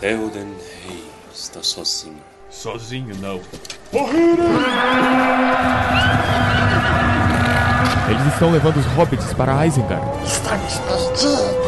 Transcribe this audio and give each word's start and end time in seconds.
Theoden 0.00 0.54
Rei 0.86 1.04
está 1.30 1.62
sozinho. 1.62 2.22
Sozinho 2.48 3.14
não. 3.20 3.38
Eles 8.08 8.32
estão 8.32 8.50
levando 8.50 8.78
os 8.78 8.86
hobbits 8.86 9.34
para 9.34 9.66
Isengard. 9.66 10.02
Estamos 10.24 10.78
perdidos. 10.78 11.60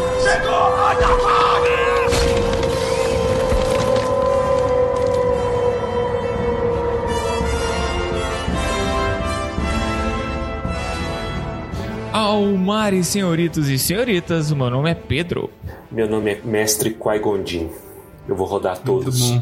Almares, 12.14 13.08
senhoritos 13.08 13.68
e 13.68 13.78
senhoritas, 13.78 14.50
o 14.50 14.56
meu 14.56 14.70
nome 14.70 14.90
é 14.90 14.94
Pedro. 14.94 15.50
Meu 15.90 16.08
nome 16.08 16.32
é 16.32 16.40
Mestre 16.42 16.90
Qui-Gon 16.94 17.44
Jinn. 17.44 17.81
Eu 18.28 18.36
vou 18.36 18.46
rodar 18.46 18.78
todos. 18.78 19.32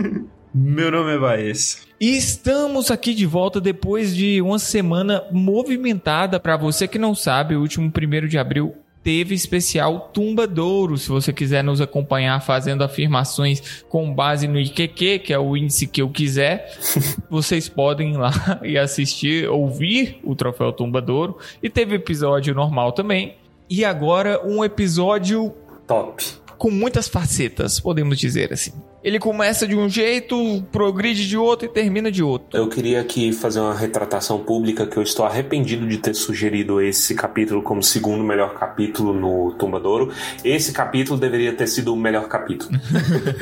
Meu 0.54 0.90
nome 0.90 1.14
é 1.14 1.18
Baez. 1.18 1.86
E 2.00 2.16
estamos 2.16 2.90
aqui 2.90 3.14
de 3.14 3.26
volta 3.26 3.60
depois 3.60 4.14
de 4.14 4.40
uma 4.40 4.58
semana 4.58 5.24
movimentada. 5.30 6.40
Para 6.40 6.56
você 6.56 6.88
que 6.88 6.98
não 6.98 7.14
sabe, 7.14 7.54
o 7.54 7.60
último 7.60 7.90
primeiro 7.90 8.28
de 8.28 8.38
abril 8.38 8.74
teve 9.02 9.34
especial 9.34 10.10
Tumbadouro. 10.12 10.96
Se 10.98 11.08
você 11.08 11.32
quiser 11.32 11.62
nos 11.62 11.80
acompanhar 11.80 12.40
fazendo 12.42 12.82
afirmações 12.82 13.84
com 13.88 14.12
base 14.14 14.46
no 14.46 14.58
IQQ, 14.58 15.20
que 15.20 15.32
é 15.32 15.38
o 15.38 15.56
índice 15.56 15.86
que 15.86 16.02
eu 16.02 16.08
quiser, 16.08 16.76
vocês 17.30 17.68
podem 17.68 18.12
ir 18.12 18.16
lá 18.16 18.60
e 18.62 18.76
assistir, 18.76 19.48
ouvir 19.48 20.20
o 20.24 20.34
Troféu 20.34 20.72
Tumbadouro. 20.72 21.38
E 21.62 21.68
teve 21.70 21.94
episódio 21.94 22.54
normal 22.54 22.92
também. 22.92 23.36
E 23.70 23.84
agora 23.84 24.40
um 24.46 24.64
episódio 24.64 25.54
Top. 25.86 26.22
Com 26.58 26.70
muitas 26.70 27.08
facetas, 27.08 27.78
podemos 27.78 28.18
dizer 28.18 28.52
assim. 28.52 28.72
Ele 29.02 29.18
começa 29.20 29.66
de 29.66 29.76
um 29.76 29.88
jeito, 29.88 30.62
progride 30.72 31.26
de 31.26 31.38
outro 31.38 31.66
e 31.66 31.68
termina 31.72 32.10
de 32.10 32.22
outro. 32.22 32.58
Eu 32.58 32.68
queria 32.68 33.00
aqui 33.00 33.32
fazer 33.32 33.60
uma 33.60 33.74
retratação 33.74 34.40
pública 34.40 34.86
que 34.86 34.96
eu 34.96 35.02
estou 35.02 35.24
arrependido 35.24 35.86
de 35.86 35.98
ter 35.98 36.14
sugerido 36.14 36.80
esse 36.80 37.14
capítulo 37.14 37.62
como 37.62 37.82
segundo 37.82 38.24
melhor 38.24 38.54
capítulo 38.54 39.14
no 39.14 39.52
Tumbadouro. 39.52 40.12
Esse 40.44 40.72
capítulo 40.72 41.18
deveria 41.18 41.52
ter 41.52 41.68
sido 41.68 41.94
o 41.94 41.96
melhor 41.96 42.26
capítulo. 42.26 42.72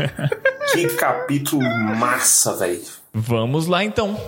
que 0.73 0.87
capítulo 0.89 1.62
massa, 1.97 2.55
velho. 2.55 2.83
Vamos 3.15 3.67
lá 3.67 3.83
então. 3.83 4.21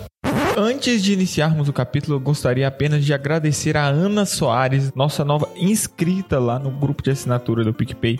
Antes 0.57 1.03
de 1.03 1.13
iniciarmos 1.13 1.69
o 1.69 1.73
capítulo, 1.73 2.17
eu 2.17 2.21
gostaria 2.21 2.67
apenas 2.67 3.05
de 3.05 3.15
agradecer 3.15 3.77
a 3.77 3.87
Ana 3.87 4.27
Soares, 4.27 4.93
nossa 4.95 5.25
nova 5.25 5.49
inscrita 5.57 6.39
lá 6.39 6.59
no 6.59 6.71
grupo 6.71 7.03
de 7.03 7.11
assinatura 7.11 7.63
do 7.63 7.73
PicPay. 7.73 8.19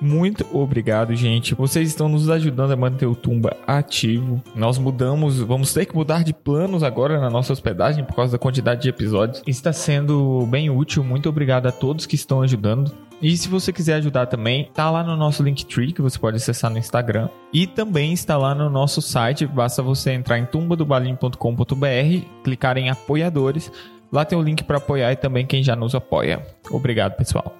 Muito 0.00 0.44
obrigado, 0.52 1.14
gente. 1.14 1.54
Vocês 1.54 1.88
estão 1.88 2.08
nos 2.08 2.28
ajudando 2.28 2.72
a 2.72 2.76
manter 2.76 3.06
o 3.06 3.14
Tumba 3.14 3.56
ativo. 3.66 4.42
Nós 4.54 4.78
mudamos, 4.78 5.38
vamos 5.38 5.72
ter 5.72 5.86
que 5.86 5.94
mudar 5.94 6.24
de 6.24 6.34
planos 6.34 6.82
agora 6.82 7.20
na 7.20 7.30
nossa 7.30 7.52
hospedagem 7.52 8.04
por 8.04 8.16
causa 8.16 8.32
da 8.32 8.38
quantidade 8.38 8.82
de 8.82 8.88
episódios. 8.88 9.42
Está 9.46 9.72
sendo 9.72 10.46
bem 10.46 10.68
útil. 10.68 11.04
Muito 11.04 11.28
obrigado 11.28 11.66
a 11.66 11.72
todos 11.72 12.04
que 12.04 12.16
estão 12.16 12.42
ajudando. 12.42 12.92
E 13.20 13.34
se 13.36 13.48
você 13.48 13.72
quiser 13.72 13.94
ajudar 13.94 14.26
também, 14.26 14.70
tá 14.74 14.90
lá 14.90 15.02
no 15.02 15.16
nosso 15.16 15.42
Linktree, 15.42 15.92
que 15.92 16.02
você 16.02 16.18
pode 16.18 16.36
acessar 16.36 16.70
no 16.70 16.78
Instagram. 16.78 17.28
E 17.52 17.66
também 17.66 18.12
está 18.12 18.36
lá 18.36 18.54
no 18.54 18.68
nosso 18.68 19.00
site, 19.00 19.46
basta 19.46 19.82
você 19.82 20.12
entrar 20.12 20.38
em 20.38 20.44
tumbadobalim.com.br, 20.44 22.26
clicar 22.44 22.76
em 22.76 22.90
apoiadores. 22.90 23.72
Lá 24.12 24.24
tem 24.24 24.38
o 24.38 24.42
link 24.42 24.62
para 24.64 24.76
apoiar 24.76 25.12
e 25.12 25.16
também 25.16 25.46
quem 25.46 25.62
já 25.62 25.74
nos 25.74 25.94
apoia. 25.94 26.46
Obrigado, 26.70 27.16
pessoal. 27.16 27.56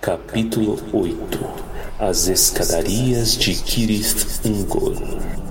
Capítulo 0.00 0.78
8 0.92 1.38
As 1.98 2.28
Escadarias 2.28 3.36
de 3.36 3.54
Kirith 3.54 4.40
Ungol. 4.44 5.43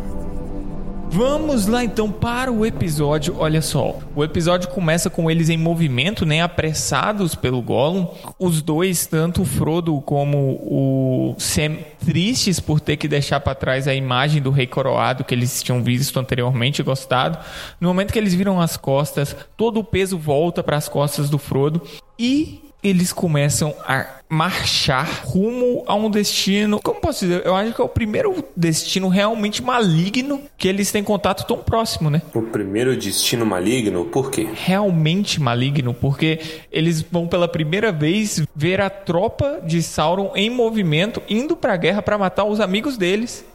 Vamos 1.13 1.67
lá 1.67 1.83
então 1.83 2.11
para 2.11 2.51
o 2.51 2.65
episódio. 2.65 3.35
Olha 3.37 3.61
só, 3.61 3.99
o 4.15 4.23
episódio 4.23 4.67
começa 4.69 5.11
com 5.11 5.29
eles 5.29 5.47
em 5.47 5.57
movimento, 5.57 6.25
né, 6.25 6.41
apressados 6.41 7.35
pelo 7.35 7.61
Gollum. 7.61 8.07
Os 8.39 8.63
dois, 8.63 9.05
tanto 9.05 9.43
o 9.43 9.45
Frodo 9.45 10.01
como 10.01 10.59
o 10.63 11.35
Sam, 11.37 11.77
tristes 12.03 12.59
por 12.59 12.79
ter 12.79 12.97
que 12.97 13.07
deixar 13.07 13.39
para 13.41 13.53
trás 13.53 13.87
a 13.87 13.93
imagem 13.93 14.41
do 14.41 14.49
Rei 14.49 14.65
Coroado 14.65 15.23
que 15.23 15.35
eles 15.35 15.61
tinham 15.61 15.83
visto 15.83 16.19
anteriormente 16.19 16.81
e 16.81 16.83
gostado. 16.83 17.37
No 17.79 17.89
momento 17.89 18.11
que 18.11 18.17
eles 18.17 18.33
viram 18.33 18.59
as 18.59 18.75
costas, 18.75 19.35
todo 19.55 19.81
o 19.81 19.83
peso 19.83 20.17
volta 20.17 20.63
para 20.63 20.77
as 20.77 20.89
costas 20.89 21.29
do 21.29 21.37
Frodo 21.37 21.79
e 22.17 22.62
eles 22.83 23.13
começam 23.13 23.73
a 23.87 24.05
marchar 24.33 25.21
rumo 25.23 25.83
a 25.85 25.93
um 25.93 26.09
destino. 26.09 26.79
Como 26.81 26.99
posso 26.99 27.25
dizer? 27.25 27.45
Eu 27.45 27.55
acho 27.55 27.73
que 27.73 27.81
é 27.81 27.83
o 27.83 27.89
primeiro 27.89 28.43
destino 28.57 29.07
realmente 29.07 29.61
maligno 29.61 30.41
que 30.57 30.67
eles 30.67 30.91
têm 30.91 31.03
contato 31.03 31.45
tão 31.45 31.57
próximo, 31.57 32.09
né? 32.09 32.21
O 32.33 32.41
primeiro 32.41 32.97
destino 32.97 33.45
maligno, 33.45 34.05
por 34.05 34.31
quê? 34.31 34.47
Realmente 34.53 35.39
maligno, 35.39 35.93
porque 35.93 36.39
eles 36.71 37.01
vão 37.01 37.27
pela 37.27 37.47
primeira 37.47 37.91
vez 37.91 38.41
ver 38.55 38.81
a 38.81 38.89
tropa 38.89 39.61
de 39.63 39.81
Sauron 39.83 40.31
em 40.35 40.49
movimento, 40.49 41.21
indo 41.29 41.55
pra 41.55 41.77
guerra 41.77 42.01
para 42.01 42.17
matar 42.17 42.45
os 42.45 42.59
amigos 42.59 42.97
deles. 42.97 43.45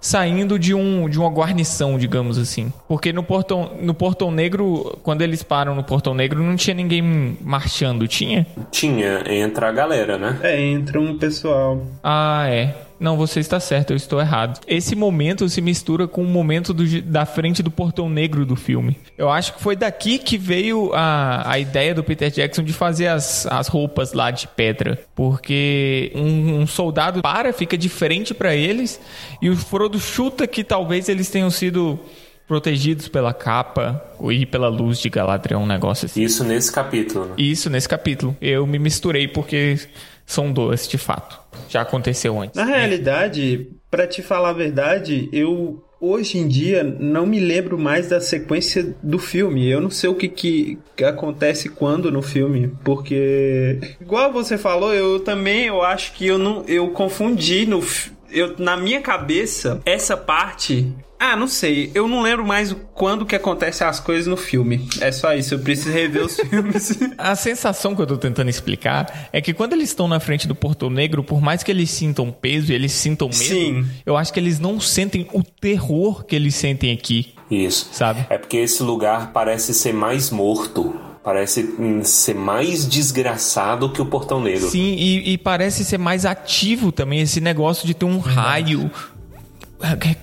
Saindo 0.00 0.58
de, 0.58 0.74
um, 0.74 1.08
de 1.08 1.18
uma 1.18 1.28
guarnição, 1.28 1.98
digamos 1.98 2.38
assim. 2.38 2.72
Porque 2.88 3.12
no 3.12 3.22
Portão, 3.22 3.72
no 3.80 3.92
Portão 3.92 4.30
Negro, 4.30 4.98
quando 5.02 5.22
eles 5.22 5.42
param 5.42 5.74
no 5.74 5.84
Portão 5.84 6.14
Negro, 6.14 6.42
não 6.42 6.56
tinha 6.56 6.74
ninguém 6.74 7.36
marchando, 7.42 8.08
tinha? 8.08 8.46
Tinha, 8.70 9.22
entra 9.26 9.68
a 9.68 9.72
galera, 9.72 10.16
né? 10.16 10.38
É, 10.42 10.60
entra 10.60 11.00
um 11.00 11.18
pessoal. 11.18 11.82
Ah, 12.02 12.46
é. 12.48 12.74
Não, 13.00 13.16
você 13.16 13.40
está 13.40 13.58
certo, 13.58 13.92
eu 13.92 13.96
estou 13.96 14.20
errado. 14.20 14.60
Esse 14.66 14.94
momento 14.94 15.48
se 15.48 15.62
mistura 15.62 16.06
com 16.06 16.22
o 16.22 16.26
momento 16.26 16.74
do- 16.74 17.00
da 17.00 17.24
frente 17.24 17.62
do 17.62 17.70
portão 17.70 18.10
negro 18.10 18.44
do 18.44 18.54
filme. 18.54 18.94
Eu 19.16 19.30
acho 19.30 19.54
que 19.54 19.62
foi 19.62 19.74
daqui 19.74 20.18
que 20.18 20.36
veio 20.36 20.92
a, 20.92 21.50
a 21.50 21.58
ideia 21.58 21.94
do 21.94 22.04
Peter 22.04 22.30
Jackson 22.30 22.62
de 22.62 22.74
fazer 22.74 23.06
as, 23.06 23.46
as 23.46 23.68
roupas 23.68 24.12
lá 24.12 24.30
de 24.30 24.46
pedra. 24.48 24.98
Porque 25.14 26.12
um, 26.14 26.60
um 26.60 26.66
soldado 26.66 27.22
para, 27.22 27.52
fica 27.54 27.78
de 27.78 27.88
frente 27.88 28.34
para 28.34 28.54
eles, 28.54 29.00
e 29.40 29.48
o 29.48 29.56
Frodo 29.56 29.98
chuta 29.98 30.46
que 30.46 30.62
talvez 30.62 31.08
eles 31.08 31.30
tenham 31.30 31.50
sido 31.50 31.98
protegidos 32.46 33.08
pela 33.08 33.32
capa 33.32 34.04
e 34.28 34.44
pela 34.44 34.68
luz 34.68 34.98
de 34.98 35.08
Galadriel, 35.08 35.60
um 35.60 35.66
negócio 35.66 36.04
assim. 36.06 36.22
Isso 36.22 36.44
nesse 36.44 36.70
capítulo, 36.70 37.24
né? 37.26 37.34
Isso 37.38 37.70
nesse 37.70 37.88
capítulo. 37.88 38.36
Eu 38.42 38.66
me 38.66 38.78
misturei 38.78 39.26
porque 39.26 39.78
são 40.26 40.52
dois, 40.52 40.86
de 40.86 40.98
fato. 40.98 41.39
Já 41.68 41.82
aconteceu 41.82 42.40
antes. 42.40 42.56
Na 42.56 42.64
realidade, 42.64 43.68
pra 43.90 44.06
te 44.06 44.22
falar 44.22 44.50
a 44.50 44.54
verdade, 44.54 45.28
eu 45.32 45.82
hoje 46.00 46.38
em 46.38 46.48
dia 46.48 46.82
não 46.82 47.26
me 47.26 47.38
lembro 47.38 47.78
mais 47.78 48.08
da 48.08 48.20
sequência 48.20 48.94
do 49.02 49.18
filme. 49.18 49.68
Eu 49.68 49.80
não 49.80 49.90
sei 49.90 50.08
o 50.08 50.14
que, 50.14 50.28
que, 50.28 50.78
que 50.96 51.04
acontece 51.04 51.68
quando 51.68 52.10
no 52.10 52.22
filme, 52.22 52.72
porque 52.82 53.78
igual 54.00 54.32
você 54.32 54.56
falou, 54.56 54.94
eu 54.94 55.20
também 55.20 55.66
eu 55.66 55.82
acho 55.82 56.14
que 56.14 56.26
eu 56.26 56.38
não 56.38 56.64
eu 56.66 56.88
confundi 56.88 57.66
no 57.66 57.82
eu 58.30 58.56
na 58.58 58.76
minha 58.76 59.00
cabeça 59.00 59.80
essa 59.84 60.16
parte 60.16 60.92
ah, 61.22 61.36
não 61.36 61.46
sei. 61.46 61.92
Eu 61.94 62.08
não 62.08 62.22
lembro 62.22 62.46
mais 62.46 62.74
quando 62.94 63.26
que 63.26 63.36
acontecem 63.36 63.86
as 63.86 64.00
coisas 64.00 64.26
no 64.26 64.38
filme. 64.38 64.88
É 65.02 65.12
só 65.12 65.34
isso. 65.34 65.52
Eu 65.52 65.58
preciso 65.58 65.90
rever 65.90 66.24
os 66.24 66.36
filmes. 66.40 66.98
A 67.18 67.36
sensação 67.36 67.94
que 67.94 68.00
eu 68.00 68.06
tô 68.06 68.16
tentando 68.16 68.48
explicar 68.48 69.28
é 69.30 69.38
que 69.42 69.52
quando 69.52 69.74
eles 69.74 69.90
estão 69.90 70.08
na 70.08 70.18
frente 70.18 70.48
do 70.48 70.54
Portão 70.54 70.88
Negro, 70.88 71.22
por 71.22 71.42
mais 71.42 71.62
que 71.62 71.70
eles 71.70 71.90
sintam 71.90 72.32
peso 72.32 72.72
e 72.72 72.74
eles 72.74 72.92
sintam 72.92 73.28
medo, 73.28 73.36
Sim. 73.36 73.86
eu 74.06 74.16
acho 74.16 74.32
que 74.32 74.40
eles 74.40 74.58
não 74.58 74.80
sentem 74.80 75.28
o 75.34 75.42
terror 75.42 76.24
que 76.24 76.34
eles 76.34 76.54
sentem 76.54 76.90
aqui, 76.90 77.34
Isso. 77.50 77.90
sabe? 77.92 78.24
É 78.30 78.38
porque 78.38 78.56
esse 78.56 78.82
lugar 78.82 79.30
parece 79.30 79.74
ser 79.74 79.92
mais 79.92 80.30
morto. 80.30 80.98
Parece 81.22 81.74
hum, 81.78 82.02
ser 82.02 82.34
mais 82.34 82.88
desgraçado 82.88 83.90
que 83.92 84.00
o 84.00 84.06
Portão 84.06 84.40
Negro. 84.42 84.68
Sim, 84.70 84.94
e, 84.94 85.32
e 85.32 85.38
parece 85.38 85.84
ser 85.84 85.98
mais 85.98 86.24
ativo 86.24 86.90
também 86.90 87.20
esse 87.20 87.40
negócio 87.40 87.86
de 87.86 87.92
ter 87.92 88.06
um 88.06 88.18
raio 88.18 88.90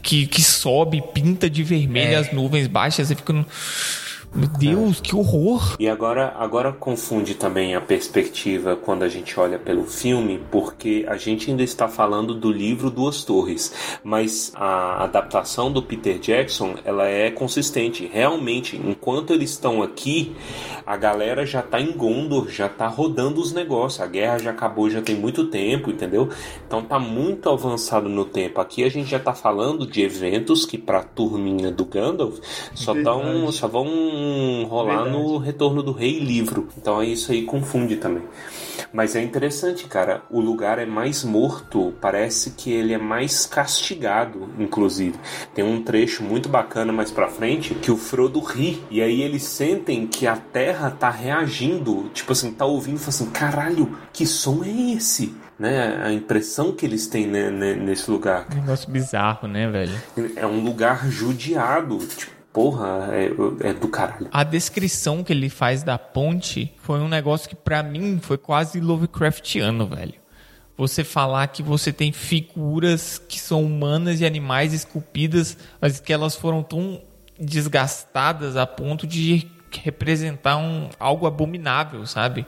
que, 0.02 0.26
que 0.26 0.42
sobe, 0.44 1.04
pinta 1.14 1.50
de 1.50 1.64
vermelho 1.64 2.18
as 2.18 2.32
nuvens 2.32 2.68
baixas 2.68 3.12
e 3.12 3.16
fica. 3.16 3.34
no- 3.34 3.46
Meu 4.38 4.48
Deus, 4.50 5.02
que 5.02 5.16
horror! 5.16 5.78
E 5.80 5.90
agora, 5.90 6.32
agora 6.38 6.72
confunde 6.72 7.34
também 7.34 7.74
a 7.74 7.82
perspectiva 7.82 8.76
quando 8.76 9.02
a 9.02 9.10
gente 9.10 9.40
olha 9.40 9.58
pelo 9.58 9.84
filme, 9.84 10.40
porque 10.52 11.04
a 11.08 11.18
gente 11.18 11.50
ainda 11.50 11.64
está 11.64 11.88
falando 11.88 12.36
do 12.36 12.52
livro 12.52 12.92
Duas 12.92 13.24
Torres, 13.24 13.74
mas 14.04 14.52
a 14.54 15.06
adaptação 15.06 15.72
do 15.72 15.82
Peter 15.82 16.20
Jackson 16.20 16.76
ela 16.86 17.08
é 17.08 17.32
consistente. 17.32 18.08
Realmente, 18.14 18.78
enquanto 18.78 19.34
eles 19.34 19.50
estão 19.50 19.82
aqui, 19.82 20.36
a 20.86 20.96
galera 20.96 21.44
já 21.44 21.64
tá 21.64 21.82
em 21.82 21.92
Gondor, 21.94 22.48
já 22.48 22.70
tá 22.70 22.88
rodando 22.88 23.42
os 23.42 23.52
negócios. 23.52 24.00
A 24.02 24.06
guerra 24.06 24.38
já 24.38 24.52
acabou, 24.52 24.88
já 24.88 25.02
tem 25.02 25.16
muito 25.16 25.46
tempo, 25.46 25.90
entendeu? 25.90 26.30
Então 26.68 26.84
tá 26.84 27.00
muito 27.00 27.50
avançado 27.50 28.08
no 28.08 28.24
tempo. 28.24 28.62
Aqui 28.62 28.84
a 28.84 28.90
gente 28.90 29.10
já 29.10 29.20
tá 29.20 29.34
falando 29.34 29.88
de 29.88 30.04
eventos 30.04 30.64
que 30.64 30.78
pra 30.78 31.02
turminha 31.02 31.72
do 31.72 31.86
Gandalf 31.86 32.38
só 32.76 32.94
tão, 32.94 33.52
só 33.52 33.68
vão 33.68 34.27
rolar 34.68 35.04
Verdade. 35.04 35.18
no 35.18 35.38
Retorno 35.38 35.84
do 35.84 35.92
Rei 35.92 36.20
livro. 36.20 36.68
Então 36.78 37.02
isso 37.04 37.32
aí 37.32 37.44
confunde 37.44 37.98
também. 37.98 38.24
Mas 38.94 39.16
é 39.16 39.22
interessante, 39.22 39.86
cara. 39.86 40.22
O 40.30 40.40
lugar 40.40 40.80
é 40.80 40.86
mais 40.86 41.24
morto, 41.24 41.94
parece 42.00 42.52
que 42.52 42.72
ele 42.72 42.94
é 42.94 42.98
mais 42.98 43.46
castigado, 43.46 44.50
inclusive. 44.60 45.18
Tem 45.54 45.64
um 45.64 45.84
trecho 45.84 46.24
muito 46.24 46.48
bacana 46.48 46.94
mais 46.94 47.12
pra 47.12 47.28
frente 47.28 47.74
que 47.76 47.92
o 47.92 47.98
Frodo 47.98 48.40
ri. 48.40 48.82
E 48.90 49.02
aí 49.02 49.22
eles 49.22 49.44
sentem 49.44 50.08
que 50.08 50.28
a 50.28 50.36
terra 50.36 50.90
tá 50.90 51.10
reagindo. 51.10 52.10
Tipo 52.14 52.32
assim, 52.32 52.52
tá 52.52 52.66
ouvindo 52.66 52.96
e 52.96 53.00
fala 53.00 53.10
assim: 53.10 53.30
caralho, 53.30 53.98
que 54.14 54.26
som 54.26 54.64
é 54.64 54.94
esse? 54.94 55.36
Né, 55.60 56.00
a 56.04 56.12
impressão 56.12 56.72
que 56.72 56.86
eles 56.86 57.08
têm 57.08 57.26
né, 57.26 57.50
né, 57.50 57.74
nesse 57.74 58.12
lugar. 58.12 58.46
Um 58.52 58.58
negócio 58.58 58.92
bizarro, 58.92 59.48
né, 59.48 59.68
velho? 59.68 60.00
É 60.36 60.46
um 60.46 60.64
lugar 60.64 61.10
judiado. 61.10 61.98
Tipo, 61.98 62.37
porra, 62.58 63.10
é, 63.12 63.70
é, 63.70 63.74
do 63.74 63.88
caralho. 63.88 64.28
A 64.32 64.44
descrição 64.44 65.24
que 65.24 65.32
ele 65.32 65.48
faz 65.48 65.84
da 65.84 65.96
ponte 65.96 66.74
foi 66.82 67.00
um 67.00 67.08
negócio 67.08 67.48
que 67.48 67.56
para 67.56 67.84
mim 67.84 68.18
foi 68.20 68.36
quase 68.36 68.80
Lovecraftiano, 68.80 69.86
velho. 69.86 70.16
Você 70.76 71.04
falar 71.04 71.46
que 71.50 71.62
você 71.62 71.94
tem 71.94 72.12
figuras 72.12 73.20
que 73.20 73.40
são 73.40 73.64
humanas 73.64 74.22
e 74.22 74.26
animais 74.26 74.74
esculpidas, 74.74 75.56
mas 75.80 76.00
que 76.00 76.12
elas 76.12 76.36
foram 76.36 76.64
tão 76.64 77.00
desgastadas 77.40 78.58
a 78.58 78.66
ponto 78.66 79.06
de 79.06 79.48
representar 79.72 80.58
um, 80.58 80.90
algo 81.00 81.28
abominável, 81.28 82.08
sabe? 82.08 82.44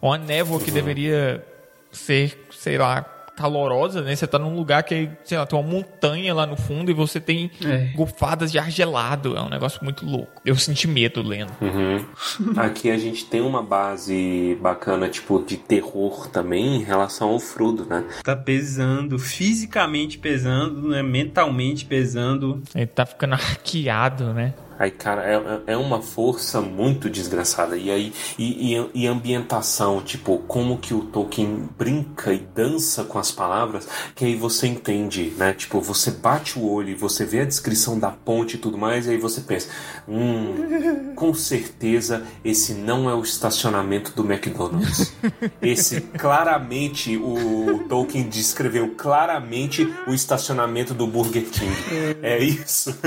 Uma 0.00 0.16
névoa 0.16 0.58
que 0.58 0.70
deveria 0.70 1.46
ser, 1.92 2.46
sei 2.50 2.78
lá, 2.78 3.02
calorosa, 3.40 4.02
né? 4.02 4.14
Você 4.14 4.26
tá 4.26 4.38
num 4.38 4.54
lugar 4.54 4.82
que, 4.82 5.08
sei 5.24 5.38
lá, 5.38 5.46
tem 5.46 5.58
uma 5.58 5.66
montanha 5.68 6.34
lá 6.34 6.46
no 6.46 6.56
fundo 6.56 6.90
e 6.90 6.94
você 6.94 7.18
tem 7.18 7.50
É. 7.64 7.86
golfadas 7.96 8.52
de 8.52 8.58
ar 8.58 8.70
gelado. 8.70 9.36
É 9.36 9.40
um 9.40 9.48
negócio 9.48 9.82
muito 9.82 10.04
louco. 10.04 10.40
Eu 10.44 10.56
senti 10.56 10.86
medo 10.86 11.22
lendo. 11.22 11.52
Uhum. 11.60 12.04
Aqui 12.58 12.90
a 12.90 12.98
gente 12.98 13.24
tem 13.24 13.40
uma 13.40 13.62
base 13.62 14.58
bacana, 14.60 15.08
tipo, 15.08 15.42
de 15.42 15.56
terror 15.56 16.28
também 16.28 16.76
em 16.76 16.82
relação 16.82 17.30
ao 17.30 17.38
Frodo, 17.40 17.86
né? 17.86 18.04
Tá 18.22 18.36
pesando, 18.36 19.18
fisicamente 19.18 20.18
pesando, 20.18 20.88
né? 20.88 21.02
Mentalmente 21.02 21.84
pesando. 21.86 22.62
Ele 22.74 22.86
tá 22.86 23.06
ficando 23.06 23.32
arqueado, 23.40 24.34
né? 24.34 24.52
Aí, 24.80 24.90
cara, 24.90 25.22
é, 25.66 25.74
é 25.74 25.76
uma 25.76 26.00
força 26.00 26.62
muito 26.62 27.10
desgraçada. 27.10 27.76
E 27.76 27.90
aí, 27.90 28.14
e, 28.38 28.74
e, 28.74 28.90
e, 28.94 29.06
ambientação, 29.06 30.00
tipo, 30.00 30.38
como 30.48 30.78
que 30.78 30.94
o 30.94 31.02
Tolkien 31.02 31.68
brinca 31.76 32.32
e 32.32 32.38
dança 32.38 33.04
com 33.04 33.18
as 33.18 33.30
palavras, 33.30 33.86
que 34.14 34.24
aí 34.24 34.34
você 34.34 34.66
entende, 34.66 35.34
né? 35.36 35.52
Tipo, 35.52 35.82
você 35.82 36.10
bate 36.10 36.58
o 36.58 36.66
olho 36.66 36.88
e 36.88 36.94
você 36.94 37.26
vê 37.26 37.40
a 37.40 37.44
descrição 37.44 37.98
da 37.98 38.10
ponte 38.10 38.54
e 38.54 38.58
tudo 38.58 38.78
mais, 38.78 39.06
e 39.06 39.10
aí 39.10 39.18
você 39.18 39.42
pensa, 39.42 39.68
hum, 40.08 41.12
com 41.14 41.34
certeza 41.34 42.26
esse 42.42 42.72
não 42.72 43.10
é 43.10 43.14
o 43.14 43.20
estacionamento 43.20 44.12
do 44.12 44.24
McDonald's. 44.24 45.12
Esse 45.60 46.00
claramente, 46.00 47.18
o 47.18 47.84
Tolkien 47.86 48.26
descreveu 48.30 48.94
claramente 48.96 49.86
o 50.06 50.14
estacionamento 50.14 50.94
do 50.94 51.06
Burger 51.06 51.44
King. 51.44 51.76
É 52.22 52.42
isso. 52.42 52.98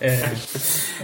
É. 0.00 0.53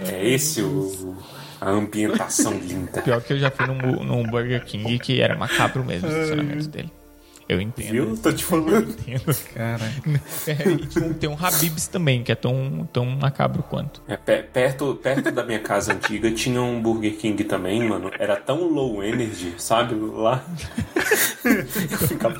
É 0.08 0.28
esse 0.28 0.62
o, 0.62 1.16
a 1.60 1.70
ambientação 1.70 2.52
linda. 2.58 3.02
Pior 3.02 3.20
que 3.22 3.32
eu 3.32 3.38
já 3.38 3.50
fui 3.50 3.66
num, 3.66 4.04
num 4.04 4.22
Burger 4.24 4.64
King 4.64 4.98
que 4.98 5.20
era 5.20 5.36
macabro 5.36 5.84
mesmo 5.84 6.08
o 6.08 6.12
estacionamento 6.12 6.68
dele. 6.68 6.92
Eu 7.50 7.60
entendo. 7.60 7.90
Viu? 7.90 8.16
Tô 8.16 8.32
te 8.32 8.44
falando. 8.44 8.90
Entendo. 8.90 9.36
Cara. 9.54 9.92
É, 10.46 10.54
tem 11.18 11.28
um- 11.28 11.36
Habib's 11.36 11.88
também, 11.88 12.22
que 12.22 12.30
é 12.30 12.36
tão, 12.36 12.88
tão 12.92 13.04
macabro 13.04 13.64
quanto. 13.64 14.00
É, 14.06 14.16
pe- 14.16 14.44
perto, 14.44 14.94
perto 15.02 15.32
da 15.32 15.44
minha 15.44 15.58
casa 15.58 15.92
antiga 15.92 16.30
tinha 16.30 16.62
um 16.62 16.80
Burger 16.80 17.16
King 17.16 17.42
também, 17.42 17.82
mano. 17.88 18.08
Era 18.20 18.36
tão 18.36 18.68
low 18.68 19.02
energy, 19.02 19.52
sabe? 19.58 19.96
Lá. 19.96 20.44
Eu 21.44 21.98
ficava. 22.08 22.38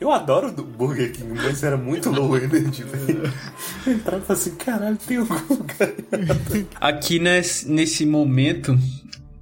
Eu 0.00 0.12
adoro 0.12 0.52
do 0.52 0.62
Burger 0.62 1.10
King, 1.10 1.32
mas 1.42 1.64
era 1.64 1.76
muito 1.76 2.08
low 2.10 2.36
energy, 2.36 2.84
velho. 2.84 3.32
Eu 3.84 3.92
entrava 3.94 4.24
e 4.28 4.32
assim, 4.32 4.54
caralho, 4.54 4.96
tem 4.96 5.16
algum 5.16 5.34
lugar. 5.54 5.92
Aqui 6.80 7.18
nesse, 7.18 7.68
nesse 7.68 8.06
momento 8.06 8.78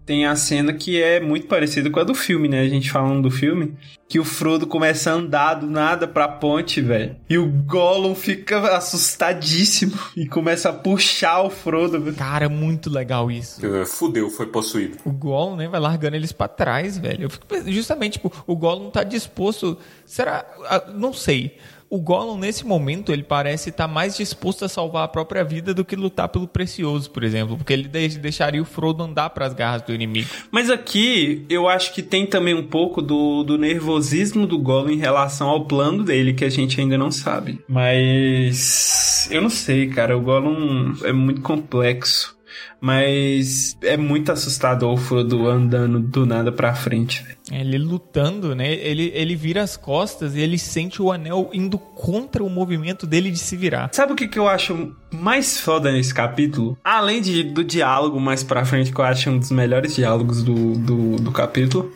tem 0.07 0.27
a 0.27 0.37
cena 0.37 0.73
que 0.73 1.03
é 1.03 1.19
muito 1.21 1.47
parecida 1.47 1.91
com 1.91 2.00
a 2.00 2.05
do 2.05 2.15
filme, 2.15 2.49
né? 2.49 2.61
A 2.61 2.69
gente 2.69 2.91
falando 2.91 3.23
do 3.23 3.31
filme. 3.31 3.75
Que 4.14 4.20
o 4.20 4.25
Frodo 4.25 4.64
começa 4.64 5.11
a 5.11 5.14
andar 5.14 5.55
do 5.55 5.66
nada 5.66 6.06
pra 6.06 6.28
ponte, 6.28 6.81
velho. 6.81 7.16
E 7.28 7.37
o 7.37 7.49
Gollum 7.49 8.14
fica 8.14 8.76
assustadíssimo 8.76 9.99
e 10.16 10.25
começa 10.25 10.69
a 10.69 10.72
puxar 10.72 11.43
o 11.43 11.50
Frodo. 11.50 12.00
velho. 12.00 12.14
Cara, 12.16 12.49
muito 12.49 12.88
legal 12.88 13.28
isso. 13.28 13.61
Fudeu, 13.87 14.31
foi 14.31 14.46
possuído. 14.46 14.99
O 15.05 15.11
Gollum, 15.11 15.56
né, 15.56 15.66
vai 15.66 15.81
largando 15.81 16.14
eles 16.14 16.31
pra 16.31 16.46
trás, 16.46 16.96
velho. 16.96 17.25
Eu 17.25 17.31
fico 17.31 17.44
pensando, 17.44 17.72
justamente, 17.72 18.12
tipo, 18.12 18.32
o 18.46 18.55
Gollum 18.55 18.88
tá 18.88 19.02
disposto... 19.02 19.76
Será... 20.06 20.46
ah, 20.69 20.84
Não 20.94 21.12
sei. 21.12 21.58
O 21.90 22.00
Gollum, 22.00 22.37
nesse 22.38 22.66
momento, 22.66 23.12
ele 23.12 23.22
parece 23.22 23.69
estar 23.70 23.87
mais 23.87 24.16
disposto 24.16 24.64
a 24.64 24.69
salvar 24.69 25.05
a 25.05 25.08
própria 25.08 25.44
vida 25.44 25.72
do 25.72 25.84
que 25.84 25.94
lutar 25.94 26.28
pelo 26.28 26.49
Precioso, 26.49 27.08
por 27.11 27.22
exemplo. 27.22 27.56
Porque 27.56 27.72
ele 27.72 27.87
de- 27.87 28.19
deixaria 28.19 28.61
o 28.61 28.64
Frodo 28.64 29.05
andar 29.05 29.31
pras 29.31 29.55
garras 29.55 29.82
do 29.82 29.94
inimigo. 29.94 30.28
Mas 30.50 30.70
aqui 30.70 31.44
eu 31.49 31.69
acho 31.69 31.93
que 31.93 32.02
tem 32.02 32.26
também 32.26 32.52
um 32.55 32.66
pouco 32.66 33.00
do, 33.00 33.44
do 33.44 33.56
nervosismo 33.56 34.04
do 34.47 34.59
Gollum 34.59 34.91
em 34.91 34.99
relação 34.99 35.49
ao 35.49 35.67
plano 35.67 36.05
dele, 36.05 36.35
que 36.35 36.45
a 36.45 36.51
gente 36.51 36.81
ainda 36.81 36.99
não 36.99 37.11
sabe. 37.11 37.61
Mas 37.69 39.29
eu 39.31 39.43
não 39.43 39.51
sei, 39.51 39.89
cara. 39.89 40.17
O 40.17 40.21
Gollum 40.21 40.95
é 41.03 41.12
muito 41.12 41.41
complexo. 41.41 42.37
Mas 42.81 43.76
é 43.82 43.96
muito 43.96 44.31
assustador 44.31 44.93
o 44.93 44.96
Frodo 44.96 45.49
andando 45.49 46.00
do 46.00 46.26
nada 46.26 46.52
pra 46.52 46.75
frente. 46.75 47.22
velho. 47.22 47.37
Ele 47.50 47.78
lutando, 47.78 48.55
né? 48.55 48.72
Ele, 48.72 49.11
ele 49.14 49.34
vira 49.37 49.62
as 49.62 49.76
costas 49.76 50.34
e 50.34 50.40
ele 50.40 50.58
sente 50.58 51.00
o 51.00 51.12
anel 51.12 51.50
indo 51.52 51.78
contra 51.78 52.43
o 52.43 52.50
movimento 52.50 53.06
dele 53.06 53.31
de 53.31 53.38
se 53.38 53.56
virar. 53.56 53.90
Sabe 53.93 54.12
o 54.12 54.16
que, 54.16 54.28
que 54.28 54.38
eu 54.38 54.49
acho 54.49 54.94
mais 55.11 55.58
foda 55.58 55.93
nesse 55.93 56.12
capítulo? 56.12 56.76
Além 56.84 57.20
de, 57.20 57.43
do 57.43 57.64
diálogo 57.64 58.20
mais 58.20 58.43
pra 58.43 58.64
frente, 58.64 58.93
que 58.93 59.00
eu 59.00 59.05
acho 59.05 59.31
um 59.31 59.38
dos 59.38 59.50
melhores 59.50 59.94
diálogos 59.94 60.43
do, 60.43 60.75
do, 60.75 61.16
do 61.16 61.32
capítulo. 61.32 61.93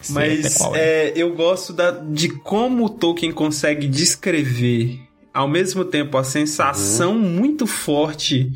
Sei 0.00 0.14
Mas 0.14 0.58
qual 0.58 0.74
é, 0.74 1.12
eu 1.14 1.34
gosto 1.34 1.72
da, 1.72 1.90
de 1.90 2.28
como 2.28 2.86
o 2.86 2.88
Tolkien 2.88 3.32
consegue 3.32 3.86
descrever 3.86 5.00
ao 5.32 5.48
mesmo 5.48 5.84
tempo 5.84 6.18
a 6.18 6.24
sensação 6.24 7.18
muito 7.18 7.66
forte 7.66 8.52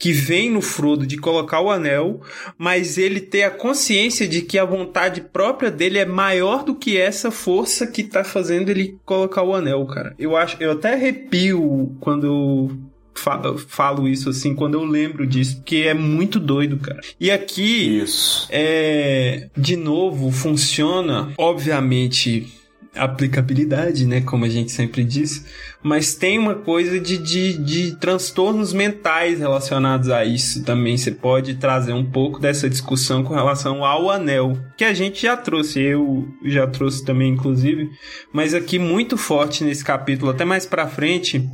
que 0.00 0.12
vem 0.12 0.50
no 0.50 0.62
Frodo 0.62 1.06
de 1.06 1.18
colocar 1.18 1.60
o 1.60 1.70
anel, 1.70 2.22
mas 2.56 2.96
ele 2.96 3.20
ter 3.20 3.42
a 3.42 3.50
consciência 3.50 4.26
de 4.26 4.40
que 4.40 4.58
a 4.58 4.64
vontade 4.64 5.20
própria 5.20 5.70
dele 5.70 5.98
é 5.98 6.06
maior 6.06 6.64
do 6.64 6.74
que 6.74 6.96
essa 6.96 7.30
força 7.30 7.86
que 7.86 8.02
tá 8.02 8.24
fazendo 8.24 8.70
ele 8.70 8.96
colocar 9.04 9.42
o 9.42 9.54
anel, 9.54 9.84
cara. 9.84 10.14
Eu 10.18 10.36
acho, 10.38 10.56
eu 10.58 10.72
até 10.72 10.94
arrepio 10.94 11.94
quando 12.00 12.26
eu 12.26 12.70
fa- 13.14 13.54
falo 13.68 14.08
isso 14.08 14.30
assim, 14.30 14.54
quando 14.54 14.72
eu 14.74 14.84
lembro 14.86 15.26
disso, 15.26 15.56
porque 15.56 15.84
é 15.86 15.92
muito 15.92 16.40
doido, 16.40 16.78
cara. 16.78 17.00
E 17.20 17.30
aqui 17.30 17.98
Isso. 17.98 18.48
é, 18.50 19.48
de 19.54 19.76
novo, 19.76 20.30
funciona, 20.32 21.30
obviamente, 21.36 22.46
aplicabilidade, 22.94 24.04
né? 24.04 24.20
Como 24.20 24.44
a 24.44 24.48
gente 24.48 24.72
sempre 24.72 25.04
diz, 25.04 25.44
mas 25.82 26.14
tem 26.14 26.38
uma 26.38 26.54
coisa 26.54 26.98
de, 26.98 27.16
de, 27.18 27.56
de 27.56 27.96
transtornos 27.96 28.72
mentais 28.72 29.38
relacionados 29.38 30.10
a 30.10 30.24
isso 30.24 30.64
também. 30.64 30.96
Você 30.96 31.10
pode 31.10 31.54
trazer 31.54 31.92
um 31.92 32.04
pouco 32.04 32.40
dessa 32.40 32.68
discussão 32.68 33.22
com 33.22 33.34
relação 33.34 33.84
ao 33.84 34.10
anel, 34.10 34.58
que 34.76 34.84
a 34.84 34.92
gente 34.92 35.22
já 35.22 35.36
trouxe, 35.36 35.80
eu 35.80 36.28
já 36.44 36.66
trouxe 36.66 37.04
também, 37.04 37.32
inclusive, 37.32 37.90
mas 38.32 38.54
aqui 38.54 38.78
muito 38.78 39.16
forte 39.16 39.62
nesse 39.62 39.84
capítulo, 39.84 40.30
até 40.30 40.44
mais 40.44 40.66
pra 40.66 40.86
frente 40.86 41.48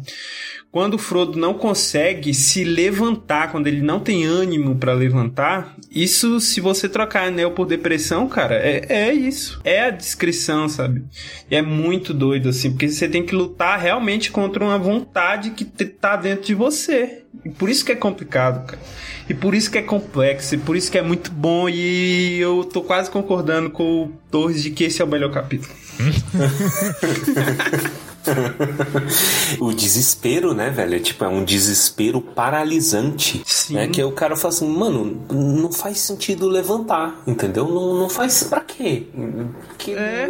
quando 0.77 0.93
o 0.93 0.99
Frodo 0.99 1.39
não 1.39 1.55
consegue 1.55 2.35
se 2.35 2.63
levantar, 2.63 3.51
quando 3.51 3.67
ele 3.67 3.81
não 3.81 3.99
tem 3.99 4.27
ânimo 4.27 4.77
pra 4.77 4.93
levantar, 4.93 5.75
isso, 5.91 6.39
se 6.39 6.61
você 6.61 6.87
trocar 6.87 7.29
anel 7.29 7.53
por 7.53 7.65
depressão, 7.65 8.29
cara, 8.29 8.57
é, 8.57 8.85
é 8.87 9.11
isso. 9.11 9.59
É 9.65 9.85
a 9.85 9.91
descrição, 9.91 10.69
sabe? 10.69 11.03
E 11.51 11.57
é 11.57 11.63
muito 11.63 12.13
doido, 12.13 12.51
assim, 12.51 12.73
porque 12.73 12.91
você 12.91 13.09
tem 13.09 13.25
que 13.25 13.35
lutar 13.35 13.81
realmente 13.81 14.31
contra 14.31 14.63
uma 14.63 14.79
vontade 14.79 15.53
que 15.53 15.65
tá 15.65 16.15
dentro 16.15 16.45
de 16.45 16.55
você. 16.55 17.23
E 17.43 17.49
por 17.49 17.71
isso 17.71 17.83
que 17.83 17.93
é 17.93 17.97
complicado, 17.97 18.67
cara. 18.67 18.83
E 19.31 19.33
por 19.33 19.55
isso 19.55 19.71
que 19.71 19.79
é 19.79 19.83
complexo, 19.83 20.57
e 20.57 20.59
por 20.59 20.77
isso 20.77 20.93
que 20.93 20.99
é 20.99 21.03
muito 21.03 21.31
bom. 21.31 21.71
E 21.71 22.39
eu 22.39 22.69
tô 22.71 22.83
quase 22.83 23.11
concordando 23.11 23.71
com 23.71 24.03
o 24.03 24.13
Torres 24.31 24.63
de 24.63 24.71
que 24.71 24.85
esse 24.85 25.01
é 25.01 25.05
o 25.07 25.09
melhor 25.09 25.33
capítulo. 25.33 25.73
o 29.61 29.73
desespero, 29.73 30.55
né, 30.55 30.71
velho? 30.71 30.97
É 30.97 30.99
tipo, 30.99 31.25
é 31.25 31.29
um 31.29 31.45
desespero 31.45 32.21
paralisante. 32.21 33.43
Sim. 33.45 33.75
Né? 33.75 33.89
Que 33.89 34.03
o 34.03 34.13
cara 34.13 34.37
fala 34.37 34.55
assim, 34.55 34.69
mano, 34.69 35.23
não 35.31 35.73
faz 35.73 35.99
sentido 36.01 36.49
levantar, 36.49 37.23
entendeu? 37.27 37.69
Não, 37.69 37.95
não 37.95 38.09
faz 38.09 38.45
pra 38.45 38.61
quê? 38.61 39.07
Que, 39.79 39.95
É. 39.95 40.29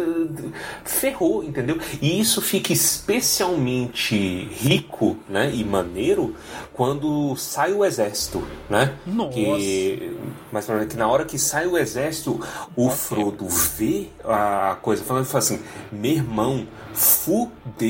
Ferrou, 0.83 1.43
entendeu? 1.43 1.77
E 2.01 2.19
isso 2.19 2.41
fica 2.41 2.73
especialmente 2.73 4.47
rico, 4.51 5.17
né, 5.29 5.51
e 5.53 5.63
maneiro 5.63 6.35
quando 6.77 7.35
sai 7.35 7.73
o 7.73 7.83
exército, 7.83 8.43
né? 8.69 8.93
Nossa. 9.05 9.31
Que, 9.31 10.15
mas 10.51 10.67
que 10.87 10.95
na 10.95 11.07
hora 11.07 11.25
que 11.25 11.39
sai 11.39 11.65
o 11.65 11.75
exército, 11.75 12.39
o 12.75 12.89
Frodo 12.91 13.47
vê 13.47 14.09
a 14.23 14.77
coisa 14.79 15.03
falando 15.03 15.25
e 15.25 15.27
fala 15.27 15.43
assim: 15.43 15.59
meu 15.91 16.11
irmão, 16.11 16.67
fudeu. 16.93 17.86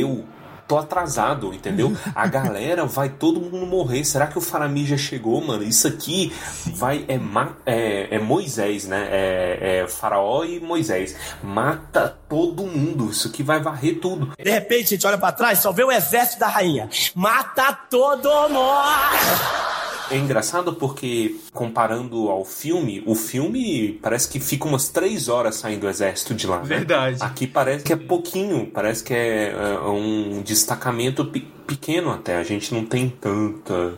Tô 0.67 0.77
atrasado, 0.77 1.53
entendeu? 1.53 1.95
A 2.13 2.27
galera 2.27 2.85
vai 2.85 3.07
todo 3.07 3.39
mundo 3.39 3.65
morrer. 3.65 4.03
Será 4.03 4.27
que 4.27 4.37
o 4.37 4.41
Faramir 4.41 4.85
já 4.85 4.97
chegou, 4.97 5.39
mano? 5.39 5.63
Isso 5.63 5.87
aqui 5.87 6.33
vai. 6.75 7.05
É, 7.07 7.17
Ma- 7.17 7.53
é, 7.65 8.13
é 8.15 8.19
Moisés, 8.19 8.85
né? 8.85 9.07
É, 9.09 9.79
é 9.83 9.87
Faraó 9.87 10.43
e 10.43 10.59
Moisés. 10.59 11.15
Mata 11.41 12.17
todo 12.27 12.63
mundo. 12.63 13.09
Isso 13.09 13.29
aqui 13.29 13.43
vai 13.43 13.61
varrer 13.61 13.99
tudo. 14.01 14.33
De 14.37 14.51
repente, 14.51 14.87
a 14.87 14.89
gente 14.97 15.07
olha 15.07 15.17
pra 15.17 15.31
trás, 15.31 15.59
só 15.59 15.71
vê 15.71 15.85
o 15.85 15.91
exército 15.91 16.41
da 16.41 16.49
rainha. 16.49 16.89
Mata 17.15 17.71
todo 17.89 18.29
mundo! 18.49 19.66
É 20.09 20.17
engraçado 20.17 20.73
porque, 20.73 21.35
comparando 21.53 22.29
ao 22.29 22.45
filme, 22.45 23.03
o 23.05 23.15
filme 23.15 23.99
parece 24.01 24.29
que 24.29 24.39
fica 24.39 24.65
umas 24.67 24.89
três 24.89 25.27
horas 25.27 25.55
saindo 25.55 25.85
o 25.85 25.89
exército 25.89 26.33
de 26.33 26.47
lá. 26.47 26.59
né? 26.59 26.65
Verdade. 26.65 27.17
Aqui 27.21 27.45
parece 27.47 27.83
que 27.83 27.93
é 27.93 27.95
pouquinho, 27.95 28.69
parece 28.73 29.03
que 29.03 29.13
é, 29.13 29.49
é, 29.51 29.79
um 29.89 30.41
destacamento 30.43 31.25
pe- 31.25 31.45
pequeno 31.65 32.09
até. 32.11 32.37
A 32.37 32.43
gente 32.43 32.73
não 32.73 32.85
tem 32.85 33.09
tanta 33.09 33.93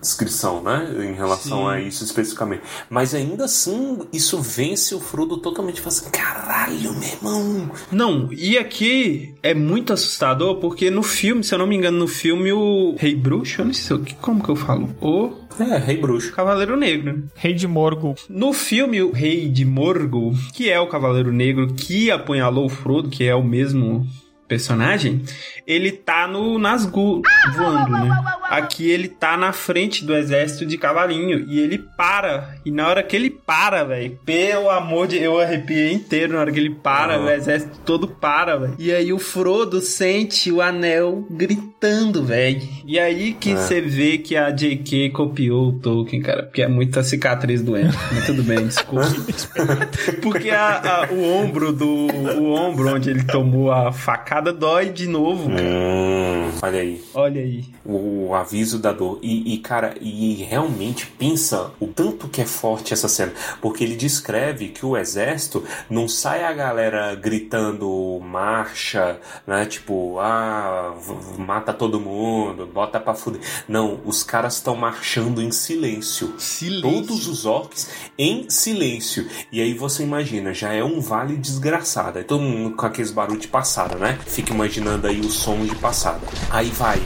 descrição, 0.00 0.60
né? 0.60 0.92
Em 0.98 1.14
relação 1.14 1.58
Sim. 1.60 1.68
a 1.68 1.80
isso 1.80 2.02
especificamente. 2.02 2.62
Mas 2.90 3.14
ainda 3.14 3.44
assim, 3.44 4.00
isso 4.12 4.40
vence 4.42 4.96
o 4.96 5.00
Frodo 5.00 5.36
totalmente. 5.36 5.80
Fala 5.80 5.94
assim, 5.94 6.10
caralho, 6.10 6.92
meu 6.92 7.02
irmão. 7.08 7.70
Não, 7.92 8.28
e 8.32 8.58
aqui 8.58 9.32
é 9.44 9.54
muito 9.54 9.92
assustador 9.92 10.56
porque 10.56 10.90
no 10.90 11.04
filme, 11.04 11.44
se 11.44 11.54
eu 11.54 11.58
não 11.60 11.68
me 11.68 11.76
engano, 11.76 11.98
no 11.98 12.08
filme 12.08 12.52
o 12.52 12.96
Rei 12.98 13.14
Bruxo, 13.14 13.60
eu 13.60 13.66
não 13.66 13.72
sei 13.72 13.96
como 14.20 14.42
que 14.42 14.48
eu 14.48 14.56
falo, 14.56 14.88
o 15.00 15.28
É, 15.60 15.76
rei 15.78 15.96
bruxo. 15.96 16.32
Cavaleiro 16.32 16.76
Negro. 16.76 17.24
Rei 17.34 17.54
de 17.54 17.66
Morgo. 17.68 18.14
No 18.28 18.52
filme, 18.52 19.02
o 19.02 19.12
Rei 19.12 19.48
de 19.48 19.64
Morgul, 19.64 20.34
que 20.52 20.70
é 20.70 20.80
o 20.80 20.86
Cavaleiro 20.86 21.32
Negro 21.32 21.72
que 21.74 22.10
apunhalou 22.10 22.66
o 22.66 22.70
Frodo, 22.70 23.08
que 23.08 23.24
é 23.24 23.34
o 23.34 23.42
mesmo 23.42 24.06
personagem, 24.52 25.22
ele 25.66 25.90
tá 25.90 26.28
no 26.28 26.58
Nazgûl 26.58 27.22
voando, 27.56 27.90
né? 27.90 28.10
Aqui 28.50 28.90
ele 28.90 29.08
tá 29.08 29.34
na 29.34 29.50
frente 29.50 30.04
do 30.04 30.14
exército 30.14 30.66
de 30.66 30.76
cavalinho 30.76 31.46
e 31.48 31.58
ele 31.58 31.78
para. 31.96 32.54
E 32.66 32.70
na 32.70 32.86
hora 32.86 33.02
que 33.02 33.16
ele 33.16 33.30
para, 33.30 33.82
velho, 33.82 34.18
pelo 34.26 34.68
amor 34.68 35.06
de 35.06 35.16
eu 35.16 35.40
arrepiei 35.40 35.90
inteiro 35.92 36.34
na 36.34 36.40
hora 36.40 36.52
que 36.52 36.58
ele 36.60 36.68
para, 36.74 37.18
Uhum. 37.18 37.24
o 37.24 37.30
exército 37.30 37.78
todo 37.84 38.06
para, 38.06 38.58
velho. 38.58 38.74
E 38.78 38.92
aí 38.92 39.10
o 39.10 39.18
Frodo 39.18 39.80
sente 39.80 40.52
o 40.52 40.60
anel 40.60 41.26
gritando, 41.30 42.22
velho. 42.22 42.60
E 42.84 42.98
aí 42.98 43.32
que 43.32 43.52
É. 43.52 43.56
você 43.56 43.80
vê 43.80 44.18
que 44.18 44.36
a 44.36 44.50
JK 44.50 45.08
copiou 45.10 45.68
o 45.68 45.72
Tolkien, 45.78 46.20
cara, 46.20 46.42
porque 46.42 46.60
é 46.60 46.68
muita 46.68 47.02
cicatriz 47.02 47.62
doente. 47.62 47.96
Mas 48.12 48.26
tudo 48.26 48.42
bem, 48.42 48.66
desculpa. 48.66 49.06
Porque 50.20 50.50
a- 50.50 51.04
a- 51.06 51.12
o 51.12 51.22
ombro 51.42 51.72
do. 51.72 51.86
O 51.88 52.52
ombro 52.54 52.94
onde 52.94 53.08
ele 53.10 53.24
tomou 53.24 53.70
a 53.72 53.92
facada 53.92 54.41
dói 54.50 54.88
de 54.90 55.06
novo, 55.06 55.48
cara. 55.48 55.62
Hum, 55.62 56.50
olha 56.62 56.80
aí. 56.80 57.04
Olha 57.14 57.40
aí. 57.40 57.64
o 57.84 58.34
aviso 58.34 58.78
da 58.78 58.92
dor. 58.92 59.18
E, 59.22 59.54
e, 59.54 59.58
cara, 59.58 59.94
e 60.00 60.34
realmente 60.42 61.06
pensa 61.06 61.70
o 61.78 61.86
tanto 61.86 62.28
que 62.28 62.40
é 62.40 62.46
forte 62.46 62.92
essa 62.92 63.08
cena. 63.08 63.32
Porque 63.60 63.84
ele 63.84 63.94
descreve 63.94 64.68
que 64.68 64.84
o 64.84 64.96
exército 64.96 65.62
não 65.88 66.08
sai 66.08 66.44
a 66.44 66.52
galera 66.52 67.14
gritando 67.14 68.18
marcha, 68.22 69.20
né? 69.46 69.66
Tipo, 69.66 70.18
ah, 70.18 70.94
mata 71.38 71.72
todo 71.72 72.00
mundo, 72.00 72.66
bota 72.66 72.98
pra 72.98 73.14
fuder. 73.14 73.40
Não, 73.68 74.00
os 74.04 74.22
caras 74.22 74.54
estão 74.54 74.74
marchando 74.74 75.42
em 75.42 75.50
silêncio. 75.50 76.34
Silêncio. 76.38 76.90
Todos 76.90 77.28
os 77.28 77.44
orcs 77.44 77.90
em 78.18 78.48
silêncio. 78.48 79.28
E 79.50 79.60
aí 79.60 79.74
você 79.74 80.02
imagina, 80.02 80.54
já 80.54 80.72
é 80.72 80.82
um 80.82 81.00
vale 81.00 81.36
desgraçado. 81.36 82.18
Aí 82.18 82.24
todo 82.24 82.42
mundo 82.42 82.74
com 82.76 82.86
aqueles 82.86 83.10
barulhos 83.10 83.42
de 83.42 83.48
passada, 83.48 83.96
né? 83.96 84.18
Fica 84.32 84.54
imaginando 84.54 85.06
aí 85.06 85.20
o 85.20 85.30
som 85.30 85.62
de 85.62 85.76
passada. 85.76 86.26
Aí 86.50 86.70
vai. 86.70 86.98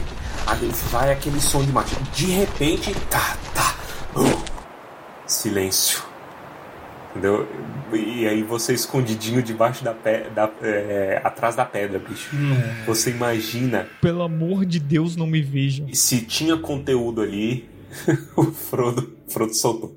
Aí 0.47 0.71
vai 0.93 1.11
aquele 1.11 1.41
som 1.41 1.65
de 1.65 1.73
marcha. 1.73 1.97
De 2.15 2.27
repente, 2.27 2.95
tá, 3.11 3.37
tá. 3.53 3.77
uh, 4.15 4.45
silêncio. 5.27 6.05
Entendeu? 7.11 7.49
E 7.93 8.29
aí 8.29 8.45
você 8.45 8.75
escondidinho 8.75 9.43
debaixo 9.43 9.83
da 9.83 9.93
pedra, 9.93 10.53
atrás 11.25 11.57
da 11.57 11.65
pedra, 11.65 11.99
bicho. 11.99 12.31
Você 12.87 13.11
imagina 13.11 13.89
Pelo 14.01 14.23
amor 14.23 14.65
de 14.65 14.79
Deus, 14.79 15.17
não 15.17 15.27
me 15.27 15.43
vejam. 15.43 15.93
se 15.93 16.21
tinha 16.21 16.57
conteúdo 16.57 17.23
ali, 17.23 17.69
o 18.37 18.45
Frodo, 18.45 19.17
Frodo 19.27 19.53
soltou. 19.55 19.97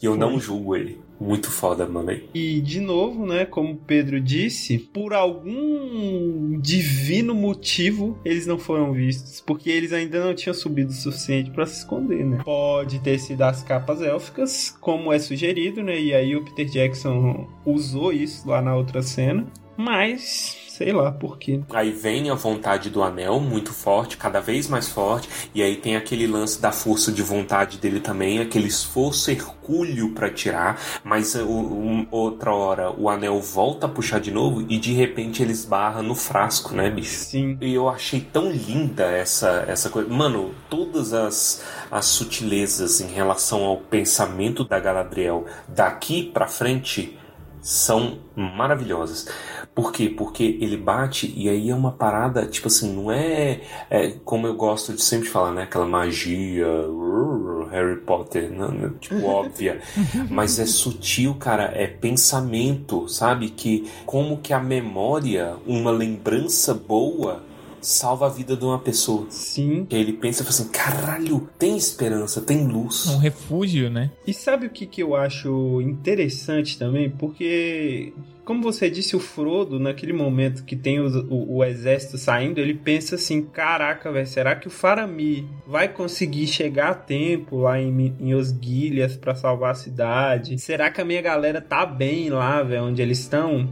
E 0.00 0.06
eu 0.06 0.16
não 0.16 0.38
julgo 0.38 0.76
ele. 0.76 1.00
Muito 1.22 1.50
foda, 1.50 1.86
mano. 1.86 2.12
E 2.34 2.60
de 2.60 2.80
novo, 2.80 3.24
né, 3.26 3.44
como 3.44 3.76
Pedro 3.76 4.20
disse, 4.20 4.78
por 4.78 5.14
algum 5.14 6.58
divino 6.60 7.34
motivo 7.34 8.18
eles 8.24 8.46
não 8.46 8.58
foram 8.58 8.92
vistos, 8.92 9.40
porque 9.40 9.70
eles 9.70 9.92
ainda 9.92 10.24
não 10.24 10.34
tinham 10.34 10.54
subido 10.54 10.90
o 10.90 10.94
suficiente 10.94 11.50
pra 11.50 11.64
se 11.64 11.78
esconder, 11.78 12.24
né? 12.24 12.38
Pode 12.44 12.98
ter 13.00 13.18
sido 13.18 13.42
as 13.42 13.62
capas 13.62 14.02
élficas, 14.02 14.76
como 14.80 15.12
é 15.12 15.18
sugerido, 15.18 15.82
né? 15.82 15.98
E 16.00 16.12
aí 16.12 16.34
o 16.34 16.44
Peter 16.44 16.66
Jackson 16.66 17.48
usou 17.64 18.12
isso 18.12 18.48
lá 18.48 18.60
na 18.60 18.74
outra 18.74 19.02
cena, 19.02 19.46
mas 19.76 20.61
sei 20.82 20.92
lá 20.92 21.12
por 21.12 21.38
quê. 21.38 21.60
Aí 21.72 21.92
vem 21.92 22.28
a 22.30 22.34
vontade 22.34 22.90
do 22.90 23.02
anel, 23.02 23.38
muito 23.38 23.72
forte, 23.72 24.16
cada 24.16 24.40
vez 24.40 24.68
mais 24.68 24.88
forte, 24.88 25.28
e 25.54 25.62
aí 25.62 25.76
tem 25.76 25.94
aquele 25.96 26.26
lance 26.26 26.60
da 26.60 26.72
força 26.72 27.12
de 27.12 27.22
vontade 27.22 27.78
dele 27.78 28.00
também, 28.00 28.40
aquele 28.40 28.66
esforço 28.66 29.30
hercúleo 29.30 30.10
pra 30.12 30.28
tirar, 30.30 30.80
mas 31.04 31.34
um- 31.36 32.06
outra 32.10 32.52
hora 32.52 32.90
o 32.90 33.08
anel 33.08 33.40
volta 33.40 33.86
a 33.86 33.88
puxar 33.88 34.20
de 34.20 34.30
novo 34.30 34.64
e 34.68 34.78
de 34.78 34.92
repente 34.92 35.42
ele 35.42 35.52
esbarra 35.52 36.02
no 36.02 36.14
frasco, 36.14 36.74
né, 36.74 36.90
bicho? 36.90 37.14
Sim. 37.14 37.56
E 37.60 37.72
eu 37.74 37.88
achei 37.88 38.20
tão 38.20 38.50
linda 38.50 39.04
essa, 39.04 39.64
essa 39.68 39.88
coisa. 39.88 40.08
Mano, 40.08 40.52
todas 40.68 41.12
as, 41.12 41.62
as 41.90 42.06
sutilezas 42.06 43.00
em 43.00 43.06
relação 43.08 43.64
ao 43.64 43.76
pensamento 43.76 44.64
da 44.64 44.80
Galadriel 44.80 45.46
daqui 45.68 46.24
pra 46.24 46.48
frente 46.48 47.16
são 47.62 48.18
maravilhosas. 48.36 49.28
Por 49.74 49.92
quê? 49.92 50.10
Porque 50.10 50.58
ele 50.60 50.76
bate 50.76 51.32
e 51.34 51.48
aí 51.48 51.70
é 51.70 51.74
uma 51.74 51.92
parada, 51.92 52.44
tipo 52.44 52.66
assim, 52.66 52.92
não 52.92 53.10
é, 53.10 53.62
é 53.88 54.10
como 54.24 54.46
eu 54.46 54.54
gosto 54.54 54.92
de 54.92 55.00
sempre 55.00 55.28
falar, 55.28 55.52
né? 55.52 55.62
Aquela 55.62 55.86
magia, 55.86 56.66
uh, 56.66 57.64
Harry 57.70 57.98
Potter, 58.00 58.52
não, 58.52 58.68
não, 58.68 58.90
tipo, 58.98 59.22
óbvia. 59.24 59.80
Mas 60.28 60.58
é 60.58 60.66
sutil, 60.66 61.34
cara, 61.36 61.72
é 61.74 61.86
pensamento, 61.86 63.08
sabe? 63.08 63.48
Que 63.48 63.90
como 64.04 64.38
que 64.38 64.52
a 64.52 64.60
memória, 64.60 65.56
uma 65.66 65.90
lembrança 65.90 66.74
boa, 66.74 67.42
salva 67.82 68.26
a 68.26 68.28
vida 68.28 68.56
de 68.56 68.64
uma 68.64 68.78
pessoa. 68.78 69.26
Sim. 69.28 69.86
E 69.90 69.94
aí 69.94 70.00
ele 70.00 70.12
pensa 70.14 70.42
assim, 70.44 70.68
caralho, 70.68 71.48
tem 71.58 71.76
esperança, 71.76 72.40
tem 72.40 72.66
luz. 72.66 73.06
Um 73.08 73.18
refúgio, 73.18 73.90
né? 73.90 74.10
E 74.26 74.32
sabe 74.32 74.66
o 74.66 74.70
que, 74.70 74.86
que 74.86 75.02
eu 75.02 75.14
acho 75.16 75.80
interessante 75.82 76.78
também? 76.78 77.10
Porque, 77.10 78.12
como 78.44 78.62
você 78.62 78.88
disse, 78.90 79.16
o 79.16 79.20
Frodo, 79.20 79.78
naquele 79.78 80.12
momento 80.12 80.64
que 80.64 80.76
tem 80.76 81.00
os- 81.00 81.14
o, 81.14 81.56
o 81.56 81.64
exército 81.64 82.16
saindo, 82.18 82.58
ele 82.60 82.74
pensa 82.74 83.16
assim: 83.16 83.42
caraca, 83.42 84.10
velho, 84.12 84.26
será 84.26 84.54
que 84.56 84.68
o 84.68 84.70
Faramir 84.70 85.44
vai 85.66 85.88
conseguir 85.88 86.46
chegar 86.46 86.90
a 86.90 86.94
tempo 86.94 87.58
lá 87.58 87.80
em, 87.80 88.14
em 88.20 88.34
Osgiliath 88.34 89.18
pra 89.18 89.34
salvar 89.34 89.72
a 89.72 89.74
cidade? 89.74 90.58
Será 90.58 90.90
que 90.90 91.00
a 91.00 91.04
minha 91.04 91.22
galera 91.22 91.60
tá 91.60 91.84
bem 91.84 92.30
lá, 92.30 92.62
velho, 92.62 92.84
onde 92.84 93.02
eles 93.02 93.18
estão? 93.20 93.68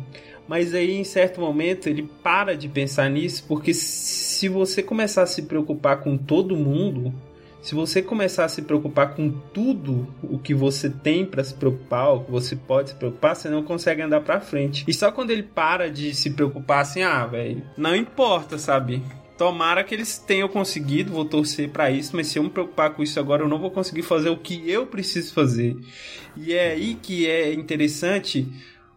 Mas 0.51 0.75
aí, 0.75 0.97
em 0.97 1.05
certo 1.05 1.41
momento, 1.41 1.89
ele 1.89 2.11
para 2.25 2.57
de 2.57 2.69
pensar 2.69 3.09
nisso, 3.09 3.45
porque 3.47 3.73
se 3.73 4.49
você 4.49 4.83
começar 4.83 5.23
a 5.23 5.27
se 5.27 5.43
preocupar 5.43 6.01
com 6.01 6.19
todo 6.19 6.57
mundo, 6.57 7.15
se 7.63 7.73
você 7.73 8.03
começar 8.03 8.47
a 8.47 8.49
se 8.49 8.63
preocupar 8.63 9.15
com 9.15 9.31
tudo 9.31 10.13
o 10.21 10.41
que 10.41 10.53
você 10.53 10.91
tem 10.91 11.25
pra 11.25 11.45
se 11.45 11.55
preocupar, 11.55 12.15
o 12.15 12.25
que 12.25 12.33
você 12.33 12.57
pode 12.57 12.91
se 12.91 12.97
preocupar, 12.97 13.37
você 13.37 13.49
não 13.49 13.63
consegue 13.63 14.03
andar 14.03 14.23
pra 14.23 14.41
frente. 14.41 14.85
E 14.89 14.93
só 14.93 15.13
quando 15.13 15.31
ele 15.31 15.45
para 15.45 15.89
de 15.89 16.13
se 16.13 16.31
preocupar 16.31 16.81
assim, 16.81 17.05
ah, 17.05 17.25
velho, 17.27 17.63
não 17.77 17.95
importa, 17.95 18.59
sabe? 18.59 19.05
Tomara 19.39 19.85
que 19.85 19.95
eles 19.95 20.19
tenham 20.19 20.49
conseguido, 20.49 21.13
vou 21.13 21.25
torcer 21.25 21.71
pra 21.71 21.93
isso, 21.93 22.17
mas 22.17 22.27
se 22.27 22.41
eu 22.41 22.43
me 22.43 22.51
preocupar 22.51 22.91
com 22.91 23.05
isso 23.05 23.21
agora, 23.21 23.45
eu 23.45 23.49
não 23.49 23.61
vou 23.61 23.71
conseguir 23.71 24.03
fazer 24.03 24.31
o 24.31 24.37
que 24.37 24.69
eu 24.69 24.85
preciso 24.85 25.33
fazer. 25.33 25.77
E 26.37 26.53
é 26.53 26.73
aí 26.73 26.99
que 27.01 27.29
é 27.29 27.55
interessante 27.55 28.49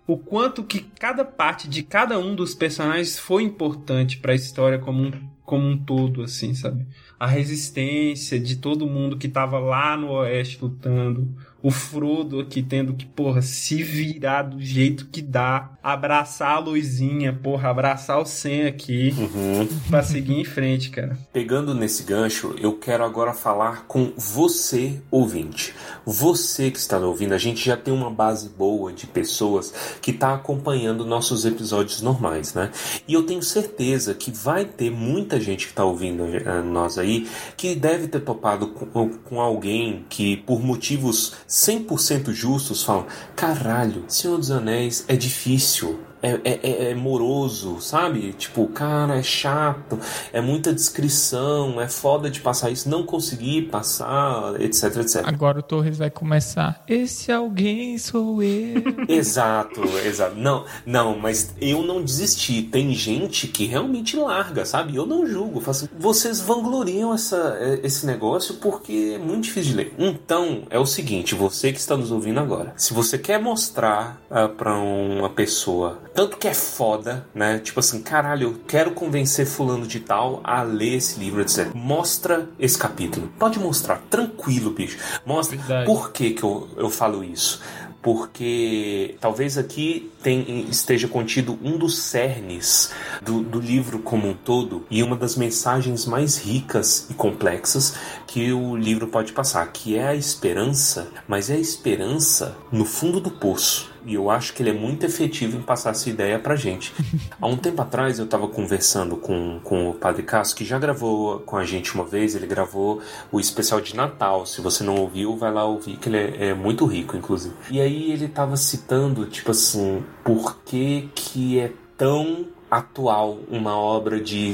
o 0.05 0.17
quanto 0.17 0.63
que 0.63 0.81
cada 0.81 1.23
parte 1.23 1.67
de 1.67 1.83
cada 1.83 2.19
um 2.19 2.35
dos 2.35 2.53
personagens 2.53 3.17
foi 3.17 3.43
importante 3.43 4.17
para 4.17 4.33
a 4.33 4.35
história 4.35 4.77
como 4.77 5.03
um, 5.03 5.11
como 5.43 5.65
um 5.65 5.77
todo, 5.77 6.23
assim, 6.23 6.53
sabe? 6.53 6.85
A 7.19 7.25
resistência 7.25 8.39
de 8.39 8.57
todo 8.57 8.87
mundo 8.87 9.17
que 9.17 9.29
tava 9.29 9.59
lá 9.59 9.95
no 9.95 10.11
oeste 10.11 10.59
lutando, 10.61 11.33
o 11.63 11.71
Frodo 11.71 12.41
aqui 12.41 12.61
tendo 12.61 12.93
que, 12.93 13.05
porra, 13.05 13.41
se 13.41 13.81
virar 13.81 14.43
do 14.43 14.61
jeito 14.61 15.07
que 15.07 15.21
dá, 15.21 15.71
abraçar 15.81 16.57
a 16.57 16.59
luzinha, 16.59 17.31
porra, 17.33 17.69
abraçar 17.69 18.19
o 18.21 18.25
Sam 18.25 18.67
aqui 18.67 19.13
Uhum. 19.17 19.67
pra 19.89 20.03
seguir 20.03 20.33
em 20.39 20.43
frente, 20.43 20.89
cara. 20.89 21.17
Pegando 21.31 21.73
nesse 21.73 22.03
gancho, 22.03 22.53
eu 22.59 22.73
quero 22.77 23.03
agora 23.03 23.33
falar 23.33 23.85
com 23.87 24.11
você, 24.17 25.01
ouvinte. 25.09 25.73
Você 26.05 26.69
que 26.69 26.77
está 26.77 26.97
ouvindo, 26.99 27.33
a 27.33 27.37
gente 27.37 27.65
já 27.65 27.77
tem 27.77 27.93
uma 27.93 28.11
base 28.11 28.49
boa 28.49 28.91
de 28.91 29.07
pessoas 29.07 29.73
que 30.01 30.11
está 30.11 30.33
acompanhando 30.33 31.05
nossos 31.05 31.45
episódios 31.45 32.01
normais, 32.01 32.53
né? 32.53 32.71
E 33.07 33.13
eu 33.13 33.23
tenho 33.23 33.41
certeza 33.41 34.13
que 34.13 34.31
vai 34.31 34.65
ter 34.65 34.91
muita 34.91 35.39
gente 35.39 35.65
que 35.65 35.71
está 35.71 35.85
ouvindo 35.85 36.25
eh, 36.25 36.61
nós 36.61 36.97
aí 36.97 37.25
que 37.55 37.73
deve 37.73 38.09
ter 38.09 38.19
topado 38.19 38.67
com, 38.67 39.09
com 39.09 39.39
alguém 39.39 40.05
que, 40.09 40.35
por 40.37 40.61
motivos 40.61 41.33
100% 41.53 42.33
justos, 42.33 42.81
falam: 42.81 43.05
caralho, 43.35 44.03
Senhor 44.07 44.37
dos 44.37 44.49
Anéis 44.49 45.05
é 45.07 45.15
difícil. 45.15 45.99
É, 46.23 46.39
é, 46.43 46.59
é- 46.63 46.91
é 46.91 46.95
moroso, 46.95 47.79
sabe? 47.81 48.33
Tipo, 48.33 48.67
cara, 48.67 49.17
é 49.17 49.23
chato, 49.23 49.99
é 50.31 50.39
muita 50.39 50.73
descrição, 50.73 51.79
é 51.81 51.87
foda 51.89 52.29
de 52.29 52.39
passar 52.39 52.71
isso, 52.71 52.89
não 52.89 53.03
conseguir 53.05 53.63
passar, 53.63 54.59
etc, 54.61 54.95
etc. 54.97 55.21
Agora 55.25 55.59
o 55.59 55.61
Torres 55.61 55.97
vai 55.97 56.09
começar. 56.09 56.81
Esse 56.87 57.31
alguém 57.31 57.97
sou 57.97 58.41
eu. 58.41 58.81
Exato, 59.07 59.81
exato. 60.05 60.35
Não, 60.37 60.65
não, 60.85 61.17
mas 61.19 61.53
eu 61.59 61.83
não 61.83 62.01
desisti. 62.03 62.61
Tem 62.63 62.93
gente 62.93 63.47
que 63.47 63.65
realmente 63.65 64.15
larga, 64.15 64.65
sabe? 64.65 64.95
Eu 64.95 65.05
não 65.05 65.25
julgo. 65.27 65.59
Falo 65.59 65.71
assim, 65.71 65.87
vocês 65.99 66.39
vangloriam 66.39 67.13
essa, 67.13 67.57
esse 67.83 68.05
negócio 68.05 68.55
porque 68.55 69.13
é 69.15 69.17
muito 69.17 69.43
difícil 69.43 69.71
de 69.71 69.77
ler. 69.77 69.93
Então, 69.97 70.63
é 70.69 70.79
o 70.79 70.85
seguinte, 70.85 71.35
você 71.35 71.71
que 71.73 71.79
está 71.79 71.97
nos 71.97 72.11
ouvindo 72.11 72.39
agora, 72.39 72.73
se 72.77 72.93
você 72.93 73.17
quer 73.17 73.39
mostrar 73.41 74.21
ah, 74.29 74.47
pra 74.47 74.75
uma 74.77 75.29
pessoa 75.29 75.99
tanto 76.13 76.37
que 76.37 76.47
é 76.47 76.53
foda, 76.53 77.25
né? 77.33 77.59
Tipo 77.59 77.79
assim, 77.79 78.01
caralho, 78.01 78.49
eu 78.49 78.55
quero 78.67 78.91
convencer 78.91 79.45
fulano 79.45 79.85
de 79.87 79.99
tal 79.99 80.41
a 80.43 80.61
ler 80.61 80.95
esse 80.97 81.19
livro, 81.19 81.41
etc. 81.41 81.69
Mostra 81.73 82.47
esse 82.59 82.77
capítulo. 82.77 83.29
Pode 83.39 83.59
mostrar, 83.59 84.01
tranquilo, 84.09 84.71
bicho. 84.71 84.97
Mostra. 85.25 85.57
Verdade. 85.57 85.85
Por 85.85 86.11
que, 86.11 86.31
que 86.31 86.43
eu, 86.43 86.67
eu 86.77 86.89
falo 86.89 87.23
isso? 87.23 87.59
Porque 88.01 89.15
talvez 89.21 89.57
aqui 89.57 90.11
tem- 90.21 90.67
esteja 90.69 91.07
contido 91.07 91.57
um 91.63 91.77
dos 91.77 91.97
cernes 91.99 92.91
do, 93.21 93.41
do 93.41 93.61
livro 93.61 93.97
como 93.99 94.27
um 94.27 94.33
todo 94.33 94.85
e 94.91 95.01
uma 95.01 95.15
das 95.15 95.37
mensagens 95.37 96.05
mais 96.05 96.37
ricas 96.37 97.07
e 97.09 97.13
complexas 97.13 97.95
que 98.27 98.51
o 98.51 98.75
livro 98.75 99.07
pode 99.07 99.31
passar, 99.31 99.65
que 99.71 99.95
é 99.97 100.07
a 100.09 100.15
esperança, 100.15 101.07
mas 101.27 101.49
é 101.49 101.53
a 101.55 101.59
esperança 101.59 102.55
no 102.71 102.83
fundo 102.83 103.21
do 103.21 103.31
poço. 103.31 103.92
E 104.05 104.15
eu 104.15 104.29
acho 104.29 104.53
que 104.53 104.61
ele 104.61 104.69
é 104.69 104.73
muito 104.73 105.05
efetivo 105.05 105.57
em 105.57 105.61
passar 105.61 105.91
essa 105.91 106.09
ideia 106.09 106.39
pra 106.39 106.55
gente. 106.55 106.93
Há 107.39 107.47
um 107.47 107.57
tempo 107.57 107.81
atrás 107.81 108.19
eu 108.19 108.25
estava 108.25 108.47
conversando 108.47 109.15
com, 109.17 109.59
com 109.63 109.89
o 109.89 109.93
Padre 109.93 110.23
Cássio, 110.23 110.55
que 110.55 110.65
já 110.65 110.77
gravou 110.79 111.39
com 111.39 111.57
a 111.57 111.63
gente 111.63 111.93
uma 111.93 112.03
vez, 112.03 112.35
ele 112.35 112.47
gravou 112.47 113.01
o 113.31 113.39
especial 113.39 113.81
de 113.81 113.95
Natal. 113.95 114.45
Se 114.45 114.61
você 114.61 114.83
não 114.83 114.95
ouviu, 114.95 115.37
vai 115.37 115.51
lá 115.51 115.65
ouvir, 115.65 115.97
que 115.97 116.09
ele 116.09 116.17
é, 116.17 116.47
é 116.47 116.53
muito 116.53 116.85
rico, 116.85 117.15
inclusive. 117.15 117.55
E 117.69 117.79
aí 117.79 118.11
ele 118.11 118.27
tava 118.27 118.57
citando, 118.57 119.25
tipo 119.25 119.51
assim, 119.51 120.03
por 120.23 120.57
que 120.63 121.09
que 121.13 121.59
é 121.59 121.71
tão 121.97 122.47
atual 122.77 123.37
uma 123.49 123.77
obra 123.77 124.19
de 124.19 124.51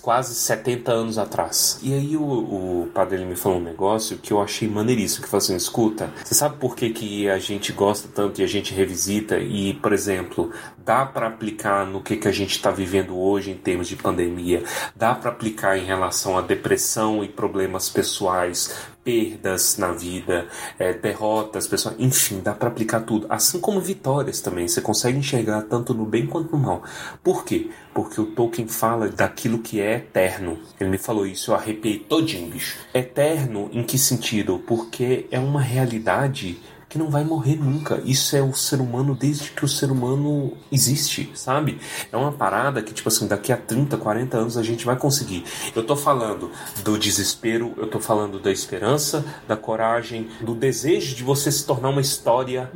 quase 0.00 0.34
70 0.34 0.92
anos 0.92 1.18
atrás. 1.18 1.78
E 1.82 1.92
aí 1.92 2.16
o, 2.16 2.22
o 2.22 2.90
padre 2.94 3.24
me 3.24 3.34
falou 3.34 3.58
um 3.58 3.62
negócio 3.62 4.18
que 4.18 4.32
eu 4.32 4.40
achei 4.40 4.68
maneiríssimo, 4.68 5.24
que 5.24 5.28
falou 5.28 5.42
assim, 5.42 5.56
escuta, 5.56 6.10
você 6.24 6.34
sabe 6.34 6.56
por 6.58 6.76
que, 6.76 6.90
que 6.90 7.28
a 7.28 7.38
gente 7.38 7.72
gosta 7.72 8.08
tanto 8.14 8.40
e 8.40 8.44
a 8.44 8.46
gente 8.46 8.72
revisita 8.72 9.38
e, 9.38 9.74
por 9.74 9.92
exemplo, 9.92 10.52
dá 10.84 11.04
para 11.04 11.26
aplicar 11.26 11.84
no 11.84 12.00
que, 12.00 12.16
que 12.16 12.28
a 12.28 12.32
gente 12.32 12.52
está 12.52 12.70
vivendo 12.70 13.18
hoje 13.18 13.50
em 13.50 13.56
termos 13.56 13.88
de 13.88 13.96
pandemia, 13.96 14.62
dá 14.94 15.14
para 15.14 15.30
aplicar 15.30 15.76
em 15.76 15.84
relação 15.84 16.38
à 16.38 16.42
depressão 16.42 17.24
e 17.24 17.28
problemas 17.28 17.88
pessoais, 17.88 18.74
perdas 19.06 19.76
na 19.78 19.92
vida, 19.92 20.48
eh, 20.80 20.94
derrotas, 20.94 21.68
pessoal, 21.68 21.94
enfim, 21.96 22.40
dá 22.40 22.52
para 22.52 22.66
aplicar 22.66 23.02
tudo. 23.02 23.24
Assim 23.30 23.60
como 23.60 23.80
vitórias 23.80 24.40
também, 24.40 24.66
você 24.66 24.80
consegue 24.80 25.16
enxergar 25.16 25.62
tanto 25.62 25.94
no 25.94 26.04
bem 26.04 26.26
quanto 26.26 26.50
no 26.50 26.58
mal. 26.58 26.82
Por 27.22 27.44
quê? 27.44 27.70
Porque 27.94 28.20
o 28.20 28.26
Tolkien 28.26 28.66
fala 28.66 29.08
daquilo 29.08 29.60
que 29.60 29.80
é 29.80 29.98
eterno. 29.98 30.58
Ele 30.80 30.90
me 30.90 30.98
falou 30.98 31.24
isso, 31.24 31.52
eu 31.52 31.54
arrepiei 31.54 32.00
todinho, 32.00 32.50
bicho. 32.50 32.78
Eterno 32.92 33.70
em 33.72 33.84
que 33.84 33.96
sentido? 33.96 34.58
Porque 34.66 35.28
é 35.30 35.38
uma 35.38 35.60
realidade 35.60 36.58
que 36.88 36.98
não 36.98 37.10
vai 37.10 37.24
morrer 37.24 37.56
nunca. 37.56 38.00
Isso 38.04 38.36
é 38.36 38.42
o 38.42 38.54
ser 38.54 38.80
humano 38.80 39.14
desde 39.14 39.50
que 39.50 39.64
o 39.64 39.68
ser 39.68 39.90
humano 39.90 40.52
existe, 40.70 41.30
sabe? 41.34 41.78
É 42.12 42.16
uma 42.16 42.30
parada 42.32 42.80
que, 42.82 42.92
tipo 42.94 43.08
assim, 43.08 43.26
daqui 43.26 43.52
a 43.52 43.56
30, 43.56 43.96
40 43.96 44.36
anos 44.36 44.56
a 44.56 44.62
gente 44.62 44.84
vai 44.86 44.96
conseguir. 44.96 45.44
Eu 45.74 45.82
tô 45.84 45.96
falando 45.96 46.50
do 46.84 46.96
desespero, 46.98 47.74
eu 47.76 47.88
tô 47.88 47.98
falando 47.98 48.38
da 48.38 48.52
esperança, 48.52 49.24
da 49.48 49.56
coragem, 49.56 50.28
do 50.40 50.54
desejo 50.54 51.14
de 51.16 51.24
você 51.24 51.50
se 51.50 51.66
tornar 51.66 51.88
uma 51.88 52.00
história, 52.00 52.70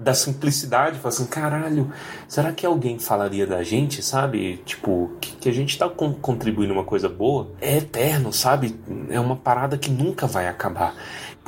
da 0.00 0.14
simplicidade. 0.14 0.98
Falar 0.98 1.08
assim, 1.14 1.26
caralho, 1.26 1.92
será 2.28 2.52
que 2.52 2.64
alguém 2.64 2.98
falaria 2.98 3.46
da 3.46 3.62
gente, 3.62 4.02
sabe? 4.02 4.62
Tipo, 4.64 5.10
que, 5.20 5.32
que 5.36 5.48
a 5.48 5.52
gente 5.52 5.76
tá 5.78 5.88
con- 5.88 6.12
contribuindo 6.14 6.72
uma 6.72 6.84
coisa 6.84 7.08
boa? 7.08 7.50
É 7.60 7.78
eterno, 7.78 8.32
sabe? 8.32 8.78
É 9.10 9.18
uma 9.18 9.36
parada 9.36 9.76
que 9.76 9.90
nunca 9.90 10.26
vai 10.26 10.46
acabar. 10.46 10.94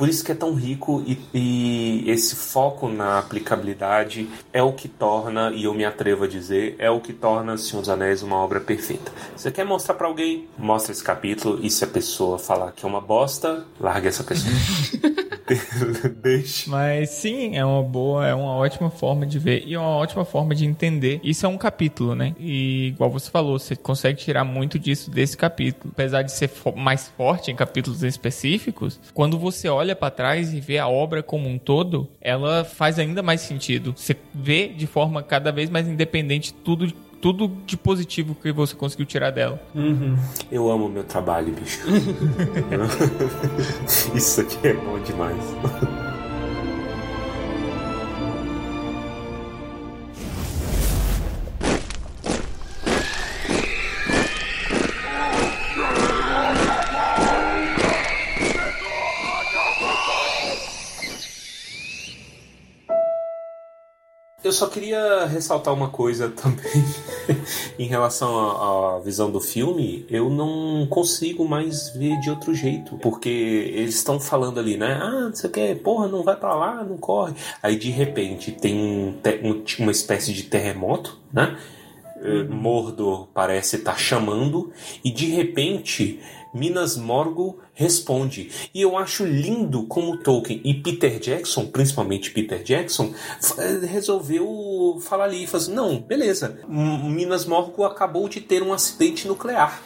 Por 0.01 0.09
isso 0.09 0.25
que 0.25 0.31
é 0.31 0.35
tão 0.35 0.55
rico 0.55 1.03
e, 1.05 1.19
e 1.31 2.09
esse 2.09 2.35
foco 2.35 2.89
na 2.89 3.19
aplicabilidade 3.19 4.27
é 4.51 4.63
o 4.63 4.73
que 4.73 4.87
torna, 4.87 5.51
e 5.53 5.65
eu 5.65 5.75
me 5.75 5.85
atrevo 5.85 6.23
a 6.23 6.27
dizer, 6.27 6.75
é 6.79 6.89
o 6.89 6.99
que 6.99 7.13
torna 7.13 7.55
Senhor 7.55 7.81
dos 7.81 7.89
Anéis 7.89 8.23
uma 8.23 8.37
obra 8.37 8.59
perfeita. 8.59 9.11
Você 9.37 9.51
quer 9.51 9.63
mostrar 9.63 9.93
pra 9.93 10.07
alguém? 10.07 10.47
Mostra 10.57 10.91
esse 10.91 11.03
capítulo 11.03 11.59
e 11.61 11.69
se 11.69 11.83
a 11.83 11.87
pessoa 11.87 12.39
falar 12.39 12.71
que 12.71 12.83
é 12.83 12.89
uma 12.89 12.99
bosta, 12.99 13.63
larga 13.79 14.09
essa 14.09 14.23
pessoa. 14.23 14.51
Deixa. 16.23 16.69
Mas 16.69 17.09
sim, 17.09 17.55
é 17.57 17.65
uma 17.65 17.83
boa, 17.83 18.25
é 18.25 18.33
uma 18.33 18.55
ótima 18.55 18.89
forma 18.89 19.25
de 19.25 19.37
ver 19.37 19.63
e 19.67 19.73
é 19.73 19.79
uma 19.79 19.89
ótima 19.97 20.23
forma 20.25 20.55
de 20.55 20.65
entender. 20.65 21.19
Isso 21.23 21.45
é 21.45 21.49
um 21.49 21.57
capítulo, 21.57 22.15
né? 22.15 22.33
E 22.39 22.87
igual 22.87 23.09
você 23.11 23.29
falou, 23.29 23.59
você 23.59 23.75
consegue 23.75 24.17
tirar 24.19 24.43
muito 24.43 24.79
disso 24.79 25.11
desse 25.11 25.35
capítulo. 25.35 25.91
Apesar 25.93 26.21
de 26.21 26.31
ser 26.31 26.47
fo- 26.47 26.71
mais 26.75 27.09
forte 27.09 27.51
em 27.51 27.55
capítulos 27.55 28.01
específicos, 28.01 28.99
quando 29.13 29.37
você 29.37 29.67
olha 29.67 29.90
pra 29.95 30.09
trás 30.09 30.53
e 30.53 30.59
vê 30.59 30.77
a 30.77 30.87
obra 30.87 31.21
como 31.23 31.47
um 31.47 31.57
todo, 31.57 32.09
ela 32.19 32.63
faz 32.63 32.99
ainda 32.99 33.21
mais 33.21 33.41
sentido. 33.41 33.93
Você 33.95 34.15
vê 34.33 34.67
de 34.67 34.87
forma 34.87 35.21
cada 35.23 35.51
vez 35.51 35.69
mais 35.69 35.87
independente 35.87 36.53
tudo 36.53 36.91
tudo 37.21 37.51
de 37.67 37.77
positivo 37.77 38.33
que 38.33 38.51
você 38.51 38.75
conseguiu 38.75 39.05
tirar 39.05 39.29
dela. 39.29 39.61
Eu 40.51 40.71
amo 40.71 40.89
meu 40.89 41.03
trabalho, 41.03 41.53
bicho. 41.53 41.79
Isso 44.15 44.41
aqui 44.41 44.67
é 44.67 44.73
bom 44.73 44.99
demais. 44.99 46.10
Eu 64.43 64.51
só 64.51 64.65
queria 64.67 65.25
ressaltar 65.25 65.71
uma 65.73 65.89
coisa 65.89 66.27
também 66.35 66.83
em 67.77 67.85
relação 67.85 68.95
à, 68.95 68.99
visão 68.99 69.29
do 69.29 69.39
filme. 69.39 70.03
Eu 70.09 70.29
não 70.31 70.87
consigo 70.87 71.47
mais 71.47 71.89
ver 71.89 72.19
de 72.19 72.29
outro 72.29 72.53
jeito, 72.55 72.97
porque 72.97 73.29
eles 73.29 73.95
estão 73.95 74.19
falando 74.19 74.59
ali, 74.59 74.77
né? 74.77 74.99
Ah, 75.01 75.11
não 75.27 75.35
sei 75.35 75.49
o 75.49 75.53
que, 75.53 75.75
porra, 75.75 76.07
não 76.07 76.23
vai 76.23 76.35
pra 76.35 76.55
lá, 76.55 76.83
não 76.83 76.97
corre. 76.97 77.33
Aí 77.61 77.75
de 77.75 77.91
repente 77.91 78.51
tem 78.51 79.15
te- 79.21 79.39
um- 79.43 79.63
uma 79.83 79.91
espécie 79.91 80.33
de 80.33 80.43
terremoto, 80.43 81.19
né? 81.31 81.55
Eh, 82.23 82.43
Mordor 82.43 83.27
parece 83.33 83.77
estar 83.77 83.97
chamando 83.97 84.71
e 85.03 85.11
de 85.11 85.25
repente 85.25 86.19
Minas 86.53 86.95
Morgul 86.95 87.59
responde. 87.73 88.51
E 88.73 88.81
eu 88.81 88.97
acho 88.97 89.25
lindo 89.25 89.87
como 89.87 90.17
Tolkien 90.17 90.61
e 90.63 90.73
Peter 90.73 91.19
Jackson, 91.19 91.65
principalmente 91.67 92.31
Peter 92.31 92.61
Jackson, 92.61 93.13
eh, 93.57 93.85
resolveu 93.85 94.99
falar 95.01 95.25
ali, 95.25 95.47
falar 95.47 95.63
assim, 95.63 95.73
não, 95.73 95.99
beleza, 95.99 96.59
Minas 96.67 97.45
Morgul 97.45 97.85
acabou 97.85 98.29
de 98.29 98.41
ter 98.41 98.61
um 98.61 98.73
acidente 98.73 99.27
nuclear. 99.27 99.81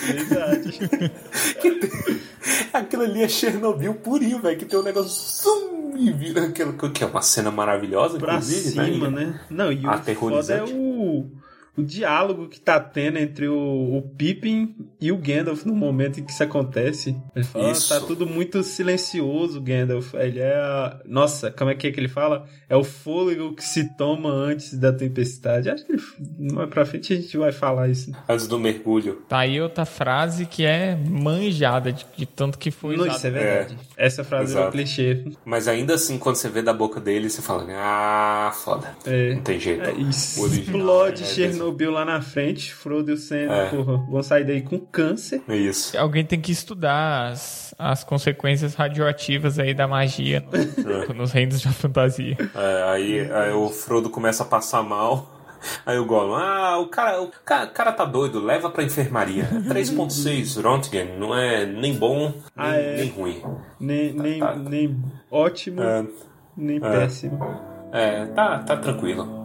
Verdade. 0.00 0.78
Aquilo 2.72 3.02
ali 3.02 3.22
é 3.22 3.28
Chernobyl 3.28 3.94
purinho, 3.94 4.40
velho, 4.40 4.58
que 4.58 4.64
tem 4.64 4.78
um 4.78 4.82
negócio 4.82 5.10
zum, 5.10 5.79
e 6.00 6.12
vira 6.12 6.46
aquilo 6.46 6.72
que 6.90 7.04
é 7.04 7.06
uma 7.06 7.22
cena 7.22 7.50
maravilhosa, 7.50 8.18
pra 8.18 8.34
inclusive, 8.34 8.70
cima, 8.70 9.10
né? 9.10 9.26
né? 9.26 9.40
Não, 9.50 9.70
e 9.70 9.78
o 9.78 9.82
foda 9.82 9.94
é 9.94 9.94
Aterrorizante. 9.96 10.72
o, 10.72 11.30
o 11.76 11.82
diálogo 11.82 12.48
que 12.48 12.60
tá 12.60 12.78
tendo 12.80 13.18
entre 13.18 13.48
o, 13.48 13.96
o 13.96 14.02
Pippin 14.02 14.74
e 15.00 15.10
o 15.12 15.16
Gandalf 15.16 15.64
no 15.64 15.74
momento 15.74 16.20
em 16.20 16.24
que 16.24 16.30
isso 16.32 16.42
acontece. 16.42 17.16
Ele 17.34 17.44
fala, 17.44 17.68
"Ah, 17.68 17.72
Isso. 17.72 17.88
tá 17.88 18.00
tudo 18.06 18.26
muito 18.26 18.62
silencioso, 18.62 19.60
Gandalf. 19.60 20.12
Ele 20.14 20.40
é 20.40 20.56
a... 20.56 21.00
Nossa, 21.06 21.50
como 21.50 21.70
é 21.70 21.74
que 21.74 21.86
é 21.86 21.90
que 21.92 21.98
ele 21.98 22.08
fala? 22.08 22.46
É 22.68 22.76
o 22.76 22.84
fôlego 22.84 23.54
que 23.54 23.64
se 23.64 23.96
toma 23.96 24.28
antes 24.30 24.76
da 24.78 24.92
tempestade. 24.92 25.70
Acho 25.70 25.86
que 25.86 25.92
ele... 25.92 26.02
mais 26.52 26.68
pra 26.68 26.84
frente 26.84 27.12
a 27.12 27.16
gente 27.16 27.36
vai 27.38 27.52
falar 27.52 27.88
isso. 27.88 28.12
Antes 28.28 28.46
do 28.46 28.58
mergulho. 28.58 29.22
Tá 29.28 29.38
aí 29.38 29.60
outra 29.60 29.84
frase 29.86 30.44
que 30.46 30.64
é 30.66 30.94
manjada, 30.96 31.92
de, 31.92 32.04
de 32.16 32.26
tanto 32.26 32.58
que 32.58 32.70
foi 32.70 32.96
Não, 32.96 33.06
isso 33.06 33.26
é 33.26 33.30
verdade. 33.30 33.78
Essa 33.96 34.22
frase 34.22 34.52
é 34.52 34.56
um 34.56 34.60
Exato. 34.60 34.72
clichê. 34.72 35.24
Mas 35.44 35.66
ainda 35.68 35.94
assim, 35.94 36.18
quando 36.18 36.36
você 36.36 36.48
vê 36.48 36.60
da 36.62 36.72
boca 36.74 37.00
dele, 37.00 37.30
você 37.30 37.40
fala, 37.40 37.64
ah, 37.70 38.52
foda. 38.52 38.94
É. 39.06 39.34
Não 39.34 39.42
tem 39.42 39.58
jeito. 39.58 39.84
É, 39.84 39.92
O 39.92 40.00
isso. 40.08 40.42
original, 40.42 40.80
Explode 40.80 41.22
é, 41.22 41.26
Chernobyl 41.26 41.69
lá 41.90 42.04
na 42.04 42.20
frente. 42.20 42.72
Frodo 42.74 43.10
e 43.10 43.14
o 43.14 43.16
Sam, 43.16 43.36
É. 43.50 43.70
porra, 43.70 43.96
vão 44.08 44.22
sair 44.22 44.44
daí 44.44 44.62
com 44.62 44.78
câncer. 44.78 45.42
É 45.48 45.56
isso. 45.56 45.96
Alguém 45.98 46.24
tem 46.24 46.40
que 46.40 46.52
estudar 46.52 47.30
as, 47.32 47.74
as 47.78 48.04
consequências 48.04 48.74
radioativas 48.74 49.58
aí 49.58 49.72
da 49.74 49.86
magia 49.88 50.44
no- 51.08 51.14
nos 51.14 51.32
reinos 51.32 51.62
da 51.62 51.70
fantasia. 51.70 52.36
É, 52.54 52.82
aí, 52.90 53.30
aí 53.32 53.52
o 53.52 53.68
Frodo 53.68 54.10
começa 54.10 54.42
a 54.42 54.46
passar 54.46 54.82
mal. 54.82 55.36
Aí 55.84 55.98
o 55.98 56.06
Gollum, 56.06 56.34
ah, 56.36 56.78
o 56.78 56.86
cara, 56.88 57.20
o 57.20 57.28
ca- 57.44 57.66
cara 57.66 57.92
tá 57.92 58.06
doido, 58.06 58.40
leva 58.42 58.70
pra 58.70 58.82
enfermaria. 58.82 59.44
3.6 59.68 60.56
Röntgen, 60.56 61.18
não 61.18 61.36
é 61.36 61.66
nem 61.66 61.92
bom, 61.94 62.28
nem, 62.30 62.34
Ah, 62.56 62.74
é. 62.76 62.96
nem 62.96 63.08
ruim. 63.10 63.42
Nem, 63.78 64.12
nem, 64.14 64.38
tá. 64.40 64.54
nem 64.56 64.96
ótimo, 65.30 65.82
É, 65.82 66.06
nem 66.56 66.80
péssimo. 66.80 67.38
é, 67.92 68.24
tá, 68.26 68.58
tá 68.60 68.76
tranquilo. 68.78 69.39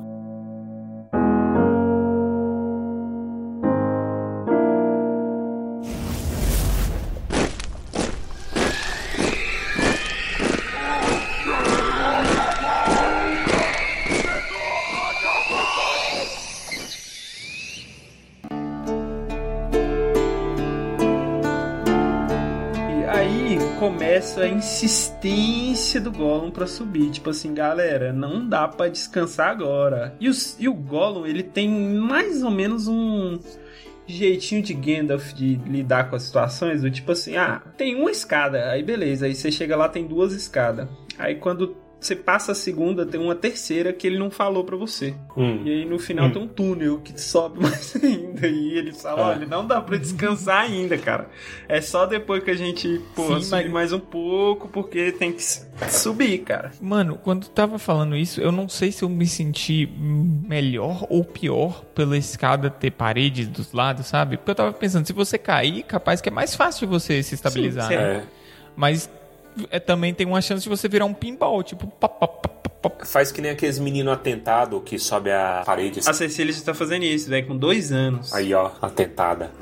Começa 23.80 24.41
a 24.41 24.47
insistência 24.47 25.99
do 25.99 26.12
Gollum 26.12 26.51
pra 26.51 26.67
subir. 26.67 27.12
Tipo 27.12 27.30
assim, 27.30 27.54
galera, 27.54 28.13
não 28.13 28.47
dá 28.47 28.67
pra 28.67 28.88
descansar 28.88 29.49
agora. 29.49 30.15
E, 30.19 30.30
os, 30.30 30.56
e 30.60 30.67
o 30.67 30.73
Gollum, 30.73 31.25
ele 31.25 31.43
tem 31.43 31.69
mais 31.69 32.43
ou 32.43 32.51
menos 32.51 32.88
um 32.88 33.39
jeitinho 34.08 34.62
de 34.62 34.73
Gandalf 34.73 35.34
de 35.34 35.56
lidar 35.65 36.10
com 36.10 36.15
as 36.15 36.23
situações. 36.23 36.82
Do 36.82 36.91
tipo 36.91 37.12
assim, 37.12 37.36
ah, 37.38 37.62
tem 37.78 37.95
uma 37.95 38.12
escada. 38.12 38.69
Aí 38.69 38.84
beleza, 38.84 39.25
aí 39.25 39.36
você 39.36 39.51
chega 39.51 39.75
lá, 39.75 39.89
tem 39.89 40.06
duas 40.06 40.34
escadas. 40.34 40.88
Aí 41.17 41.36
quando 41.36 41.75
você 42.06 42.15
passa 42.15 42.52
a 42.52 42.56
segunda, 42.56 43.06
tem 43.06 43.20
uma 43.20 43.36
terceira 43.36 43.91
que 43.91 44.06
ele 44.06 44.18
não 44.20 44.30
falou 44.30 44.63
pra 44.63 44.76
você. 44.76 45.13
Hum. 45.36 45.62
E 45.65 45.70
aí 45.72 45.86
no 45.86 45.98
final 46.00 46.30
tem 46.32 46.41
um 46.41 46.48
túnel 46.48 47.00
que 47.00 47.20
sobe 47.20 47.60
mais 47.63 47.96
ainda. 48.02 48.48
E 48.48 48.78
ele 48.78 48.91
fala: 48.94 49.22
Ah. 49.22 49.28
olha, 49.30 49.46
não 49.46 49.65
dá 49.65 49.82
pra 49.82 49.98
descansar 49.98 50.62
ainda, 50.63 50.98
cara. 50.98 51.30
É 51.68 51.82
só 51.82 52.06
depois 52.06 52.44
que 52.44 52.52
a 52.52 52.56
gente, 52.56 53.02
porra, 53.15 53.39
Sim, 53.41 53.46
subir 53.46 53.63
mas- 53.63 53.72
mais 53.72 53.94
um 53.94 54.00
pouco, 54.00 54.68
porque 54.68 55.12
tem 55.12 55.32
que 55.34 55.41
subir, 55.89 56.39
cara. 56.39 56.72
Mano, 56.82 57.18
quando 57.22 57.48
tava 57.48 57.78
falando 57.80 58.15
isso, 58.15 58.39
eu 58.41 58.52
não 58.52 58.70
sei 58.70 58.91
se 58.91 59.04
eu 59.04 59.10
me 59.10 59.26
senti 59.28 59.86
melhor 60.48 61.06
ou 61.10 61.24
pior 61.24 61.84
pela 61.96 62.18
escada 62.18 62.70
ter 62.70 62.91
paredes 62.91 63.48
dos 63.48 63.72
lados, 63.74 64.08
sabe? 64.08 64.38
Porque 64.38 64.52
eu 64.52 64.56
tava 64.56 64.74
pensando, 64.74 65.06
se 65.06 65.13
você 65.13 65.38
cair, 65.38 65.84
capaz 65.84 66.22
que 66.22 66.30
é 66.30 66.32
mais 66.32 66.56
fácil 66.56 66.88
de 66.88 66.94
você 66.94 67.22
se 67.24 67.36
estabilizar. 67.36 67.88
Sim, 67.88 67.96
né? 67.96 68.04
É, 68.18 68.24
Mas 68.76 69.10
é, 69.70 69.80
também 69.80 70.13
tem 70.13 70.26
uma 70.26 70.41
chance 70.41 70.63
de 70.63 70.70
você 70.70 70.88
virar 70.88 71.06
um 71.06 71.13
pinball, 71.13 71.63
tipo... 71.63 71.88
pá, 71.88 72.08
pá, 72.08 72.28
pá, 72.28 72.50
pá, 72.50 72.89
pá. 72.89 73.06
faz 73.06 73.32
que 73.32 73.41
nem 73.41 73.52
aqueles 73.52 73.80
meninos 73.80 74.13
atentados 74.13 74.82
que 74.86 75.00
sobe 75.00 75.32
a 75.32 75.63
parede. 75.65 76.00
assim. 76.00 76.10
A 76.10 76.13
Cecília 76.13 76.54
já 76.54 76.62
tá 76.62 76.74
fazendo 76.74 77.04
isso, 77.04 77.30
velho, 77.30 77.48
com 77.48 77.58
dois 77.58 77.91
anos. 77.91 78.34
Aí, 78.34 78.54
ó, 78.54 78.72
atentada. 78.82 79.52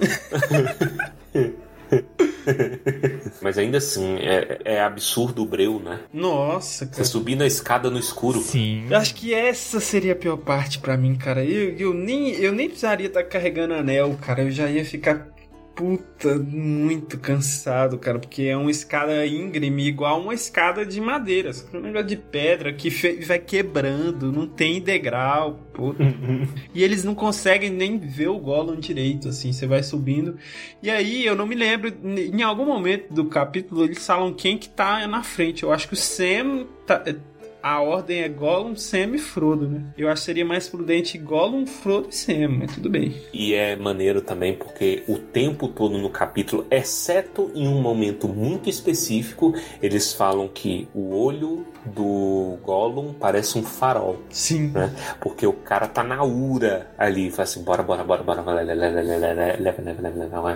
Mas 3.41 3.57
ainda 3.57 3.77
assim, 3.77 4.17
é, 4.17 4.59
é 4.65 4.81
absurdo 4.81 5.43
o 5.43 5.45
breu, 5.45 5.79
né? 5.79 5.99
Nossa, 6.13 6.85
Você 6.85 6.91
cara. 6.91 7.03
subir 7.05 7.35
na 7.35 7.45
escada 7.45 7.89
no 7.89 7.97
escuro. 7.99 8.39
Sim. 8.41 8.85
Eu 8.89 8.97
acho 8.97 9.15
que 9.15 9.33
essa 9.33 9.79
seria 9.79 10.13
a 10.13 10.15
pior 10.15 10.37
parte 10.37 10.79
pra 10.79 10.97
mim, 10.97 11.15
cara. 11.15 11.43
Eu, 11.43 11.75
eu, 11.77 11.93
nem, 11.93 12.31
eu 12.31 12.51
nem 12.51 12.67
precisaria 12.67 13.07
estar 13.07 13.23
carregando 13.23 13.73
anel, 13.73 14.17
cara. 14.21 14.43
Eu 14.43 14.51
já 14.51 14.69
ia 14.69 14.83
ficar 14.83 15.27
puta 15.75 16.37
muito 16.37 17.17
cansado, 17.17 17.97
cara. 17.97 18.19
Porque 18.19 18.43
é 18.43 18.57
uma 18.57 18.71
escada 18.71 19.25
íngreme, 19.25 19.87
igual 19.87 20.21
uma 20.21 20.33
escada 20.33 20.85
de 20.85 20.99
madeira. 21.01 21.53
Só 21.53 21.65
que 21.67 21.77
é 21.77 22.03
de 22.03 22.17
pedra 22.17 22.73
que 22.73 22.89
vai 23.25 23.39
quebrando, 23.39 24.31
não 24.31 24.47
tem 24.47 24.81
degrau, 24.81 25.59
puta. 25.73 26.03
e 26.73 26.83
eles 26.83 27.03
não 27.03 27.15
conseguem 27.15 27.69
nem 27.69 27.97
ver 27.97 28.29
o 28.29 28.39
Gollum 28.39 28.79
direito, 28.79 29.29
assim. 29.29 29.51
Você 29.51 29.67
vai 29.67 29.83
subindo. 29.83 30.37
E 30.81 30.89
aí, 30.89 31.25
eu 31.25 31.35
não 31.35 31.45
me 31.45 31.55
lembro, 31.55 31.93
em 32.03 32.41
algum 32.41 32.65
momento 32.65 33.13
do 33.13 33.25
capítulo, 33.25 33.83
eles 33.83 34.05
falam 34.05 34.33
quem 34.33 34.57
que 34.57 34.69
tá 34.69 35.07
na 35.07 35.23
frente. 35.23 35.63
Eu 35.63 35.71
acho 35.71 35.87
que 35.87 35.93
o 35.93 35.97
Sam 35.97 36.67
tá, 36.85 37.03
a 37.63 37.81
ordem 37.81 38.21
é 38.21 38.27
Gollum, 38.27 38.75
Sam 38.75 39.15
e 39.15 39.17
Frodo, 39.17 39.69
né? 39.69 39.85
Eu 39.97 40.09
acho 40.09 40.21
que 40.21 40.25
seria 40.25 40.43
mais 40.43 40.67
prudente 40.67 41.17
Gollum, 41.17 41.65
Frodo 41.65 42.09
e 42.09 42.15
Sam, 42.15 42.49
mas 42.59 42.73
tudo 42.75 42.89
bem. 42.89 43.15
E 43.33 43.53
é 43.53 43.77
maneiro 43.77 44.21
também 44.21 44.53
porque 44.53 45.03
o 45.07 45.17
tempo 45.17 45.69
todo 45.69 45.97
no 45.97 46.09
capítulo, 46.09 46.67
exceto 46.69 47.49
em 47.55 47.65
um 47.65 47.81
momento 47.81 48.27
muito 48.27 48.69
específico, 48.69 49.53
eles 49.81 50.13
falam 50.13 50.49
que 50.49 50.89
o 50.93 51.15
olho 51.15 51.65
do 51.85 52.57
Gollum 52.63 53.13
parece 53.13 53.57
um 53.57 53.63
farol, 53.63 54.17
Sim. 54.29 54.71
né? 54.71 54.93
Porque 55.19 55.45
o 55.45 55.53
cara 55.53 55.87
tá 55.87 56.03
na 56.03 56.23
ura 56.23 56.87
ali, 56.97 57.29
fala 57.31 57.43
assim, 57.43 57.63
bora, 57.63 57.83
bora, 57.83 58.03
bora, 58.03 58.23
bora, 58.23 58.41
vai, 58.41 58.65
vai, 58.65 58.75
vai, 58.75 58.83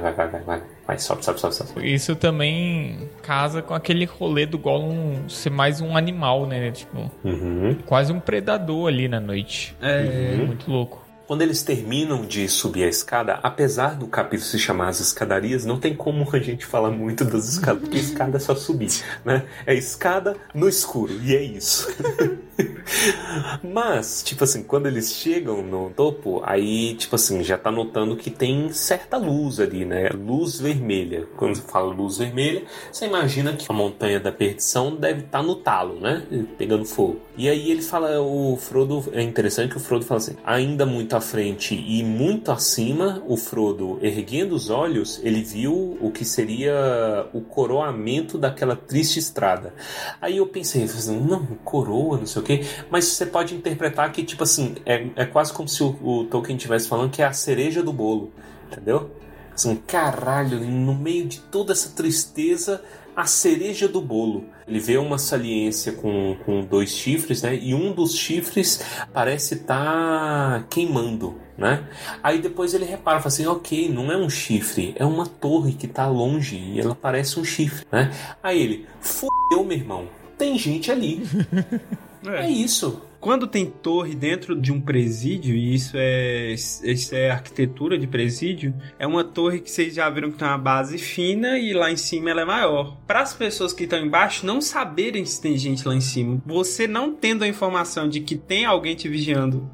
vai, 0.02 0.28
vai, 0.28 0.42
vai, 0.44 0.62
vai, 0.86 1.00
sobe, 1.00 1.24
sobe, 1.24 1.40
sobe, 1.40 1.54
sobe. 1.56 1.94
Isso 1.94 2.16
também 2.16 3.10
casa 3.22 3.62
com 3.62 3.74
aquele 3.74 4.06
rolê 4.06 4.46
do 4.46 4.58
Gollum 4.58 5.28
ser 5.30 5.50
mais 5.50 5.82
um 5.82 5.96
animal, 5.98 6.46
né? 6.46 6.72
Tipo, 6.72 7.12
Uhum. 7.24 7.76
quase 7.86 8.12
um 8.14 8.20
predador 8.20 8.88
ali 8.88 9.08
na 9.08 9.20
noite. 9.20 9.76
É. 9.82 10.36
Muito 10.38 10.70
louco. 10.72 11.07
Quando 11.28 11.42
eles 11.42 11.62
terminam 11.62 12.26
de 12.26 12.48
subir 12.48 12.86
a 12.86 12.88
escada, 12.88 13.40
apesar 13.44 13.96
do 13.96 14.08
capítulo 14.08 14.50
se 14.50 14.58
chamar 14.58 14.88
as 14.88 15.02
escadarias, 15.02 15.66
não 15.66 15.78
tem 15.78 15.94
como 15.94 16.26
a 16.32 16.40
gente 16.40 16.66
falar 16.66 16.90
muito 16.90 17.26
das 17.26 17.50
escadas, 17.50 17.82
porque 17.82 17.98
escada 17.98 18.38
é 18.38 18.40
só 18.40 18.56
subir, 18.56 19.04
né? 19.26 19.44
É 19.66 19.76
escada 19.76 20.38
no 20.56 20.70
escuro, 20.70 21.14
e 21.22 21.36
é 21.36 21.44
isso. 21.44 21.90
Mas, 23.62 24.24
tipo 24.24 24.44
assim, 24.44 24.64
quando 24.64 24.88
eles 24.88 25.14
chegam 25.14 25.62
no 25.62 25.90
topo, 25.90 26.42
aí, 26.46 26.96
tipo 26.96 27.16
assim, 27.16 27.44
já 27.44 27.58
tá 27.58 27.70
notando 27.70 28.16
que 28.16 28.32
tem 28.32 28.72
certa 28.72 29.18
luz 29.18 29.60
ali, 29.60 29.86
né? 29.86 30.10
Luz 30.10 30.60
vermelha. 30.60 31.28
Quando 31.36 31.58
fala 31.58 31.94
luz 31.94 32.18
vermelha, 32.18 32.64
você 32.92 33.06
imagina 33.06 33.54
que 33.54 33.66
a 33.70 33.74
montanha 33.74 34.20
da 34.20 34.32
perdição 34.32 34.96
deve 34.96 35.22
estar 35.22 35.44
no 35.44 35.56
talo, 35.56 36.00
né? 36.00 36.24
Pegando 36.58 36.86
fogo. 36.86 37.20
E 37.38 37.50
aí 37.50 37.70
ele 37.70 37.82
fala, 37.82 38.20
o 38.22 38.58
Frodo, 38.58 39.04
é 39.12 39.22
interessante 39.22 39.72
que 39.72 39.78
o 39.78 39.82
Frodo 39.82 40.06
fala 40.06 40.20
assim, 40.20 40.36
ainda 40.44 40.86
muito 40.86 41.16
à 41.18 41.22
frente 41.22 41.76
e 41.76 42.04
muito 42.04 42.52
acima, 42.52 43.22
o 43.28 43.36
Frodo, 43.36 44.00
erguendo 44.02 44.54
os 44.54 44.70
olhos, 44.70 45.20
ele 45.24 45.42
viu 45.42 45.98
o 46.00 46.12
que 46.12 46.24
seria 46.24 47.28
o 47.34 47.42
coroamento 47.42 48.38
daquela 48.38 48.76
triste 48.76 49.20
estrada. 49.20 49.74
Aí 50.22 50.38
eu 50.38 50.48
pensei, 50.48 50.88
não, 51.08 51.46
coroa, 51.64 52.18
não 52.18 52.26
sei 52.26 52.42
o 52.42 52.46
quê, 52.46 52.66
mas 52.90 53.06
você 53.06 53.26
pode 53.26 53.56
interpretar 53.56 54.12
que, 54.12 54.24
tipo 54.24 54.44
assim, 54.44 54.76
é, 54.86 55.08
é 55.16 55.26
quase 55.26 55.52
como 55.52 55.68
se 55.68 55.84
o, 55.84 55.98
o 56.02 56.24
Tolkien 56.26 56.56
estivesse 56.56 56.88
falando 56.88 57.12
que 57.12 57.22
é 57.22 57.26
a 57.26 57.34
cereja 57.34 57.84
do 57.84 57.92
bolo, 57.92 58.32
entendeu? 58.72 59.12
Assim, 59.54 59.76
caralho, 59.76 60.60
no 60.60 60.94
meio 60.94 61.26
de 61.26 61.40
toda 61.40 61.74
essa 61.74 61.90
tristeza, 61.90 62.84
a 63.18 63.26
cereja 63.26 63.88
do 63.88 64.00
bolo. 64.00 64.46
Ele 64.68 64.80
vê 64.80 64.96
uma 64.96 65.18
saliência 65.18 65.92
com, 65.92 66.38
com 66.46 66.62
dois 66.62 66.92
chifres, 66.92 67.42
né? 67.42 67.58
E 67.60 67.74
um 67.74 67.92
dos 67.92 68.14
chifres 68.14 68.86
parece 69.12 69.56
estar 69.56 70.68
queimando, 70.70 71.36
né? 71.58 71.90
Aí 72.22 72.40
depois 72.40 72.76
ele 72.76 72.86
repara, 72.86 73.18
fala 73.18 73.30
assim, 73.30 73.48
ok, 73.48 73.90
não 73.90 74.12
é 74.12 74.18
um 74.18 74.30
chifre, 74.30 74.94
é 74.98 75.04
uma 75.04 75.26
torre 75.26 75.74
que 75.74 75.88
tá 75.88 76.08
longe 76.08 76.58
e 76.58 76.80
ela 76.80 76.94
parece 76.94 77.40
um 77.40 77.44
chifre, 77.44 77.88
né? 77.92 78.14
Aí 78.44 78.62
ele, 78.62 78.86
fudeu, 79.02 79.64
meu 79.66 79.76
irmão, 79.76 80.08
tem 80.38 80.56
gente 80.60 80.92
ali. 80.92 81.24
É 82.26 82.50
isso. 82.50 83.02
Quando 83.20 83.48
tem 83.48 83.66
torre 83.66 84.14
dentro 84.14 84.60
de 84.60 84.72
um 84.72 84.80
presídio, 84.80 85.56
e 85.56 85.74
isso 85.74 85.98
é, 85.98 86.54
isso 86.54 87.16
é 87.16 87.32
arquitetura 87.32 87.98
de 87.98 88.06
presídio, 88.06 88.74
é 89.00 89.08
uma 89.08 89.24
torre 89.24 89.60
que 89.60 89.72
vocês 89.72 89.96
já 89.96 90.08
viram 90.10 90.32
que 90.32 90.38
tem 90.38 90.48
uma 90.48 90.58
base 90.58 90.98
fina 90.98 91.58
e 91.58 91.74
lá 91.74 91.92
em 91.92 91.98
cima 91.98 92.30
ela 92.30 92.42
é 92.42 92.46
maior. 92.46 92.96
Para 93.08 93.22
as 93.22 93.34
pessoas 93.34 93.74
que 93.74 93.86
estão 93.86 94.00
embaixo 94.00 94.46
não 94.46 94.62
saberem 94.62 95.26
se 95.26 95.42
tem 95.42 95.58
gente 95.58 95.88
lá 95.88 95.96
em 95.96 96.02
cima, 96.02 96.42
você 96.46 96.88
não 96.88 97.14
tendo 97.14 97.44
a 97.44 97.48
informação 97.48 98.08
de 98.08 98.22
que 98.22 98.36
tem 98.36 98.66
alguém 98.66 98.96
te 98.96 99.10
vigiando, 99.10 99.70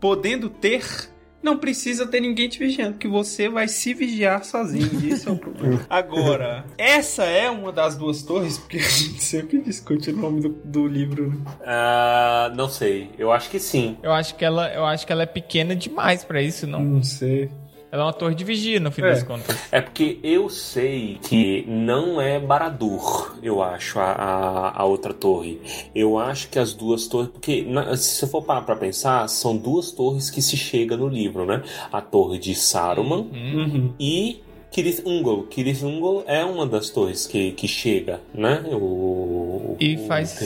podendo 0.00 0.48
ter 0.48 0.82
não 1.46 1.56
precisa 1.56 2.06
ter 2.06 2.20
ninguém 2.20 2.48
te 2.48 2.58
vigiando, 2.58 2.98
que 2.98 3.06
você 3.06 3.48
vai 3.48 3.68
se 3.68 3.94
vigiar 3.94 4.44
sozinho. 4.44 4.90
Isso 5.06 5.28
é 5.28 5.32
o 5.32 5.36
problema. 5.38 5.86
Agora, 5.88 6.64
essa 6.76 7.22
é 7.22 7.48
uma 7.48 7.70
das 7.70 7.96
duas 7.96 8.22
torres, 8.22 8.58
porque 8.58 8.78
a 8.78 8.80
gente 8.80 9.22
sempre 9.22 9.60
discute 9.62 10.10
o 10.10 10.16
nome 10.16 10.40
do, 10.40 10.48
do 10.48 10.86
livro. 10.86 11.30
Né? 11.30 11.36
Uh, 11.60 12.54
não 12.56 12.68
sei. 12.68 13.10
Eu 13.16 13.30
acho 13.30 13.48
que 13.48 13.60
sim. 13.60 13.96
Eu 14.02 14.12
acho 14.12 14.34
que 14.34 14.44
ela, 14.44 14.68
eu 14.74 14.84
acho 14.84 15.06
que 15.06 15.12
ela 15.12 15.22
é 15.22 15.26
pequena 15.26 15.76
demais 15.76 16.24
para 16.24 16.42
isso, 16.42 16.66
não. 16.66 16.80
Não 16.80 17.02
sei. 17.04 17.48
Ela 17.90 18.02
é 18.02 18.06
uma 18.06 18.12
torre 18.12 18.34
de 18.34 18.42
vigia, 18.44 18.80
no 18.80 18.90
fim 18.90 19.00
É. 19.02 19.10
das 19.10 19.22
contas. 19.22 19.56
É 19.70 19.80
porque 19.80 20.18
eu 20.22 20.48
sei 20.50 21.18
que 21.22 21.64
não 21.68 22.20
é 22.20 22.38
Baradur, 22.40 23.36
eu 23.42 23.62
acho, 23.62 23.98
a, 24.00 24.10
a, 24.12 24.82
a 24.82 24.84
outra 24.84 25.14
torre. 25.14 25.60
Eu 25.94 26.18
acho 26.18 26.48
que 26.48 26.58
as 26.58 26.74
duas 26.74 27.06
torres. 27.06 27.28
Porque, 27.30 27.62
na- 27.62 27.96
se 27.96 28.16
você 28.16 28.26
for 28.26 28.42
parar 28.42 28.62
pra 28.62 28.74
pensar, 28.76 29.26
são 29.28 29.56
duas 29.56 29.92
torres 29.92 30.28
que 30.30 30.42
se 30.42 30.56
chega 30.56 30.96
no 30.96 31.08
livro, 31.08 31.46
né? 31.46 31.62
A 31.92 32.00
torre 32.00 32.38
de 32.38 32.54
Saruman 32.54 33.26
Uhum. 33.32 33.92
e. 33.98 34.42
Kirith 34.68 35.02
Ungol. 35.06 35.44
Kirith 35.44 35.82
Ungol 35.84 36.24
é 36.26 36.44
uma 36.44 36.66
das 36.66 36.90
torres 36.90 37.26
que, 37.26 37.52
que 37.52 37.66
chega, 37.68 38.20
né? 38.34 38.62
O, 38.72 39.76
E 39.80 39.96
o- 39.96 40.06
faz- 40.06 40.38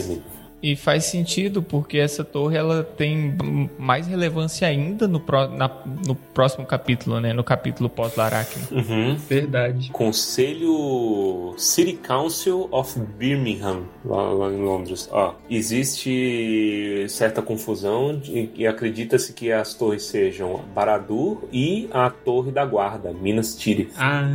E 0.63 0.75
faz 0.75 1.05
sentido, 1.05 1.63
porque 1.63 1.97
essa 1.97 2.23
torre 2.23 2.55
ela 2.55 2.83
tem 2.83 3.35
mais 3.79 4.05
relevância 4.05 4.67
ainda 4.67 5.07
no, 5.07 5.19
pró- 5.19 5.47
na- 5.47 5.71
no 6.05 6.13
próximo 6.13 6.65
capítulo, 6.67 7.19
né? 7.19 7.33
No 7.33 7.43
capítulo 7.43 7.89
pós-Laracne. 7.89 8.63
Uhum. 8.71 9.15
Verdade. 9.15 9.89
Conselho 9.91 11.55
City 11.57 11.93
Council 11.93 12.67
of 12.71 12.99
Birmingham, 13.17 13.83
lá, 14.05 14.21
lá 14.31 14.51
em 14.51 14.61
Londres. 14.61 15.09
Ó, 15.11 15.33
existe 15.49 17.05
certa 17.09 17.41
confusão 17.41 18.17
de- 18.17 18.49
e 18.55 18.67
acredita-se 18.67 19.33
que 19.33 19.51
as 19.51 19.73
torres 19.73 20.03
sejam 20.03 20.61
Baradur 20.75 21.47
e 21.51 21.89
a 21.91 22.09
Torre 22.09 22.51
da 22.51 22.65
Guarda, 22.65 23.11
Minas 23.13 23.55
Tirith. 23.55 23.93
Ah, 23.97 24.27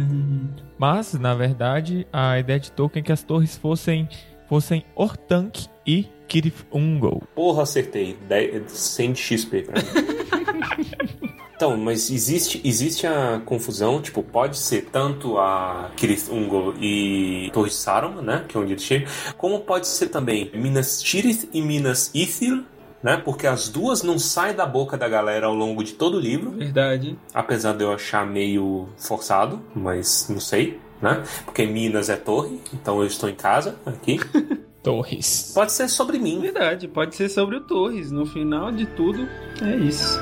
Mas, 0.78 1.14
na 1.14 1.34
verdade, 1.34 2.06
a 2.12 2.38
ideia 2.38 2.60
de 2.60 2.70
Tolkien 2.70 3.00
é 3.00 3.04
que 3.06 3.12
as 3.12 3.22
torres 3.22 3.56
fossem, 3.56 4.06
fossem 4.48 4.84
Ortank 4.94 5.66
e 5.86 6.06
Kirith 6.28 6.66
Ungol. 6.72 7.22
Porra, 7.34 7.62
acertei. 7.62 8.16
10 8.28 8.70
100 8.70 9.12
de 9.12 9.20
XP 9.20 9.62
pra 9.62 9.80
mim. 9.80 11.26
Então, 11.56 11.74
mas 11.74 12.10
existe, 12.10 12.60
existe 12.62 13.06
a 13.06 13.40
confusão, 13.42 14.02
tipo, 14.02 14.22
pode 14.22 14.58
ser 14.58 14.90
tanto 14.92 15.38
a 15.38 15.90
Kirith 15.96 16.28
Ungol 16.30 16.74
e 16.78 17.50
Torre 17.50 17.70
Saruman, 17.70 18.20
né, 18.20 18.44
que 18.46 18.58
é 18.58 18.60
onde 18.60 18.74
ele 18.74 18.80
chega, 18.80 19.06
como 19.38 19.60
pode 19.60 19.86
ser 19.88 20.08
também 20.08 20.50
Minas 20.52 21.00
Tirith 21.02 21.48
e 21.54 21.62
Minas 21.62 22.10
Ithil, 22.14 22.62
né, 23.02 23.16
porque 23.16 23.46
as 23.46 23.70
duas 23.70 24.02
não 24.02 24.18
saem 24.18 24.54
da 24.54 24.66
boca 24.66 24.98
da 24.98 25.08
galera 25.08 25.46
ao 25.46 25.54
longo 25.54 25.82
de 25.82 25.94
todo 25.94 26.18
o 26.18 26.20
livro, 26.20 26.50
verdade. 26.50 27.18
apesar 27.32 27.72
de 27.72 27.84
eu 27.84 27.90
achar 27.90 28.26
meio 28.26 28.90
forçado, 28.98 29.58
mas 29.74 30.26
não 30.28 30.40
sei, 30.40 30.78
né, 31.00 31.22
porque 31.44 31.66
Minas 31.66 32.08
é 32.08 32.16
torre, 32.16 32.60
então 32.72 33.00
eu 33.00 33.06
estou 33.06 33.28
em 33.28 33.34
casa 33.34 33.76
aqui. 33.84 34.18
Torres. 34.82 35.50
Pode 35.52 35.72
ser 35.72 35.88
sobre 35.88 36.16
mim, 36.16 36.38
Verdade, 36.40 36.86
pode 36.86 37.16
ser 37.16 37.28
sobre 37.28 37.56
o 37.56 37.60
Torres. 37.60 38.12
No 38.12 38.24
final 38.24 38.70
de 38.70 38.86
tudo, 38.86 39.28
é 39.60 39.74
isso. 39.74 40.16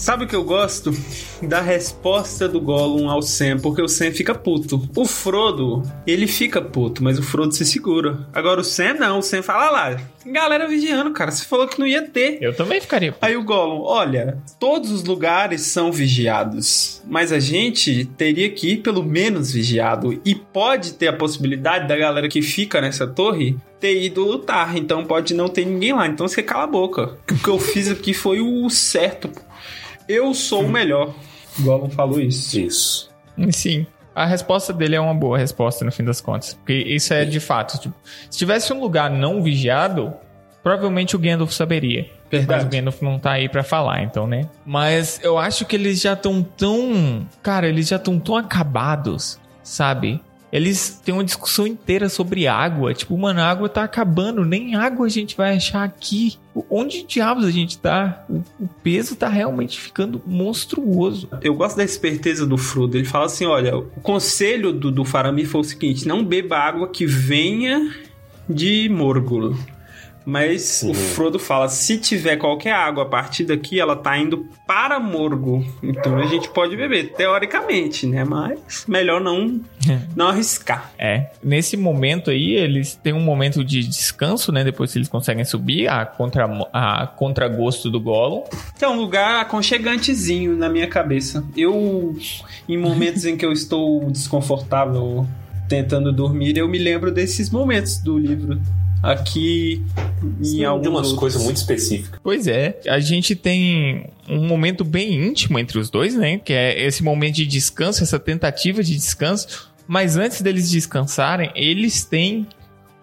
Sabe 0.00 0.24
o 0.24 0.26
que 0.26 0.34
eu 0.34 0.42
gosto? 0.42 0.90
Da 1.42 1.60
resposta 1.60 2.48
do 2.48 2.58
Gollum 2.58 3.10
ao 3.10 3.20
Sam, 3.20 3.58
porque 3.58 3.82
o 3.82 3.86
Sam 3.86 4.12
fica 4.12 4.34
puto. 4.34 4.88
O 4.96 5.04
Frodo, 5.04 5.82
ele 6.06 6.26
fica 6.26 6.62
puto, 6.62 7.04
mas 7.04 7.18
o 7.18 7.22
Frodo 7.22 7.54
se 7.54 7.66
segura. 7.66 8.26
Agora 8.32 8.62
o 8.62 8.64
Sam 8.64 8.94
não, 8.94 9.18
o 9.18 9.22
Sam 9.22 9.42
fala 9.42 9.70
lá, 9.70 10.00
tem 10.24 10.32
galera 10.32 10.66
vigiando, 10.66 11.10
cara, 11.12 11.30
você 11.30 11.44
falou 11.44 11.68
que 11.68 11.78
não 11.78 11.86
ia 11.86 12.00
ter. 12.08 12.38
Eu 12.40 12.54
também 12.54 12.80
ficaria. 12.80 13.14
Aí 13.20 13.36
o 13.36 13.44
Gollum, 13.44 13.82
olha, 13.82 14.38
todos 14.58 14.90
os 14.90 15.04
lugares 15.04 15.60
são 15.62 15.92
vigiados, 15.92 17.02
mas 17.06 17.30
a 17.30 17.38
gente 17.38 18.06
teria 18.16 18.48
que 18.48 18.72
ir 18.72 18.76
pelo 18.78 19.02
menos 19.02 19.52
vigiado 19.52 20.18
e 20.24 20.34
pode 20.34 20.94
ter 20.94 21.08
a 21.08 21.12
possibilidade 21.12 21.86
da 21.86 21.96
galera 21.96 22.26
que 22.26 22.40
fica 22.40 22.80
nessa 22.80 23.06
torre 23.06 23.54
ter 23.78 24.02
ido 24.02 24.24
lutar, 24.24 24.76
então 24.76 25.04
pode 25.06 25.32
não 25.32 25.48
ter 25.48 25.64
ninguém 25.64 25.94
lá, 25.94 26.06
então 26.06 26.28
você 26.28 26.42
cala 26.42 26.64
a 26.64 26.66
boca. 26.66 27.18
O 27.30 27.34
que 27.38 27.48
eu 27.48 27.58
fiz 27.58 27.90
aqui 27.90 28.12
foi 28.12 28.40
o 28.40 28.68
certo. 28.68 29.30
Eu 30.10 30.34
sou 30.34 30.64
o 30.64 30.68
melhor. 30.68 31.14
Gollum 31.60 31.88
falou 31.88 32.20
isso. 32.20 32.58
isso. 32.58 33.10
Sim. 33.50 33.86
A 34.14 34.26
resposta 34.26 34.72
dele 34.72 34.96
é 34.96 35.00
uma 35.00 35.14
boa 35.14 35.38
resposta, 35.38 35.84
no 35.84 35.92
fim 35.92 36.04
das 36.04 36.20
contas. 36.20 36.54
Porque 36.54 36.72
isso 36.72 37.14
é 37.14 37.24
de 37.24 37.38
fato. 37.38 37.78
Tipo, 37.78 37.94
se 38.28 38.36
tivesse 38.36 38.72
um 38.72 38.80
lugar 38.80 39.08
não 39.08 39.42
vigiado, 39.42 40.12
provavelmente 40.62 41.14
o 41.14 41.18
Gandalf 41.18 41.52
saberia. 41.52 42.02
Mas 42.02 42.44
o 42.44 42.46
Verdade. 42.46 42.76
Gandalf 42.76 43.02
não 43.02 43.18
tá 43.18 43.32
aí 43.32 43.48
pra 43.48 43.62
falar, 43.62 44.02
então, 44.02 44.26
né? 44.26 44.48
Mas 44.66 45.20
eu 45.22 45.38
acho 45.38 45.64
que 45.64 45.76
eles 45.76 46.00
já 46.00 46.14
estão 46.14 46.42
tão. 46.42 47.26
Cara, 47.42 47.68
eles 47.68 47.88
já 47.88 47.96
estão 47.96 48.18
tão 48.18 48.36
acabados, 48.36 49.38
sabe? 49.62 50.20
Eles 50.52 51.00
têm 51.04 51.14
uma 51.14 51.24
discussão 51.24 51.66
inteira 51.66 52.08
sobre 52.08 52.46
água. 52.46 52.92
Tipo, 52.92 53.16
mano, 53.16 53.40
a 53.40 53.46
água 53.46 53.68
tá 53.68 53.84
acabando. 53.84 54.44
Nem 54.44 54.74
água 54.74 55.06
a 55.06 55.08
gente 55.08 55.36
vai 55.36 55.56
achar 55.56 55.84
aqui. 55.84 56.36
Onde 56.68 57.04
diabos 57.04 57.44
a 57.44 57.50
gente 57.50 57.78
tá? 57.78 58.24
O, 58.28 58.66
peso 58.82 59.14
tá 59.14 59.28
realmente 59.28 59.80
ficando 59.80 60.20
monstruoso. 60.26 61.28
Eu 61.40 61.54
gosto 61.54 61.76
da 61.76 61.84
esperteza 61.84 62.46
do 62.46 62.58
Frodo. 62.58 62.96
Ele 62.96 63.06
fala 63.06 63.26
assim: 63.26 63.46
olha, 63.46 63.76
o 63.76 63.84
conselho 64.02 64.72
do, 64.72 64.90
do 64.90 65.04
Faramir 65.04 65.46
foi 65.46 65.60
o 65.60 65.64
seguinte: 65.64 66.08
não 66.08 66.24
beba 66.24 66.58
água 66.58 66.88
que 66.88 67.06
venha 67.06 67.94
de 68.48 68.88
Morgul. 68.88 69.56
Mas 70.24 70.82
o 70.82 70.94
Frodo 70.94 71.38
fala: 71.38 71.68
se 71.68 71.98
tiver 71.98 72.36
qualquer 72.36 72.72
água 72.72 73.04
a 73.04 73.06
partir 73.06 73.44
daqui, 73.44 73.80
ela 73.80 73.96
tá 73.96 74.16
indo 74.18 74.46
para 74.66 75.00
Morgul. 75.00 75.64
Então 75.82 76.18
a 76.18 76.26
gente 76.26 76.48
pode 76.50 76.76
beber, 76.76 77.12
teoricamente, 77.12 78.06
né? 78.06 78.24
Mas 78.24 78.84
melhor 78.86 79.20
não, 79.20 79.60
não 80.14 80.28
arriscar. 80.28 80.92
É, 80.98 81.30
nesse 81.42 81.76
momento 81.76 82.30
aí, 82.30 82.54
eles 82.54 82.94
têm 82.94 83.12
um 83.12 83.20
momento 83.20 83.64
de 83.64 83.86
descanso, 83.86 84.52
né? 84.52 84.62
Depois 84.62 84.92
que 84.92 84.98
eles 84.98 85.08
conseguem 85.08 85.44
subir 85.44 85.88
a, 85.88 86.04
contra, 86.04 86.44
a 86.72 87.06
contragosto 87.06 87.90
do 87.90 88.00
Gollum. 88.00 88.44
Que 88.78 88.84
é 88.84 88.88
um 88.88 88.96
lugar 88.96 89.40
aconchegantezinho 89.40 90.56
na 90.56 90.68
minha 90.68 90.86
cabeça. 90.86 91.44
Eu, 91.56 92.16
em 92.68 92.76
momentos 92.76 93.24
em 93.24 93.36
que 93.36 93.44
eu 93.44 93.52
estou 93.52 94.10
desconfortável 94.10 95.26
tentando 95.68 96.12
dormir, 96.12 96.58
eu 96.58 96.68
me 96.68 96.78
lembro 96.78 97.12
desses 97.12 97.48
momentos 97.48 97.98
do 97.98 98.18
livro. 98.18 98.60
Aqui 99.02 99.82
em 100.22 100.58
de 100.58 100.64
alguns 100.64 100.86
umas 100.86 100.96
outros. 101.06 101.18
coisas 101.18 101.44
muito 101.44 101.56
específicas. 101.56 102.20
Pois 102.22 102.46
é, 102.46 102.78
a 102.86 103.00
gente 103.00 103.34
tem 103.34 104.10
um 104.28 104.46
momento 104.46 104.84
bem 104.84 105.14
íntimo 105.14 105.58
entre 105.58 105.78
os 105.78 105.88
dois, 105.90 106.14
né? 106.14 106.38
Que 106.38 106.52
é 106.52 106.84
esse 106.84 107.02
momento 107.02 107.36
de 107.36 107.46
descanso, 107.46 108.02
essa 108.02 108.18
tentativa 108.18 108.82
de 108.82 108.94
descanso. 108.94 109.70
Mas 109.86 110.16
antes 110.16 110.40
deles 110.40 110.70
descansarem, 110.70 111.50
eles 111.54 112.04
têm 112.04 112.46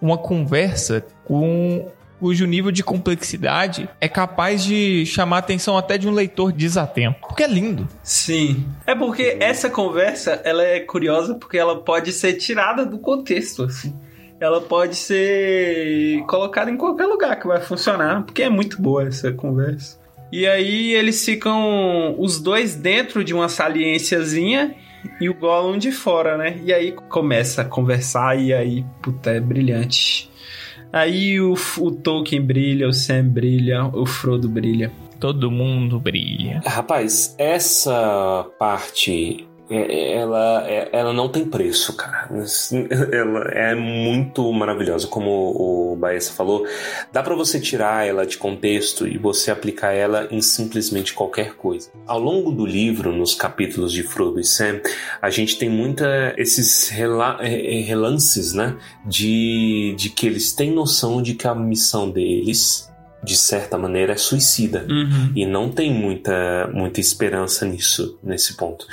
uma 0.02 0.18
conversa 0.18 1.06
com 1.26 1.92
cujo 2.20 2.46
nível 2.46 2.72
de 2.72 2.84
complexidade 2.84 3.88
é 4.02 4.08
capaz 4.08 4.64
de 4.64 5.06
chamar 5.06 5.38
a 5.38 5.40
atenção 5.40 5.78
até 5.78 5.98
de 5.98 6.08
um 6.08 6.12
leitor 6.12 6.52
desatento. 6.52 7.16
Porque 7.22 7.44
é 7.44 7.48
lindo. 7.48 7.88
Sim. 8.04 8.66
É 8.86 8.96
porque 8.96 9.38
essa 9.40 9.70
conversa, 9.70 10.42
ela 10.44 10.64
é 10.64 10.80
curiosa 10.80 11.36
porque 11.36 11.58
ela 11.58 11.84
pode 11.84 12.12
ser 12.12 12.34
tirada 12.34 12.86
do 12.86 12.98
contexto, 12.98 13.64
assim. 13.64 13.94
Ela 14.40 14.62
pode 14.62 14.96
ser 14.96 16.24
colocada 16.28 16.70
em 16.70 16.78
qualquer 16.78 17.06
lugar 17.06 17.40
que 17.40 17.48
vai 17.48 17.60
funcionar, 17.60 18.24
porque 18.24 18.44
é 18.44 18.50
muito 18.50 18.82
boa 18.82 19.08
essa 19.08 19.32
conversa. 19.32 19.98
E 20.32 20.46
aí 20.46 20.94
eles 20.94 21.24
ficam 21.24 22.16
os 22.20 22.40
dois 22.40 22.76
dentro 22.76 23.24
de 23.24 23.34
uma 23.34 23.48
saliênciazinha 23.48 24.76
e 25.22 25.30
o 25.30 25.34
Gollum 25.34 25.78
de 25.78 25.92
fora, 25.92 26.38
né? 26.38 26.60
E 26.64 26.74
aí 26.74 26.92
começa 27.10 27.62
a 27.62 27.66
conversar 27.66 28.38
e 28.38 28.54
aí, 28.54 28.86
puta, 29.02 29.32
é 29.32 29.40
brilhante. 29.40 30.30
Aí 30.92 31.40
o, 31.40 31.54
o 31.80 31.92
Tolkien 31.92 32.42
brilha, 32.42 32.88
o 32.88 32.94
Sam 32.94 33.28
brilha, 33.30 33.86
o 33.86 34.06
Frodo 34.06 34.50
brilha. 34.50 34.92
Todo 35.20 35.50
mundo 35.50 36.00
brilha. 36.00 36.62
Rapaz, 36.66 37.36
essa 37.40 38.46
parte 38.60 39.47
ela, 39.70 40.64
é- 40.68 40.90
ela 40.92 41.12
não 41.14 41.30
tem 41.30 41.46
preço, 41.46 41.94
cara. 41.96 42.30
Ela 43.12 43.40
é 43.52 43.76
muito 43.76 44.52
maravilhosa, 44.54 45.08
como 45.08 45.30
o 45.32 45.96
Baessa 45.96 46.32
falou. 46.34 46.66
Dá 47.12 47.22
pra 47.22 47.36
você 47.36 47.60
tirar 47.60 48.08
ela 48.08 48.26
de 48.26 48.38
contexto 48.38 49.08
e 49.08 49.18
você 49.18 49.52
aplicar 49.52 49.92
ela 49.94 50.28
em 50.32 50.42
simplesmente 50.42 51.14
qualquer 51.14 51.56
coisa. 51.56 51.90
Ao 52.06 52.20
longo 52.20 52.52
do 52.52 52.66
livro, 52.66 53.12
nos 53.12 53.34
capítulos 53.36 53.92
de 53.92 54.04
Frodo 54.04 54.40
e 54.40 54.44
Sam, 54.44 54.80
a 55.22 55.30
gente 55.30 55.58
tem 55.58 55.70
muita 55.70 56.34
esses 56.38 56.90
rela- 56.90 57.38
relances, 57.42 58.54
né, 58.54 58.76
de, 59.06 59.94
de 59.98 60.10
que 60.10 60.28
eles 60.28 60.54
têm 60.54 60.72
noção 60.72 61.22
de 61.22 61.34
que 61.34 61.48
a 61.48 61.56
missão 61.56 62.10
deles, 62.10 62.90
de 63.24 63.36
certa 63.36 63.78
maneira, 63.78 64.14
é 64.14 64.18
suicida 64.18 64.86
Uhum. 64.90 65.32
e 65.36 65.46
não 65.46 65.70
tem 65.70 65.94
muita, 65.94 66.70
muita 66.74 67.00
esperança 67.00 67.66
nisso, 67.66 68.18
nesse 68.24 68.56
ponto. 68.56 68.86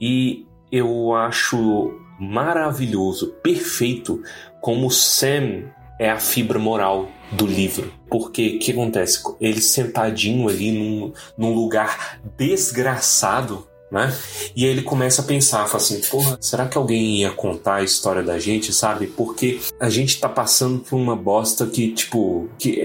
E 0.00 0.46
eu 0.70 1.14
acho 1.14 1.94
maravilhoso, 2.18 3.34
perfeito, 3.42 4.22
como 4.60 4.90
Sam 4.90 5.64
é 5.98 6.10
a 6.10 6.18
fibra 6.18 6.58
moral 6.58 7.08
do 7.32 7.46
livro. 7.46 7.92
Porque 8.08 8.56
o 8.56 8.58
que 8.58 8.72
acontece? 8.72 9.22
Ele 9.40 9.60
sentadinho 9.60 10.48
ali 10.48 10.72
num, 10.72 11.12
num 11.36 11.54
lugar 11.54 12.20
desgraçado. 12.36 13.66
Né? 13.90 14.14
E 14.54 14.64
aí 14.64 14.70
ele 14.70 14.82
começa 14.82 15.20
a 15.20 15.24
pensar, 15.24 15.66
fala 15.66 15.82
assim, 15.82 16.00
porra, 16.02 16.38
será 16.40 16.68
que 16.68 16.78
alguém 16.78 17.22
ia 17.22 17.30
contar 17.32 17.76
a 17.76 17.82
história 17.82 18.22
da 18.22 18.38
gente, 18.38 18.72
sabe? 18.72 19.08
Porque 19.08 19.58
a 19.80 19.90
gente 19.90 20.20
tá 20.20 20.28
passando 20.28 20.78
por 20.78 20.96
uma 20.96 21.16
bosta 21.16 21.66
que, 21.66 21.90
tipo, 21.90 22.48
que 22.56 22.80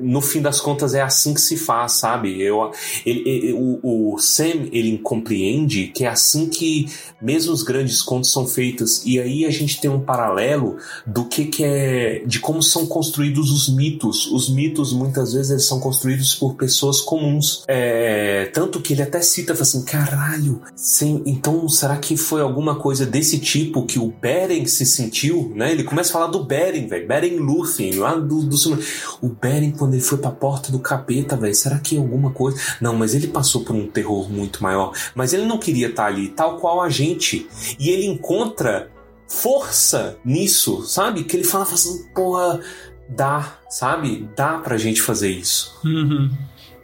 no 0.00 0.20
fim 0.20 0.40
das 0.40 0.60
contas 0.60 0.94
é 0.94 1.02
assim 1.02 1.34
que 1.34 1.40
se 1.40 1.56
faz, 1.56 1.92
sabe? 1.92 2.40
Eu, 2.40 2.70
ele, 3.04 3.22
ele- 3.28 3.52
o, 3.52 4.14
o 4.14 4.18
Sam, 4.18 4.68
ele 4.72 4.98
compreende 4.98 5.88
que 5.88 6.04
é 6.04 6.08
assim 6.08 6.48
que 6.48 6.86
mesmo 7.20 7.52
os 7.52 7.62
grandes 7.62 8.02
contos 8.02 8.32
são 8.32 8.46
feitos. 8.46 9.02
E 9.04 9.18
aí 9.20 9.44
a 9.44 9.50
gente 9.50 9.80
tem 9.80 9.90
um 9.90 10.00
paralelo 10.00 10.76
do 11.06 11.24
que 11.26 11.46
que 11.46 11.64
é, 11.64 12.22
de 12.26 12.40
como 12.40 12.62
são 12.62 12.86
construídos 12.86 13.50
os 13.50 13.68
mitos. 13.74 14.26
Os 14.26 14.48
mitos, 14.48 14.92
muitas 14.92 15.32
vezes, 15.32 15.50
eles 15.50 15.64
são 15.64 15.80
construídos 15.80 16.34
por 16.34 16.54
pessoas 16.54 17.00
comuns. 17.00 17.64
É, 17.66 18.46
tanto 18.52 18.80
que 18.80 18.92
ele 18.92 19.02
até 19.02 19.20
cita, 19.20 19.52
assim, 19.52 19.82
caralho, 19.84 20.60
sim, 20.76 21.22
então 21.26 21.68
será 21.68 21.96
que 21.96 22.16
foi 22.16 22.40
alguma 22.40 22.76
coisa 22.76 23.04
desse 23.04 23.38
tipo 23.38 23.84
que 23.86 23.98
o 23.98 24.08
Beren 24.08 24.66
se 24.66 24.86
sentiu, 24.86 25.52
né? 25.54 25.72
Ele 25.72 25.84
começa 25.84 26.10
a 26.10 26.12
falar 26.12 26.26
do 26.28 26.44
Beren, 26.44 26.86
velho, 26.86 27.06
Beren 27.06 27.36
Lúthien, 27.38 27.94
lá 27.94 28.14
do, 28.14 28.42
do 28.42 28.56
o 29.22 29.28
Beren 29.28 29.67
quando 29.72 29.94
ele 29.94 30.02
foi 30.02 30.18
pra 30.18 30.30
porta 30.30 30.70
do 30.70 30.78
capeta, 30.78 31.36
velho, 31.36 31.54
será 31.54 31.78
que 31.78 31.96
é 31.96 31.98
alguma 31.98 32.30
coisa? 32.30 32.58
Não, 32.80 32.94
mas 32.94 33.14
ele 33.14 33.28
passou 33.28 33.64
por 33.64 33.74
um 33.74 33.86
terror 33.86 34.30
muito 34.30 34.62
maior, 34.62 34.92
mas 35.14 35.32
ele 35.32 35.46
não 35.46 35.58
queria 35.58 35.88
estar 35.88 36.06
ali, 36.06 36.28
tal 36.28 36.58
qual 36.58 36.80
a 36.80 36.88
gente. 36.88 37.48
E 37.78 37.90
ele 37.90 38.06
encontra 38.06 38.90
força 39.28 40.18
nisso, 40.24 40.82
sabe? 40.82 41.24
Que 41.24 41.36
ele 41.36 41.44
fala, 41.44 41.64
fala 41.64 41.76
assim, 41.76 42.08
porra, 42.14 42.60
dá, 43.08 43.58
sabe? 43.68 44.28
Dá 44.36 44.58
pra 44.58 44.76
gente 44.76 45.02
fazer 45.02 45.30
isso. 45.30 45.78
Uhum. 45.84 46.30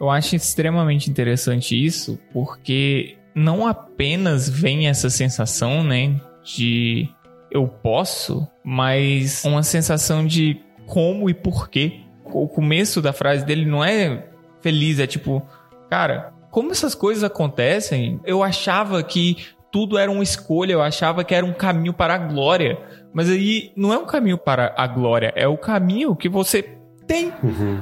Eu 0.01 0.11
acho 0.11 0.37
extremamente 0.37 1.09
interessante 1.09 1.75
isso, 1.75 2.19
porque 2.33 3.17
não 3.35 3.67
apenas 3.67 4.49
vem 4.49 4.89
essa 4.89 5.09
sensação, 5.09 5.83
né, 5.83 6.21
de 6.45 7.09
eu 7.51 7.69
posso, 7.69 8.47
mas 8.65 9.45
uma 9.45 9.63
sensação 9.63 10.27
de 10.27 10.61
como 10.87 11.31
e 11.31 11.35
porquê. 11.35 12.01
O 12.35 12.49
começo 12.49 13.01
da 13.01 13.13
frase 13.13 13.45
dele 13.47 13.65
não 13.65 13.83
é 13.85 14.25
feliz, 14.61 14.99
é 14.99 15.07
tipo, 15.07 15.43
cara, 15.89 16.33
como 16.51 16.73
essas 16.73 16.95
coisas 16.95 17.23
acontecem? 17.25 18.21
Eu 18.25 18.43
achava 18.43 19.03
que 19.03 19.47
tudo 19.71 19.99
era 19.99 20.11
uma 20.11 20.23
escolha, 20.23 20.73
eu 20.73 20.83
achava 20.83 21.25
que 21.25 21.35
era 21.35 21.45
um 21.45 21.53
caminho 21.53 21.93
para 21.93 22.15
a 22.15 22.19
glória. 22.19 22.79
Mas 23.13 23.31
aí 23.31 23.73
não 23.77 23.93
é 23.93 23.99
um 23.99 24.07
caminho 24.07 24.39
para 24.39 24.75
a 24.77 24.87
glória, 24.87 25.33
é 25.37 25.49
o 25.49 25.57
caminho 25.57 26.15
que 26.17 26.29
você 26.29 26.63
tem. 27.07 27.33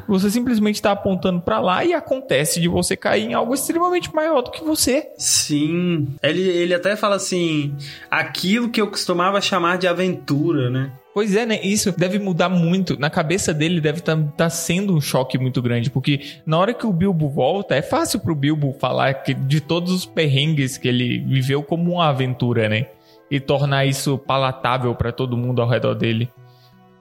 Você 0.09 0.31
simplesmente 0.31 0.77
está 0.77 0.93
apontando 0.93 1.41
para 1.41 1.61
lá 1.61 1.85
e 1.85 1.93
acontece 1.93 2.61
de 2.61 2.69
você 2.69 2.97
cair 2.97 3.25
em 3.25 3.35
algo 3.35 3.55
extremamente 3.55 4.15
maior 4.15 4.43
do 4.43 4.51
que 4.51 4.65
você. 4.65 5.11
Sim. 5.17 6.09
Ele, 6.23 6.43
ele 6.43 6.75
até 6.75 6.97
fala 6.97 7.17
assim: 7.17 7.75
aquilo 8.11 8.71
que 8.71 8.81
eu 8.81 8.88
costumava 8.88 9.41
chamar 9.41 9.79
de 9.79 9.87
aventura, 9.87 10.71
né? 10.71 10.93
Pois 11.14 11.37
é, 11.37 11.44
né? 11.44 11.61
Isso 11.62 11.92
deve 11.92 12.18
mudar 12.18 12.48
muito. 12.48 12.98
Na 12.98 13.11
cabeça 13.11 13.53
dele 13.53 13.81
deve 13.81 13.98
estar 13.98 14.51
sendo 14.51 14.94
um 14.94 15.01
choque 15.01 15.37
muito 15.38 15.61
grande, 15.61 15.90
porque 15.90 16.20
na 16.46 16.59
hora 16.59 16.72
que 16.72 16.87
o 16.87 16.92
Bilbo 16.92 17.29
volta, 17.29 17.75
é 17.75 17.83
fácil 17.83 18.20
pro 18.20 18.35
Bilbo 18.35 18.75
falar 18.81 19.14
que, 19.22 19.35
de 19.35 19.61
todos 19.61 19.92
os 19.92 20.07
perrengues 20.07 20.79
que 20.79 20.88
ele 20.88 21.18
viveu 21.18 21.62
como 21.62 21.92
uma 21.92 22.09
aventura, 22.09 22.68
né? 22.68 22.87
E 23.31 23.38
tornar 23.40 23.85
isso 23.85 24.16
palatável 24.16 24.94
para 24.94 25.12
todo 25.12 25.37
mundo 25.37 25.61
ao 25.61 25.68
redor 25.68 25.94
dele. 25.94 26.31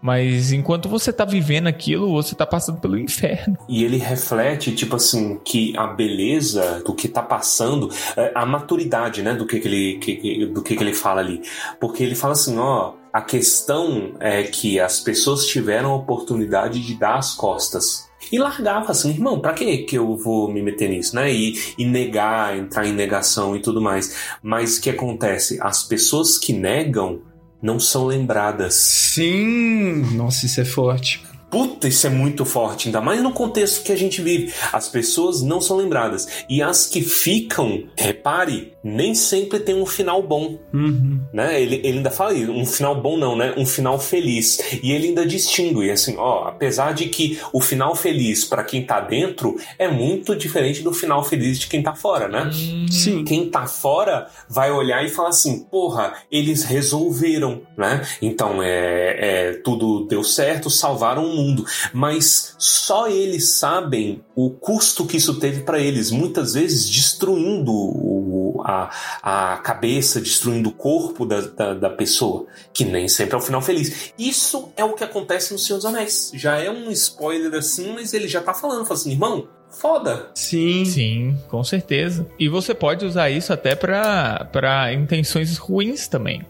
Mas 0.02 0.52
enquanto 0.52 0.89
você 0.89 1.13
tá 1.13 1.24
vivendo 1.24 1.67
aquilo, 1.67 2.12
você 2.12 2.34
tá 2.34 2.45
passando 2.45 2.80
pelo 2.82 2.97
inferno. 2.97 3.56
E 3.69 3.84
ele 3.84 3.97
reflete, 3.97 4.74
tipo 4.74 4.95
assim, 4.95 5.39
que 5.45 5.78
a 5.78 5.86
beleza 5.88 6.82
do 6.84 6.95
que 6.95 7.08
tá 7.08 7.21
passando, 7.21 7.88
é, 8.17 8.32
a 8.34 8.43
maturidade, 8.45 9.21
né, 9.21 9.36
do 9.36 9.45
que, 9.45 9.60
que 9.60 9.67
ele 9.67 10.00
que- 10.00 10.45
do 10.47 10.63
que, 10.63 10.76
que 10.76 10.84
ele 10.84 10.93
fala 10.93 11.21
ali. 11.21 11.41
Porque 11.80 12.02
ele 12.02 12.15
fala 12.15 12.34
assim, 12.34 12.58
ó, 12.58 12.93
a 13.13 13.21
questão 13.21 14.13
é 14.19 14.43
que 14.43 14.80
as 14.80 15.00
pessoas 15.00 15.45
tiveram 15.45 15.91
a 15.91 15.95
oportunidade 15.95 16.80
de 16.80 16.95
dar 16.95 17.17
as 17.17 17.34
costas. 17.34 18.10
E 18.32 18.38
largava 18.38 18.91
assim, 18.91 19.10
irmão, 19.10 19.39
pra 19.39 19.54
que 19.54 19.80
que 19.80 19.97
eu 19.97 20.15
vou 20.15 20.52
me 20.52 20.62
meter 20.62 20.89
nisso, 20.89 21.15
né? 21.15 21.34
E, 21.34 21.60
e 21.78 21.86
negar, 21.86 22.58
entrar 22.58 22.86
em 22.86 22.93
negação 22.93 23.56
e 23.56 23.62
tudo 23.62 23.82
mais. 23.82 24.15
Mas 24.41 24.78
o 24.78 24.82
que 24.82 24.89
acontece? 24.89 25.58
As 25.62 25.84
pessoas 25.84 26.38
que 26.38 26.54
negam 26.54 27.21
não 27.62 27.80
são 27.80 28.06
lembradas. 28.06 28.76
Sim. 28.76 30.15
Nossa, 30.15 30.45
isso 30.45 30.62
é 30.62 30.65
forte. 30.65 31.24
Puta, 31.52 31.90
isso 31.90 32.08
é 32.08 32.10
muito 32.10 32.46
forte, 32.46 32.88
ainda 32.88 33.02
mais 33.02 33.22
no 33.22 33.34
contexto 33.34 33.84
que 33.84 33.92
a 33.92 33.96
gente 33.98 34.22
vive. 34.22 34.54
As 34.72 34.88
pessoas 34.88 35.42
não 35.42 35.60
são 35.60 35.76
lembradas. 35.76 36.46
E 36.48 36.64
as 36.64 36.88
que 36.88 37.02
ficam, 37.02 37.84
repare, 37.98 38.72
nem 38.82 39.14
sempre 39.14 39.60
tem 39.60 39.76
um 39.76 39.86
final 39.86 40.24
bom. 40.24 40.58
Uhum. 40.74 41.20
Né? 41.34 41.62
Ele, 41.62 41.76
ele 41.84 41.98
ainda 41.98 42.10
fala 42.10 42.34
isso, 42.34 42.52
um 42.52 42.66
final 42.66 43.00
bom 43.02 43.18
não, 43.18 43.36
né? 43.36 43.54
Um 43.58 43.66
final 43.66 44.00
feliz. 44.00 44.60
E 44.82 44.94
ele 44.94 45.08
ainda 45.08 45.26
distingue, 45.26 45.92
assim, 45.92 46.16
ó, 46.18 46.48
apesar 46.48 46.94
de 46.94 47.08
que 47.08 47.38
o 47.52 47.60
final 47.60 47.96
feliz 47.96 48.46
para 48.46 48.64
quem 48.64 48.86
tá 48.86 49.02
dentro 49.02 49.58
é 49.78 49.90
muito 49.90 50.36
diferente 50.36 50.82
do 50.82 50.94
final 50.94 51.22
feliz 51.24 51.60
de 51.60 51.68
quem 51.68 51.84
tá 51.84 51.94
fora, 51.94 52.30
né? 52.30 52.50
Sim. 52.90 53.26
Quem 53.26 53.50
tá 53.50 53.68
fora 53.68 54.28
vai 54.50 54.72
olhar 54.72 55.04
e 55.04 55.10
falar 55.10 55.30
assim, 55.30 55.60
porra, 55.60 56.14
eles 56.32 56.64
resolveram, 56.64 57.62
né? 57.78 58.02
Então 58.22 58.64
é, 58.64 59.50
é 59.50 59.54
tudo 59.64 60.06
deu 60.06 60.24
certo, 60.24 60.70
salvaram 60.70 61.26
o 61.26 61.40
mundo. 61.41 61.65
Mas 61.93 62.56
só 62.58 63.08
eles 63.08 63.49
sabem 63.54 64.21
o 64.36 64.49
custo 64.49 65.06
que 65.06 65.17
isso 65.17 65.39
teve 65.39 65.62
para 65.62 65.80
eles, 65.80 66.12
muitas 66.12 66.54
vezes 66.54 66.88
destruindo 66.89 67.71
o- 67.71 68.62
a, 68.63 68.89
a 69.23 69.58
cabeça, 69.58 70.21
destruindo 70.21 70.69
o 70.69 70.73
corpo 70.73 71.25
da, 71.25 71.41
da, 71.41 71.73
da 71.73 71.89
pessoa, 71.89 72.45
que 72.73 72.86
nem 72.86 73.08
sempre 73.08 73.36
é 73.36 73.38
o 73.38 73.41
final 73.41 73.62
feliz. 73.62 74.13
Isso 74.17 74.69
é 74.77 74.84
o 74.84 74.93
que 74.93 75.04
acontece 75.04 75.51
no 75.51 75.60
Senhor 75.60 75.77
dos 75.77 75.86
Anéis. 75.86 76.32
Já 76.34 76.58
é 76.60 76.69
um 76.69 76.91
spoiler 76.91 77.54
assim, 77.56 77.93
mas 77.93 78.13
ele 78.13 78.27
já 78.27 78.41
tá 78.41 78.54
falando, 78.54 78.86
fala 78.86 78.99
assim, 78.99 79.12
irmão, 79.12 79.47
foda. 79.71 80.30
Sim. 80.36 80.86
Sim, 80.86 81.38
com 81.49 81.63
certeza. 81.63 82.27
E 82.38 82.47
você 82.47 82.73
pode 82.75 83.06
usar 83.06 83.30
isso 83.32 83.51
até 83.51 83.73
pra 83.75 84.93
intenções 84.93 85.58
ruins 85.58 86.08
também. 86.08 86.45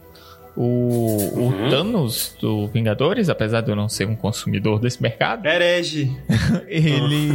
O, 0.56 1.18
o 1.34 1.42
Uhum. 1.52 1.70
Thanos 1.70 2.36
do 2.42 2.68
Vingadores, 2.68 3.30
apesar 3.30 3.62
de 3.62 3.70
eu 3.72 3.76
não 3.76 3.88
ser 3.88 4.06
um 4.08 4.16
consumidor 4.16 4.80
desse 4.80 5.02
mercado, 5.02 5.46
Herege. 5.46 6.12
ele. 6.68 7.32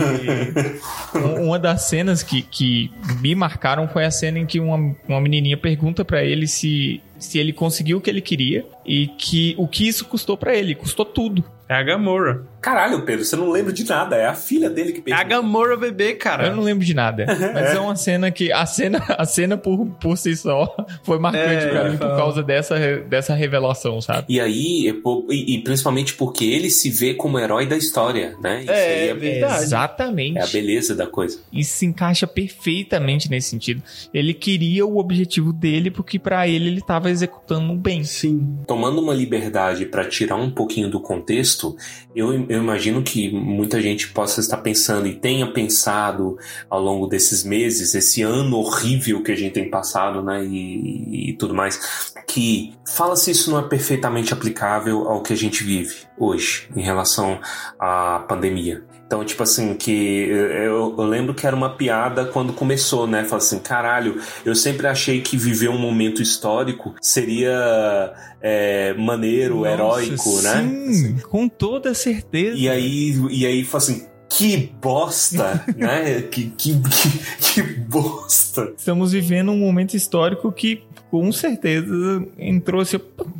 Um- 1.14 1.46
uma 1.46 1.58
das 1.58 1.82
cenas 1.82 2.22
que, 2.22 2.42
que 2.42 2.90
me 3.20 3.34
marcaram 3.34 3.88
foi 3.88 4.04
a 4.04 4.10
cena 4.10 4.38
em 4.38 4.46
que 4.46 4.60
uma, 4.60 4.94
uma 5.08 5.20
menininha 5.20 5.56
pergunta 5.56 6.04
pra 6.04 6.22
ele 6.22 6.46
se, 6.46 7.00
se 7.18 7.38
ele 7.38 7.52
conseguiu 7.52 7.98
o 7.98 8.00
que 8.00 8.10
ele 8.10 8.20
queria 8.20 8.64
e 8.84 9.06
que 9.08 9.54
o 9.58 9.66
que 9.66 9.86
isso 9.88 10.04
custou 10.04 10.36
pra 10.36 10.54
ele. 10.54 10.74
Custou 10.74 11.04
tudo. 11.04 11.44
É 11.68 11.74
a 11.74 11.82
Gamora. 11.82 12.42
Caralho, 12.66 13.02
Pedro, 13.02 13.24
você 13.24 13.36
não 13.36 13.48
lembra 13.48 13.72
de 13.72 13.84
nada. 13.84 14.16
É 14.16 14.26
a 14.26 14.34
filha 14.34 14.68
dele 14.68 14.92
que 14.92 15.08
É 15.10 15.14
a. 15.14 15.22
Gamora 15.22 15.76
bebê, 15.76 16.14
cara. 16.14 16.48
Eu 16.48 16.56
não 16.56 16.62
lembro 16.64 16.84
de 16.84 16.92
nada. 16.92 17.24
Mas 17.54 17.74
é 17.74 17.78
uma 17.78 17.94
cena 17.94 18.30
que. 18.30 18.50
A 18.52 18.66
cena, 18.66 18.98
a 19.08 19.24
cena 19.24 19.56
por, 19.56 19.86
por 20.00 20.18
si 20.18 20.36
só 20.36 20.74
foi 21.04 21.18
marcante 21.18 21.64
É, 21.64 21.68
pra 21.68 21.88
mim 21.88 21.96
por 21.96 22.08
causa 22.16 22.42
dessa, 22.42 22.76
dessa 23.08 23.34
revelação, 23.34 24.00
sabe? 24.00 24.26
E 24.28 24.40
aí, 24.40 24.88
é 24.88 24.94
e, 25.32 25.54
e 25.54 25.62
principalmente 25.62 26.14
porque 26.14 26.44
ele 26.44 26.68
se 26.68 26.90
vê 26.90 27.14
como 27.14 27.38
herói 27.38 27.66
da 27.66 27.76
história, 27.76 28.34
né? 28.42 28.62
Isso 28.62 28.70
É, 28.72 28.94
aí 28.94 29.08
é, 29.08 29.14
verdade. 29.14 29.62
Exatamente. 29.62 30.38
é 30.38 30.42
a 30.42 30.46
beleza 30.46 30.94
da 30.94 31.06
coisa. 31.06 31.38
Isso 31.52 31.76
se 31.76 31.86
encaixa 31.86 32.26
perfeitamente 32.26 33.30
nesse 33.30 33.48
sentido. 33.50 33.80
Ele 34.12 34.34
queria 34.34 34.84
o 34.84 34.98
objetivo 34.98 35.52
dele 35.52 35.90
porque 35.90 36.18
pra 36.18 36.48
ele 36.48 36.66
ele 36.68 36.80
tava 36.80 37.06
estava 37.06 37.10
executando 37.10 37.74
bem. 37.74 38.04
Sim. 38.04 38.58
Tomando 38.66 39.00
uma 39.00 39.14
liberdade 39.14 39.86
para 39.86 40.04
tirar 40.04 40.36
um 40.36 40.50
pouquinho 40.50 40.90
do 40.90 41.00
contexto, 41.00 41.76
eu, 42.14 42.46
eu 42.48 42.55
imagino 42.58 43.02
que 43.02 43.30
muita 43.30 43.80
gente 43.80 44.08
possa 44.08 44.40
estar 44.40 44.58
pensando 44.58 45.06
e 45.06 45.14
tenha 45.14 45.46
pensado 45.50 46.38
ao 46.68 46.80
longo 46.80 47.06
desses 47.06 47.44
meses, 47.44 47.94
esse 47.94 48.22
ano 48.22 48.56
horrível 48.56 49.22
que 49.22 49.32
a 49.32 49.36
gente 49.36 49.52
tem 49.52 49.70
passado, 49.70 50.22
né, 50.22 50.44
e, 50.44 51.30
e 51.30 51.32
tudo 51.34 51.54
mais, 51.54 52.12
que 52.26 52.74
fala 52.86 53.16
se 53.16 53.30
isso 53.30 53.50
não 53.50 53.58
é 53.58 53.62
perfeitamente 53.68 54.32
aplicável 54.32 55.08
ao 55.08 55.22
que 55.22 55.32
a 55.32 55.36
gente 55.36 55.64
vive 55.64 55.96
hoje 56.18 56.68
em 56.74 56.82
relação 56.82 57.40
à 57.78 58.24
pandemia. 58.28 58.84
Então, 59.06 59.24
tipo 59.24 59.42
assim, 59.42 59.74
que 59.74 60.26
eu, 60.28 60.94
eu, 60.98 61.04
lembro 61.04 61.32
que 61.32 61.46
era 61.46 61.54
uma 61.54 61.70
piada 61.70 62.24
quando 62.24 62.52
começou, 62.52 63.06
né? 63.06 63.22
Fala 63.24 63.40
assim, 63.40 63.60
caralho, 63.60 64.20
eu 64.44 64.54
sempre 64.54 64.88
achei 64.88 65.20
que 65.20 65.36
viver 65.36 65.68
um 65.68 65.78
momento 65.78 66.20
histórico 66.20 66.92
seria 67.00 68.12
é, 68.40 68.92
maneiro, 68.94 69.58
Nossa, 69.58 69.70
heróico, 69.70 70.42
né? 70.42 70.56
sim, 70.56 70.66
né? 70.66 70.88
Assim. 70.88 71.18
com 71.18 71.48
toda 71.48 71.94
certeza. 71.94 72.56
E 72.56 72.68
aí, 72.68 73.14
e 73.30 73.46
aí 73.46 73.64
fala 73.64 73.84
assim, 73.84 74.06
que 74.28 74.72
bosta, 74.80 75.64
né? 75.76 76.22
Que, 76.22 76.50
que, 76.50 76.80
que, 76.80 77.52
que, 77.52 77.62
bosta. 77.62 78.72
Estamos 78.76 79.12
vivendo 79.12 79.52
um 79.52 79.58
momento 79.58 79.94
histórico 79.94 80.50
que 80.50 80.82
com 81.10 81.30
certeza 81.32 82.26
entrou 82.38 82.80
assim, 82.80 82.98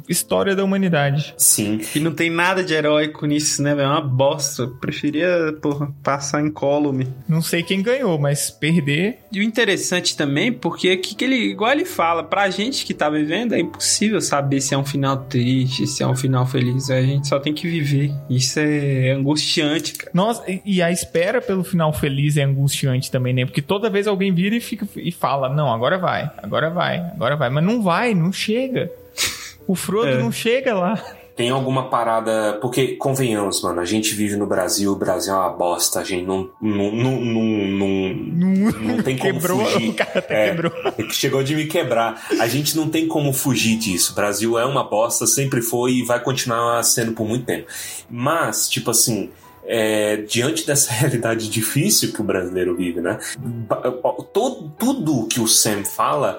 história 0.09 0.55
da 0.55 0.65
humanidade. 0.65 1.35
Sim. 1.37 1.81
E 1.95 2.01
não 2.01 2.13
tem 2.13 2.31
nada 2.31 2.63
de 2.63 2.75
heróico 2.75 3.27
nisso, 3.27 3.63
né? 3.63 3.71
É 3.71 3.87
uma 3.87 4.01
bosta. 4.01 4.63
Eu 4.63 4.71
preferia, 4.77 5.55
porra, 5.61 5.93
passar 6.03 6.41
incólume. 6.41 7.09
Não 7.29 7.43
sei 7.43 7.63
quem 7.63 7.83
ganhou, 7.83 8.19
mas 8.19 8.51
perder. 8.51 9.19
E 9.33 9.41
o 9.41 9.43
interessante 9.43 10.17
também, 10.17 10.53
porque 10.53 10.91
aqui 10.91 11.15
que 11.15 11.25
ele, 11.25 11.37
igual 11.37 11.73
ele 11.73 11.85
fala, 11.85 12.23
pra 12.23 12.49
gente 12.51 12.85
que 12.85 12.95
tá 12.95 13.11
vivendo, 13.11 13.55
é 13.55 13.61
impossível 13.61 14.21
saber 14.21 14.61
se 14.61 14.75
é 14.75 14.79
um 14.79 14.85
final 14.85 15.17
triste, 15.25 15.87
se 15.87 16.03
é 16.03 16.07
um 16.07 16.17
final 16.17 16.47
feliz. 16.47 16.91
A 16.91 17.01
gente 17.01 17.29
só 17.29 17.39
tem 17.39 17.53
que 17.53 17.69
viver. 17.69 18.13
Isso 18.31 18.59
é 18.61 19.11
angustiante, 19.13 19.95
cara. 19.95 20.11
Nossa, 20.15 20.45
e 20.65 20.81
a 20.81 20.91
espera 20.91 21.41
pelo 21.41 21.65
final 21.65 21.93
feliz 21.93 22.37
é 22.37 22.43
angustiante 22.43 23.11
também, 23.11 23.35
né? 23.35 23.45
Porque 23.45 23.63
toda 23.63 23.91
vez 23.91 24.07
alguém 24.07 24.33
vira 24.33 24.55
e 24.55 24.61
fica 24.61 24.87
e 24.97 25.11
fala: 25.11 25.49
Não, 25.49 25.73
agora 25.73 25.99
vai, 25.99 26.31
agora 26.43 26.71
vai, 26.71 26.99
agora 26.99 27.37
vai. 27.37 27.51
Mas 27.57 27.65
não 27.65 27.81
vai, 27.81 28.15
não 28.15 28.31
chega. 28.31 28.93
O 29.67 29.75
Frodo 29.75 30.09
é. 30.13 30.19
não 30.19 30.31
chega 30.31 30.75
lá. 30.75 31.03
Tem 31.35 31.49
alguma 31.49 31.89
parada. 31.89 32.59
Porque, 32.61 32.97
convenhamos, 32.97 33.63
mano, 33.63 33.81
a 33.81 33.85
gente 33.87 34.15
vive 34.15 34.37
no 34.37 34.47
Brasil, 34.47 34.93
o 34.93 34.97
Brasil 34.97 35.33
é 35.33 35.37
uma 35.39 35.49
bosta, 35.49 36.01
a 36.01 36.05
gente 36.05 36.27
não. 36.27 36.51
Não, 36.61 36.93
não, 36.93 37.13
não, 37.19 37.43
não, 37.43 38.73
não 38.73 38.97
tem 39.03 39.17
como 39.17 39.33
quebrou, 39.33 39.65
fugir. 39.65 39.89
O 39.89 39.95
cara 39.95 40.19
até 40.19 40.49
é, 40.49 40.51
quebrou. 40.51 40.73
Chegou 41.09 41.43
de 41.43 41.55
me 41.57 41.65
quebrar. 41.65 42.27
A 42.39 42.47
gente 42.47 42.77
não 42.77 42.91
tem 42.91 43.09
como 43.09 43.33
fugir 43.33 43.79
disso. 43.79 44.13
O 44.13 44.15
Brasil 44.15 44.59
é 44.59 44.67
uma 44.67 44.85
bosta, 44.85 45.27
sempre 45.27 45.63
foi 45.63 45.93
e 45.93 46.03
vai 46.03 46.21
continuar 46.21 46.83
sendo 46.83 47.13
por 47.13 47.27
muito 47.27 47.47
tempo. 47.47 47.69
Mas, 48.11 48.69
tipo 48.69 48.91
assim. 48.91 49.31
É, 49.69 50.19
diante 50.19 50.65
dessa 50.65 50.93
realidade 50.93 51.51
difícil 51.51 52.13
que 52.13 52.21
o 52.21 52.25
brasileiro 52.25 52.77
vive, 52.77 53.01
né? 53.01 53.19
Todo, 54.33 54.73
tudo 54.79 55.27
que 55.27 55.41
o 55.41 55.49
Sam 55.49 55.83
fala 55.83 56.39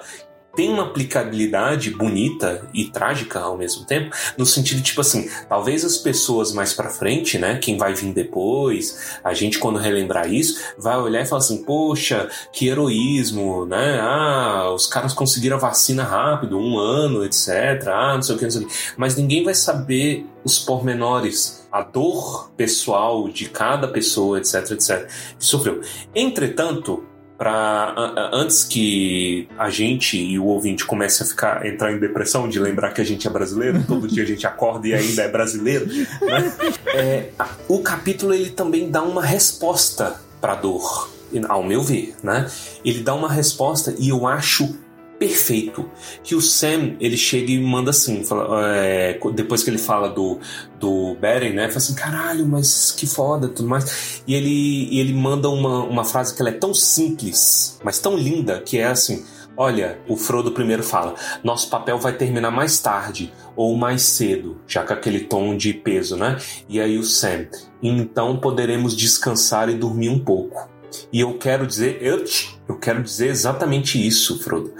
tem 0.58 0.70
uma 0.70 0.82
aplicabilidade 0.82 1.92
bonita 1.92 2.68
e 2.74 2.86
trágica 2.86 3.38
ao 3.38 3.56
mesmo 3.56 3.84
tempo, 3.84 4.10
no 4.36 4.44
sentido 4.44 4.82
tipo 4.82 5.00
assim, 5.00 5.30
talvez 5.48 5.84
as 5.84 5.98
pessoas 5.98 6.52
mais 6.52 6.74
para 6.74 6.90
frente, 6.90 7.38
né, 7.38 7.58
quem 7.58 7.78
vai 7.78 7.94
vir 7.94 8.12
depois, 8.12 9.20
a 9.22 9.32
gente 9.32 9.60
quando 9.60 9.78
relembrar 9.78 10.28
isso, 10.28 10.60
vai 10.76 10.98
olhar 10.98 11.22
e 11.22 11.26
falar 11.26 11.42
assim, 11.42 11.62
poxa, 11.62 12.28
que 12.52 12.66
heroísmo, 12.66 13.66
né? 13.66 14.00
Ah, 14.00 14.72
os 14.74 14.88
caras 14.88 15.12
conseguiram 15.12 15.58
a 15.58 15.60
vacina 15.60 16.02
rápido, 16.02 16.58
um 16.58 16.76
ano, 16.76 17.24
etc. 17.24 17.86
Ah, 17.86 18.14
não 18.16 18.22
sei 18.22 18.34
o 18.34 18.38
que, 18.38 18.44
não 18.44 18.50
sei 18.50 18.62
o 18.62 18.66
que. 18.66 18.74
Mas 18.96 19.14
ninguém 19.14 19.44
vai 19.44 19.54
saber 19.54 20.26
os 20.42 20.58
pormenores, 20.58 21.68
a 21.70 21.82
dor 21.82 22.50
pessoal 22.56 23.28
de 23.28 23.48
cada 23.48 23.86
pessoa, 23.86 24.38
etc, 24.38 24.72
etc. 24.72 25.08
Que 25.38 25.44
sofreu. 25.44 25.80
Entretanto, 26.12 27.04
para 27.38 27.94
antes 28.32 28.64
que 28.64 29.48
a 29.56 29.70
gente 29.70 30.18
e 30.18 30.36
o 30.40 30.46
ouvinte 30.46 30.84
comece 30.84 31.22
a 31.22 31.26
ficar 31.26 31.64
entrar 31.64 31.92
em 31.92 31.98
depressão 31.98 32.48
de 32.48 32.58
lembrar 32.58 32.92
que 32.92 33.00
a 33.00 33.04
gente 33.04 33.28
é 33.28 33.30
brasileiro, 33.30 33.84
todo 33.86 34.08
dia 34.08 34.24
a 34.24 34.26
gente 34.26 34.44
acorda 34.44 34.88
e 34.88 34.92
ainda 34.92 35.22
é 35.22 35.28
brasileiro, 35.28 35.86
né? 35.86 36.52
É, 36.88 37.28
o 37.68 37.78
capítulo 37.78 38.34
ele 38.34 38.50
também 38.50 38.90
dá 38.90 39.02
uma 39.02 39.24
resposta 39.24 40.20
para 40.40 40.56
dor, 40.56 41.08
ao 41.48 41.62
meu 41.62 41.80
ver, 41.80 42.16
né? 42.24 42.50
Ele 42.84 43.04
dá 43.04 43.14
uma 43.14 43.30
resposta 43.30 43.94
e 43.98 44.08
eu 44.08 44.26
acho 44.26 44.76
perfeito. 45.18 45.90
Que 46.22 46.34
o 46.34 46.40
Sam, 46.40 46.96
ele 47.00 47.16
chega 47.16 47.50
e 47.50 47.60
manda 47.60 47.90
assim, 47.90 48.24
fala, 48.24 48.76
é, 48.76 49.18
depois 49.34 49.62
que 49.62 49.70
ele 49.70 49.78
fala 49.78 50.08
do, 50.08 50.38
do 50.78 51.16
Beren, 51.20 51.52
né? 51.52 51.68
Fala 51.68 51.78
assim, 51.78 51.94
caralho, 51.94 52.46
mas 52.46 52.92
que 52.92 53.06
foda, 53.06 53.48
tudo 53.48 53.68
mais. 53.68 54.22
E 54.26 54.34
ele, 54.34 54.88
e 54.90 55.00
ele 55.00 55.12
manda 55.12 55.48
uma, 55.48 55.82
uma 55.84 56.04
frase 56.04 56.34
que 56.34 56.40
ela 56.40 56.50
é 56.50 56.54
tão 56.54 56.72
simples, 56.72 57.78
mas 57.82 57.98
tão 57.98 58.16
linda, 58.16 58.60
que 58.60 58.78
é 58.78 58.86
assim... 58.86 59.24
Olha, 59.60 59.98
o 60.06 60.16
Frodo 60.16 60.52
primeiro 60.52 60.84
fala: 60.84 61.16
nosso 61.42 61.68
papel 61.68 61.98
vai 61.98 62.12
terminar 62.12 62.52
mais 62.52 62.78
tarde 62.78 63.32
ou 63.56 63.76
mais 63.76 64.02
cedo, 64.02 64.56
já 64.68 64.84
com 64.84 64.92
aquele 64.92 65.22
tom 65.22 65.56
de 65.56 65.74
peso, 65.74 66.16
né? 66.16 66.38
E 66.68 66.80
aí 66.80 66.96
o 66.96 67.02
Sam: 67.02 67.48
então 67.82 68.36
poderemos 68.36 68.96
descansar 68.96 69.68
e 69.68 69.74
dormir 69.74 70.10
um 70.10 70.18
pouco. 70.20 70.68
E 71.12 71.20
eu 71.20 71.38
quero 71.38 71.66
dizer, 71.66 71.98
eu, 72.00 72.24
eu 72.68 72.78
quero 72.78 73.02
dizer 73.02 73.28
exatamente 73.28 74.04
isso, 74.04 74.38
Frodo 74.42 74.72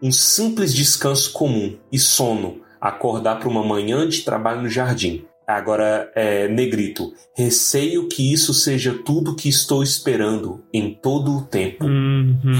um 0.00 0.12
simples 0.12 0.72
descanso 0.72 1.32
comum 1.32 1.76
e 1.90 1.98
sono, 1.98 2.60
acordar 2.80 3.38
para 3.38 3.48
uma 3.48 3.64
manhã 3.64 4.08
de 4.08 4.22
trabalho 4.22 4.62
no 4.62 4.68
jardim. 4.68 5.24
Agora, 5.46 6.12
é, 6.14 6.46
Negrito, 6.46 7.14
receio 7.34 8.06
que 8.06 8.32
isso 8.32 8.52
seja 8.52 8.92
tudo 8.92 9.34
que 9.34 9.48
estou 9.48 9.82
esperando 9.82 10.62
em 10.74 10.92
todo 10.92 11.38
o 11.38 11.42
tempo. 11.42 11.86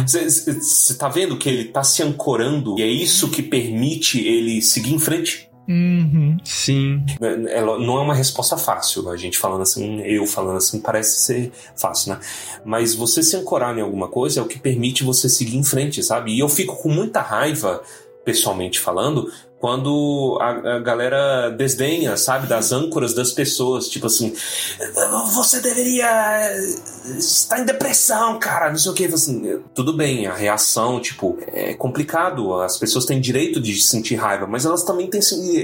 Você 0.07 0.51
uhum. 0.51 0.99
tá 0.99 1.09
vendo 1.11 1.37
que 1.37 1.51
ele 1.51 1.67
tá 1.67 1.85
se 1.85 2.03
ancorando 2.03 2.79
e 2.79 2.83
é 2.83 2.87
isso 2.87 3.31
que 3.31 3.43
permite 3.43 4.27
ele 4.27 4.63
seguir 4.63 4.95
em 4.95 4.99
frente? 4.99 5.48
Uhum. 5.69 6.39
Sim. 6.43 7.05
Ela 7.51 7.79
não 7.79 7.99
é 7.99 8.01
uma 8.01 8.15
resposta 8.15 8.57
fácil. 8.57 9.09
A 9.11 9.17
gente 9.17 9.37
falando 9.37 9.63
assim, 9.63 10.01
eu 10.01 10.27
falando 10.27 10.57
assim, 10.57 10.81
parece 10.81 11.21
ser 11.21 11.53
fácil, 11.77 12.15
né? 12.15 12.21
Mas 12.65 12.95
você 12.95 13.23
se 13.23 13.37
ancorar 13.37 13.77
em 13.77 13.83
alguma 13.83 14.09
coisa 14.09 14.41
é 14.41 14.43
o 14.43 14.47
que 14.47 14.59
permite 14.59 15.05
você 15.05 15.29
seguir 15.29 15.59
em 15.59 15.65
frente, 15.65 16.03
sabe? 16.03 16.33
E 16.33 16.39
eu 16.39 16.49
fico 16.49 16.75
com 16.77 16.89
muita 16.89 17.21
raiva, 17.21 17.83
pessoalmente 18.25 18.81
falando, 18.81 19.31
quando 19.61 20.39
a, 20.41 20.77
a, 20.77 20.79
galera 20.79 21.51
desdenha, 21.51 22.17
sabe, 22.17 22.47
das 22.47 22.71
âncoras 22.73 23.13
das 23.13 23.33
pessoas, 23.33 23.89
tipo 23.89 24.07
assim, 24.07 24.33
você 25.35 25.61
deveria 25.61 26.07
estar 27.19 27.59
em 27.61 27.65
depressão, 27.65 28.39
cara, 28.39 28.71
não 28.71 28.79
sei 28.79 28.93
o 28.93 28.95
que, 28.95 29.07
assim, 29.07 29.61
tudo 29.75 29.93
bem, 29.93 30.27
a 30.27 30.35
reação, 30.35 31.01
tipo, 31.01 31.39
é 31.49 31.75
complicado, 31.75 32.55
as 32.61 32.77
pessoas 32.79 33.05
têm 33.05 33.21
direito 33.21 33.61
de 33.61 33.81
sentir 33.81 34.15
raiva, 34.15 34.47
mas 34.47 34.65
elas 34.65 34.85
também 34.85 35.09
têm 35.09 35.21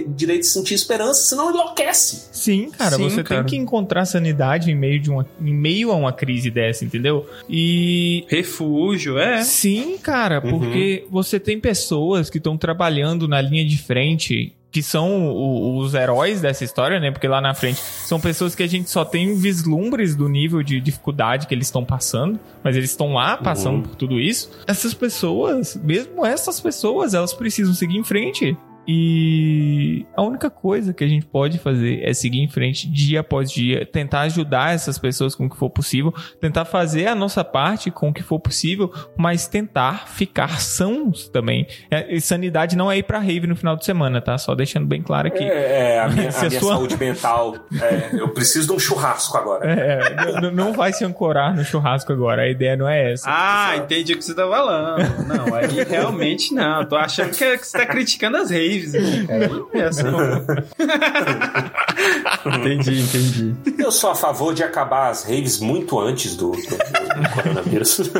direito 0.08 0.42
de 0.42 0.48
sentir 0.48 0.74
esperança, 0.74 1.22
senão 1.22 1.50
enlouquece. 1.50 2.28
Sim, 2.32 2.70
cara, 2.70 2.96
Sim, 2.96 3.04
você 3.04 3.22
cara. 3.22 3.42
tem 3.42 3.50
que 3.50 3.56
encontrar 3.56 4.04
sanidade 4.06 4.70
em 4.70 4.74
meio, 4.74 5.00
de 5.00 5.10
uma, 5.10 5.26
em 5.40 5.54
meio 5.54 5.92
a 5.92 5.94
uma 5.94 6.12
crise 6.12 6.50
dessa, 6.50 6.84
entendeu? 6.84 7.26
E... 7.48 8.24
Refúgio, 8.28 9.18
é. 9.18 9.42
Sim, 9.42 9.98
cara, 9.98 10.42
uhum. 10.44 10.58
porque 10.58 11.04
uhum. 11.04 11.10
você 11.12 11.38
tem 11.38 11.60
pessoas 11.60 12.28
que 12.28 12.38
estão 12.38 12.56
trabalhando 12.56 13.28
na 13.28 13.40
linha 13.40 13.64
de 13.64 13.83
frente 13.84 14.54
que 14.74 14.82
são 14.82 15.76
os 15.78 15.94
heróis 15.94 16.40
dessa 16.40 16.64
história, 16.64 16.98
né? 16.98 17.12
Porque 17.12 17.28
lá 17.28 17.40
na 17.40 17.54
frente 17.54 17.78
são 17.78 18.18
pessoas 18.18 18.56
que 18.56 18.62
a 18.64 18.66
gente 18.66 18.90
só 18.90 19.04
tem 19.04 19.36
vislumbres 19.36 20.16
do 20.16 20.28
nível 20.28 20.64
de 20.64 20.80
dificuldade 20.80 21.46
que 21.46 21.54
eles 21.54 21.68
estão 21.68 21.84
passando, 21.84 22.40
mas 22.60 22.74
eles 22.74 22.90
estão 22.90 23.14
lá 23.14 23.36
passando 23.36 23.76
uhum. 23.76 23.82
por 23.82 23.94
tudo 23.94 24.18
isso. 24.18 24.50
Essas 24.66 24.92
pessoas, 24.92 25.76
mesmo 25.76 26.26
essas 26.26 26.58
pessoas, 26.58 27.14
elas 27.14 27.32
precisam 27.32 27.72
seguir 27.72 27.98
em 27.98 28.02
frente. 28.02 28.56
E 28.86 30.06
a 30.14 30.22
única 30.22 30.50
coisa 30.50 30.92
que 30.92 31.02
a 31.02 31.08
gente 31.08 31.26
pode 31.26 31.58
fazer 31.58 32.02
é 32.02 32.12
seguir 32.12 32.40
em 32.40 32.48
frente 32.48 32.88
dia 32.90 33.20
após 33.20 33.50
dia, 33.50 33.86
tentar 33.86 34.22
ajudar 34.22 34.74
essas 34.74 34.98
pessoas 34.98 35.34
com 35.34 35.46
o 35.46 35.50
que 35.50 35.56
for 35.56 35.70
possível, 35.70 36.12
tentar 36.40 36.64
fazer 36.64 37.06
a 37.06 37.14
nossa 37.14 37.42
parte 37.42 37.90
com 37.90 38.10
o 38.10 38.12
que 38.12 38.22
for 38.22 38.38
possível, 38.38 38.92
mas 39.16 39.46
tentar 39.46 40.08
ficar 40.08 40.60
sãos 40.60 41.28
também. 41.28 41.66
É, 41.90 42.18
sanidade 42.20 42.76
não 42.76 42.90
é 42.90 42.98
ir 42.98 43.02
pra 43.02 43.18
rave 43.18 43.46
no 43.46 43.56
final 43.56 43.76
de 43.76 43.84
semana, 43.84 44.20
tá? 44.20 44.36
Só 44.36 44.54
deixando 44.54 44.86
bem 44.86 45.02
claro 45.02 45.28
aqui. 45.28 45.44
É, 45.44 45.94
é 45.94 46.00
a 46.00 46.08
minha, 46.08 46.30
a 46.30 46.48
minha 46.48 46.60
sua... 46.60 46.74
saúde 46.74 46.96
mental. 46.96 47.56
É, 47.80 48.10
eu 48.20 48.28
preciso 48.28 48.68
de 48.68 48.72
um 48.74 48.78
churrasco 48.78 49.36
agora. 49.36 49.70
É, 49.70 50.40
não, 50.40 50.50
não 50.50 50.72
vai 50.72 50.92
se 50.92 51.04
ancorar 51.04 51.54
no 51.54 51.64
churrasco 51.64 52.12
agora, 52.12 52.42
a 52.42 52.48
ideia 52.48 52.76
não 52.76 52.88
é 52.88 53.12
essa. 53.12 53.26
Ah, 53.28 53.76
entendi 53.76 54.12
o 54.12 54.18
que 54.18 54.24
você 54.24 54.34
tá 54.34 54.46
falando. 54.46 55.26
Não, 55.26 55.54
aí 55.54 55.84
realmente 55.84 56.52
não. 56.52 56.84
Tô 56.84 56.96
achando 56.96 57.30
que, 57.30 57.44
é 57.44 57.56
que 57.56 57.66
você 57.66 57.78
tá 57.78 57.86
criticando 57.86 58.36
as 58.36 58.50
raves 58.50 58.73
raves 58.74 58.94
aqui, 58.94 59.26
cara. 59.26 59.50
É 59.72 59.82
assim. 59.82 60.02
entendi, 62.46 63.02
entendi. 63.02 63.54
Eu 63.78 63.92
sou 63.92 64.10
a 64.10 64.14
favor 64.14 64.54
de 64.54 64.62
acabar 64.62 65.10
as 65.10 65.24
raves 65.24 65.60
muito 65.60 65.98
antes 65.98 66.36
do, 66.36 66.52
do, 66.52 66.56
do 66.56 67.30
coronavírus. 67.34 68.00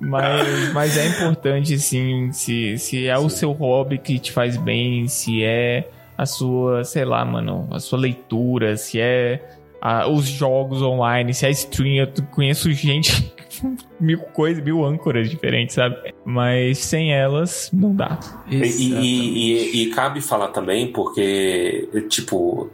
Mas, 0.00 0.72
mas 0.72 0.96
é 0.96 1.06
importante, 1.06 1.78
sim, 1.78 2.32
se, 2.32 2.76
se 2.78 3.06
é 3.06 3.16
o 3.16 3.28
seu 3.28 3.52
hobby 3.52 3.98
que 3.98 4.18
te 4.18 4.32
faz 4.32 4.56
bem, 4.56 5.06
se 5.06 5.44
é 5.44 5.88
a 6.18 6.26
sua, 6.26 6.82
sei 6.84 7.04
lá, 7.04 7.24
mano, 7.24 7.68
a 7.70 7.78
sua 7.78 7.98
leitura, 7.98 8.76
se 8.76 8.98
é 8.98 9.59
a- 9.80 10.08
os 10.08 10.26
jogos 10.26 10.82
online, 10.82 11.32
se 11.34 11.46
é 11.46 11.50
stream, 11.50 11.94
eu 11.96 12.24
conheço 12.32 12.70
gente, 12.72 13.32
mil 14.00 14.18
coisas, 14.18 14.62
mil 14.64 14.84
âncoras 14.84 15.28
diferentes, 15.28 15.74
sabe? 15.74 16.14
Mas 16.24 16.78
sem 16.78 17.12
elas, 17.12 17.68
não 17.72 17.94
dá. 17.94 18.18
E, 18.48 18.56
e- 18.56 19.82
e- 19.82 19.82
e 19.82 19.90
cabe 19.90 20.20
falar 20.20 20.48
também, 20.48 20.90
porque, 20.92 21.88
tipo, 22.08 22.70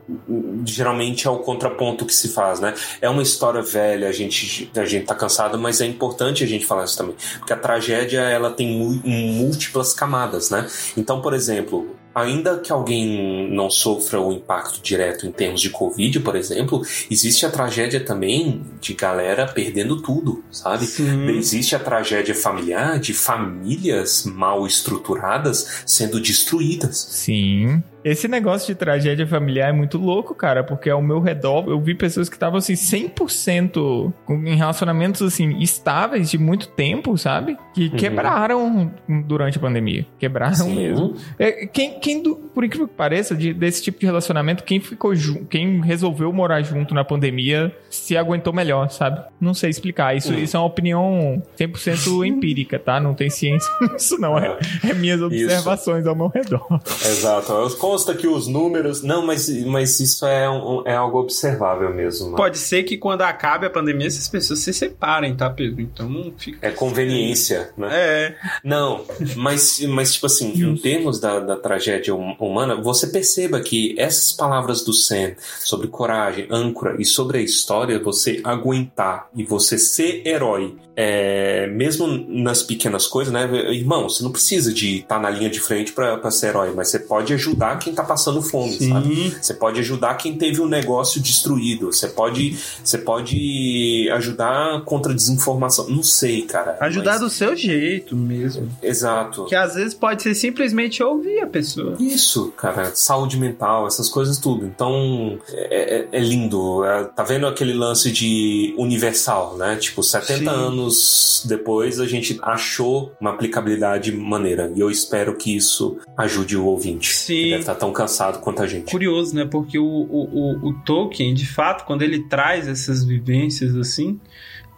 geralmente 0.64 1.26
é 1.26 1.30
o 1.30 1.38
contraponto 1.38 2.04
que 2.06 2.14
se 2.14 2.28
faz, 2.28 2.60
né? 2.60 2.74
É 3.00 3.08
uma 3.08 3.22
história 3.22 3.62
velha, 3.62 4.08
a 4.08 4.12
gente, 4.12 4.70
a 4.76 4.84
gente 4.84 5.06
tá 5.06 5.14
cansado, 5.14 5.58
mas 5.58 5.80
é 5.80 5.86
importante 5.86 6.44
a 6.44 6.46
gente 6.46 6.64
falar 6.66 6.84
isso 6.84 6.96
também. 6.98 7.14
Porque 7.38 7.52
a 7.52 7.56
tragédia, 7.56 8.20
ela 8.20 8.50
tem 8.50 8.68
múltiplas 9.04 9.92
camadas, 9.94 10.50
né? 10.50 10.66
Então, 10.96 11.20
por 11.20 11.32
exemplo, 11.34 11.96
ainda 12.16 12.58
que 12.58 12.72
alguém 12.72 13.50
não 13.52 13.68
sofra 13.68 14.18
o 14.18 14.32
impacto 14.32 14.80
direto 14.80 15.26
em 15.26 15.30
termos 15.30 15.60
de 15.60 15.68
Covid, 15.68 16.18
por 16.20 16.34
exemplo, 16.34 16.80
existe 17.10 17.44
a 17.44 17.50
tragédia 17.50 18.02
também 18.02 18.64
de 18.80 18.94
galera 18.94 19.46
perdendo 19.46 20.00
tudo, 20.00 20.42
sabe? 20.50 20.86
Sim. 20.86 21.28
Existe 21.28 21.76
a 21.76 21.78
tragédia 21.78 22.34
familiar 22.34 22.98
de 22.98 23.12
famílias 23.12 24.24
mal 24.24 24.66
estruturadas 24.66 25.82
sendo 25.84 26.18
destruídas. 26.18 27.06
Sim. 27.10 27.82
Esse 28.08 28.28
negócio 28.28 28.68
de 28.68 28.74
tragédia 28.78 29.26
familiar 29.26 29.70
é 29.70 29.72
muito 29.72 29.98
louco, 29.98 30.32
cara, 30.34 30.62
porque 30.62 30.88
ao 30.88 31.02
meu 31.02 31.18
redor 31.20 31.64
eu 31.68 31.80
vi 31.80 31.92
pessoas 31.94 32.28
que 32.28 32.36
estavam 32.36 32.58
assim 32.58 32.74
100% 32.76 34.12
com- 34.24 34.46
em 34.46 34.54
relacionamentos 34.54 35.22
assim 35.22 35.58
estáveis 35.60 36.30
de 36.30 36.38
muito 36.38 36.68
tempo, 36.68 37.18
sabe? 37.18 37.56
Que 37.74 37.90
quebraram 37.90 38.92
durante 39.26 39.58
a 39.58 39.60
pandemia. 39.60 40.06
Quebraram 40.18 40.54
Sim. 40.54 40.76
mesmo. 40.76 41.14
É, 41.38 41.66
quem, 41.66 41.98
quem 41.98 42.22
do- 42.22 42.36
por 42.36 42.64
incrível 42.64 42.86
que 42.86 42.94
pareça, 42.94 43.34
de- 43.34 43.52
desse 43.52 43.82
tipo 43.82 43.98
de 43.98 44.06
relacionamento, 44.06 44.62
quem 44.62 44.78
ficou 44.80 45.14
junto, 45.14 45.44
quem 45.46 45.80
resolveu 45.80 46.32
morar 46.32 46.62
junto 46.62 46.94
na 46.94 47.04
pandemia 47.04 47.74
se 47.90 48.16
aguentou 48.16 48.52
melhor, 48.52 48.88
sabe? 48.90 49.20
Não 49.40 49.52
sei 49.52 49.70
explicar. 49.70 50.16
Isso, 50.16 50.32
Hum. 50.32 50.38
isso 50.38 50.56
é 50.56 50.60
uma 50.60 50.66
opinião 50.66 51.42
100% 51.56 52.24
empírica, 52.24 52.78
tá? 52.78 53.00
Não 53.00 53.14
tem 53.14 53.28
ciência 53.30 53.68
nisso, 53.92 54.16
não. 54.20 54.38
É, 54.38 54.58
é 54.84 54.94
minhas 54.94 55.20
observações 55.20 56.06
ao 56.06 56.14
meu 56.14 56.28
redor. 56.28 56.66
Exato. 57.04 57.52
Consta 57.96 58.14
que 58.14 58.26
os 58.28 58.46
números. 58.46 59.02
Não, 59.02 59.24
mas, 59.24 59.48
mas 59.64 59.98
isso 60.00 60.26
é, 60.26 60.48
um- 60.50 60.82
é 60.84 60.94
algo 60.94 61.18
observável 61.18 61.94
mesmo. 61.94 62.26
mano. 62.26 62.36
Pode 62.36 62.58
ser 62.58 62.82
que 62.82 62.98
quando 62.98 63.22
acabe 63.22 63.64
a 63.64 63.70
pandemia, 63.70 64.06
essas 64.06 64.28
pessoas 64.28 64.58
se 64.58 64.70
separem, 64.74 65.34
tá, 65.34 65.48
Pedro? 65.48 65.80
Então 65.80 66.06
não 66.06 66.30
fica. 66.36 66.58
É 66.60 66.70
conveniência, 66.70 67.70
né? 67.74 67.88
É. 67.90 68.34
Não, 68.62 69.04
mas, 69.34 69.80
mas 69.88 70.12
tipo 70.12 70.26
assim, 70.26 70.52
em 70.52 70.76
termos 70.76 71.18
da, 71.18 71.40
da 71.40 71.56
tragédia 71.56 72.14
hum- 72.14 72.36
humana, 72.38 72.74
você 72.76 73.06
perceba 73.06 73.60
que 73.60 73.94
essas 73.98 74.30
palavras 74.30 74.82
do 74.84 74.92
Sam 74.92 75.32
sobre 75.60 75.88
coragem, 75.88 76.46
âncora 76.50 76.96
e 76.98 77.04
sobre 77.06 77.38
a 77.38 77.40
história, 77.40 77.98
você 77.98 78.42
aguentar 78.44 79.30
e 79.34 79.42
você 79.42 79.78
ser 79.78 80.20
herói, 80.26 80.76
é, 80.94 81.66
mesmo 81.68 82.06
nas 82.06 82.62
pequenas 82.62 83.06
coisas, 83.06 83.32
né? 83.32 83.48
Irmão, 83.72 84.08
você 84.08 84.22
não 84.22 84.32
precisa 84.32 84.72
de 84.72 84.98
estar 84.98 85.18
na 85.18 85.30
linha 85.30 85.48
de 85.48 85.60
frente 85.60 85.92
pra 85.92 86.16
pra 86.18 86.30
ser 86.30 86.48
herói, 86.48 86.72
mas 86.74 86.88
você 86.88 86.98
pode 86.98 87.32
ajudar 87.34 87.78
quem 87.86 87.94
tá 87.94 88.02
passando 88.02 88.42
fome, 88.42 88.72
sabe? 88.88 89.14
Sim. 89.14 89.34
Você 89.40 89.54
pode 89.54 89.78
ajudar 89.78 90.14
quem 90.16 90.36
teve 90.36 90.60
um 90.60 90.66
negócio 90.66 91.20
destruído. 91.20 91.86
Você 91.92 92.08
pode, 92.08 92.58
você 92.82 92.98
pode 92.98 94.08
ajudar 94.12 94.82
contra 94.84 95.14
desinformação. 95.14 95.88
Não 95.88 96.02
sei, 96.02 96.42
cara. 96.42 96.76
Ajudar 96.80 97.12
mas- 97.12 97.20
do 97.20 97.30
seu 97.30 97.54
jeito 97.56 98.16
mesmo. 98.16 98.68
Exato. 98.82 99.44
Que 99.46 99.54
às 99.54 99.74
vezes 99.74 99.94
pode 99.94 100.22
ser 100.22 100.34
simplesmente 100.34 101.02
ouvir 101.02 101.40
a 101.40 101.46
pessoa. 101.46 101.96
Isso, 102.00 102.50
cara, 102.56 102.92
saúde 102.94 103.38
mental, 103.38 103.86
essas 103.86 104.08
coisas 104.08 104.38
tudo. 104.38 104.66
Então, 104.66 105.38
é, 105.48 105.98
é- 106.00 106.08
é 106.10 106.20
lindo. 106.20 106.84
É, 106.84 107.04
tá 107.04 107.22
vendo 107.22 107.46
aquele 107.46 107.72
lance 107.72 108.10
de 108.10 108.74
universal, 108.76 109.56
né? 109.56 109.76
Tipo, 109.76 110.02
70 110.02 110.38
Sim. 110.38 110.48
anos 110.48 111.42
depois 111.46 112.00
a 112.00 112.06
gente 112.06 112.38
achou 112.42 113.12
uma 113.20 113.30
aplicabilidade 113.30 114.10
maneira. 114.12 114.72
E 114.74 114.80
eu 114.80 114.90
espero 114.90 115.36
que 115.36 115.54
isso 115.56 115.98
ajude 116.16 116.56
o 116.56 116.64
ouvinte. 116.66 117.14
Sim. 117.14 117.52
Estar 117.66 117.74
tão 117.74 117.92
cansado 117.92 118.38
quanto 118.38 118.62
a 118.62 118.66
gente. 118.66 118.90
Curioso, 118.90 119.34
né? 119.34 119.44
Porque 119.44 119.78
o, 119.78 119.84
o, 119.84 120.24
o, 120.64 120.68
o 120.68 120.72
Tolkien, 120.84 121.34
de 121.34 121.46
fato, 121.46 121.84
quando 121.84 122.02
ele 122.02 122.28
traz 122.28 122.68
essas 122.68 123.04
vivências 123.04 123.74
assim, 123.76 124.20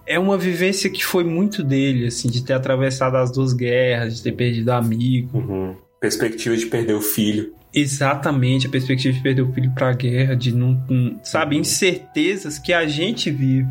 é 0.07 0.19
uma 0.19 0.39
vivência 0.39 0.89
que 0.89 1.05
foi 1.05 1.23
muito 1.23 1.63
dele, 1.63 2.07
assim, 2.07 2.29
de 2.31 2.43
ter 2.43 2.55
atravessado 2.55 3.17
as 3.17 3.31
duas 3.31 3.53
guerras, 3.53 4.17
de 4.17 4.23
ter 4.23 4.33
perdido 4.33 4.71
amigo. 4.71 5.39
Uhum. 5.39 5.77
Perspectiva 6.01 6.57
de 6.57 6.65
perder 6.67 6.95
o 6.95 7.03
filho. 7.03 7.53
Exatamente, 7.75 8.67
a 8.67 8.71
perspectiva 8.71 9.15
de 9.15 9.23
perder 9.23 9.43
o 9.43 9.53
filho 9.53 9.71
pra 9.75 9.93
guerra, 9.93 10.35
de 10.35 10.55
não, 10.55 10.83
não- 10.89 11.21
sabe, 11.23 11.57
incertezas 11.59 12.59
que 12.59 12.73
a 12.73 12.87
gente 12.87 13.31
vive. 13.31 13.69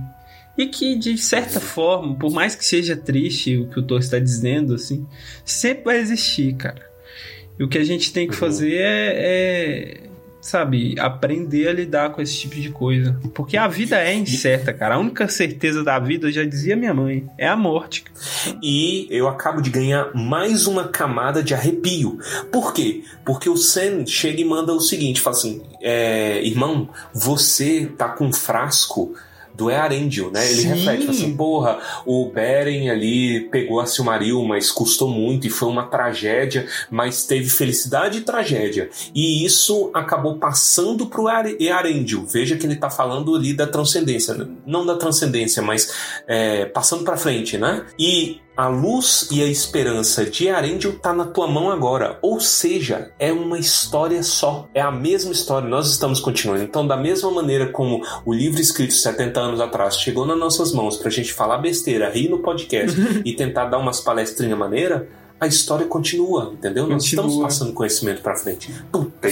E 0.55 0.67
que, 0.67 0.95
de 0.95 1.17
certa 1.17 1.59
forma, 1.59 2.15
por 2.15 2.31
mais 2.31 2.55
que 2.55 2.65
seja 2.65 2.95
triste 2.95 3.57
o 3.57 3.67
que 3.67 3.79
o 3.79 3.83
Thor 3.83 3.99
está 3.99 4.19
dizendo, 4.19 4.73
assim, 4.75 5.05
sempre 5.43 5.85
vai 5.85 5.97
existir, 5.99 6.55
cara. 6.55 6.81
E 7.59 7.63
o 7.63 7.67
que 7.67 7.77
a 7.77 7.83
gente 7.83 8.13
tem 8.13 8.27
que 8.27 8.33
Uhum. 8.33 8.39
fazer 8.39 8.75
é, 8.75 9.13
é, 9.15 9.97
sabe, 10.39 10.95
aprender 10.99 11.67
a 11.67 11.73
lidar 11.73 12.11
com 12.11 12.21
esse 12.21 12.37
tipo 12.37 12.55
de 12.55 12.69
coisa. 12.69 13.19
Porque 13.33 13.57
a 13.57 13.67
vida 13.67 13.97
é 14.01 14.13
incerta, 14.13 14.71
cara. 14.71 14.95
A 14.95 14.99
única 14.99 15.27
certeza 15.27 15.83
da 15.83 15.99
vida, 15.99 16.27
eu 16.27 16.31
já 16.31 16.45
dizia 16.45 16.75
minha 16.75 16.93
mãe, 16.93 17.27
é 17.37 17.47
a 17.47 17.55
morte. 17.55 18.05
E 18.61 19.07
eu 19.09 19.27
acabo 19.27 19.61
de 19.61 19.69
ganhar 19.69 20.13
mais 20.15 20.67
uma 20.67 20.87
camada 20.87 21.43
de 21.43 21.53
arrepio. 21.53 22.19
Por 22.51 22.73
quê? 22.73 23.03
Porque 23.25 23.49
o 23.49 23.57
Sam 23.57 24.05
chega 24.05 24.39
e 24.39 24.45
manda 24.45 24.71
o 24.73 24.79
seguinte: 24.79 25.19
fala 25.19 25.35
assim, 25.35 25.61
é, 25.81 26.41
irmão, 26.45 26.89
você 27.13 27.91
tá 27.97 28.09
com 28.09 28.27
um 28.27 28.33
frasco 28.33 29.15
do 29.57 29.71
Earendil, 29.71 30.29
né? 30.31 30.45
Ele 30.49 30.61
Sim. 30.61 30.67
reflete 30.67 31.09
assim, 31.09 31.35
porra, 31.35 31.79
o 32.05 32.29
Beren 32.29 32.89
ali 32.91 33.41
pegou 33.49 33.79
a 33.79 33.87
Silmaril, 33.87 34.43
mas 34.43 34.71
custou 34.71 35.09
muito 35.09 35.47
e 35.47 35.49
foi 35.49 35.67
uma 35.67 35.87
tragédia, 35.87 36.67
mas 36.91 37.25
teve 37.25 37.49
felicidade 37.49 38.19
e 38.19 38.21
tragédia. 38.21 38.89
E 39.15 39.43
isso 39.43 39.89
acabou 39.93 40.37
passando 40.37 41.07
pro 41.07 41.27
Eare- 41.27 41.57
Earendil. 41.59 42.25
Veja 42.25 42.55
que 42.55 42.65
ele 42.67 42.75
tá 42.75 42.89
falando 42.89 43.35
ali 43.35 43.53
da 43.53 43.65
transcendência, 43.65 44.47
não 44.65 44.85
da 44.85 44.95
transcendência, 44.95 45.61
mas 45.63 45.91
é, 46.27 46.65
passando 46.65 47.03
pra 47.03 47.17
frente, 47.17 47.57
né? 47.57 47.83
E 47.97 48.39
a 48.57 48.67
luz 48.67 49.27
e 49.31 49.41
a 49.43 49.45
esperança 49.45 50.25
de 50.25 50.49
Arendil 50.49 50.97
tá 50.97 51.13
na 51.13 51.25
tua 51.25 51.47
mão 51.47 51.69
agora. 51.69 52.17
Ou 52.23 52.39
seja, 52.39 53.11
é 53.19 53.31
uma 53.31 53.59
história 53.59 54.23
só. 54.23 54.67
É 54.73 54.81
a 54.81 54.91
mesma 54.91 55.31
história. 55.31 55.69
Nós 55.69 55.91
estamos 55.91 56.19
continuando. 56.19 56.63
Então, 56.63 56.85
da 56.87 56.97
mesma 56.97 57.29
maneira 57.29 57.67
como 57.67 58.01
o 58.25 58.33
livro 58.33 58.59
escrito 58.59 58.93
70 58.93 59.39
anos 59.39 59.61
atrás 59.61 59.97
chegou 59.99 60.25
nas 60.25 60.37
nossas 60.39 60.71
mãos 60.71 60.97
pra 60.97 61.11
gente 61.11 61.31
falar 61.31 61.59
besteira, 61.59 62.09
rir 62.09 62.29
no 62.29 62.39
podcast 62.39 62.97
e 63.23 63.33
tentar 63.33 63.65
dar 63.65 63.77
umas 63.77 63.99
palestrinhas 64.01 64.57
maneira, 64.57 65.07
a 65.39 65.45
história 65.45 65.85
continua, 65.85 66.51
entendeu? 66.51 66.87
Nós 66.87 67.03
Continua. 67.03 67.25
estamos 67.27 67.43
passando 67.43 67.73
conhecimento 67.73 68.23
pra 68.23 68.35
frente. 68.35 68.71
Puta, 68.91 69.29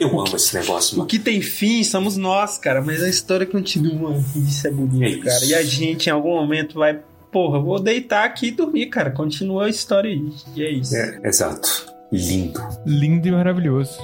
eu 0.00 0.08
amo 0.18 0.34
esse 0.34 0.54
negócio, 0.54 0.94
O 0.94 0.98
mano. 1.00 1.08
que 1.08 1.18
tem 1.18 1.42
fim 1.42 1.84
somos 1.84 2.16
nós, 2.16 2.56
cara, 2.56 2.80
mas 2.80 3.02
a 3.02 3.08
história 3.10 3.44
continua. 3.46 4.16
Isso 4.34 4.66
é 4.66 4.70
bonito, 4.70 5.02
É 5.04 5.08
isso. 5.10 5.20
cara. 5.24 5.44
E 5.44 5.54
a 5.54 5.62
gente, 5.62 6.06
em 6.06 6.10
algum 6.10 6.30
momento, 6.30 6.78
vai. 6.78 6.98
Porra, 7.32 7.58
vou 7.58 7.80
deitar 7.80 8.24
aqui 8.24 8.48
e 8.48 8.50
dormir, 8.52 8.86
cara. 8.86 9.10
Continua 9.10 9.64
a 9.64 9.68
história 9.70 10.10
aí. 10.10 10.22
E 10.54 10.62
é 10.62 10.70
isso. 10.70 10.94
É, 10.94 11.20
exato. 11.24 11.90
Lindo. 12.12 12.60
Lindo 12.84 13.26
e 13.26 13.32
maravilhoso. 13.32 13.98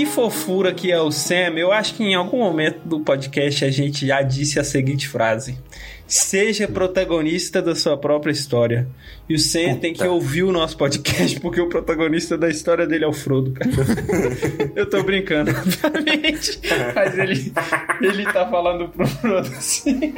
Que 0.00 0.06
fofura 0.06 0.72
que 0.72 0.90
é 0.90 0.98
o 0.98 1.10
Sam. 1.10 1.58
Eu 1.58 1.70
acho 1.70 1.94
que 1.94 2.02
em 2.02 2.14
algum 2.14 2.38
momento 2.38 2.80
do 2.86 3.00
podcast 3.00 3.66
a 3.66 3.70
gente 3.70 4.06
já 4.06 4.22
disse 4.22 4.58
a 4.58 4.64
seguinte 4.64 5.06
frase: 5.06 5.58
Seja 6.10 6.66
protagonista 6.66 7.62
da 7.62 7.72
sua 7.72 7.96
própria 7.96 8.32
história. 8.32 8.88
E 9.28 9.34
o 9.36 9.38
Puta. 9.38 9.76
tem 9.80 9.94
que 9.94 10.04
ouvir 10.04 10.42
o 10.42 10.50
nosso 10.50 10.76
podcast, 10.76 11.38
porque 11.38 11.60
o 11.60 11.68
protagonista 11.68 12.36
da 12.36 12.48
história 12.48 12.84
dele 12.84 13.04
é 13.04 13.06
o 13.06 13.12
Frodo, 13.12 13.52
cara. 13.52 13.70
Eu 14.74 14.90
tô 14.90 15.04
brincando, 15.04 15.52
obviamente. 15.84 16.58
Mas 16.92 17.16
ele, 17.16 17.52
ele 18.00 18.24
tá 18.24 18.44
falando 18.50 18.88
pro 18.88 19.06
Frodo 19.06 19.48
assim. 19.50 20.12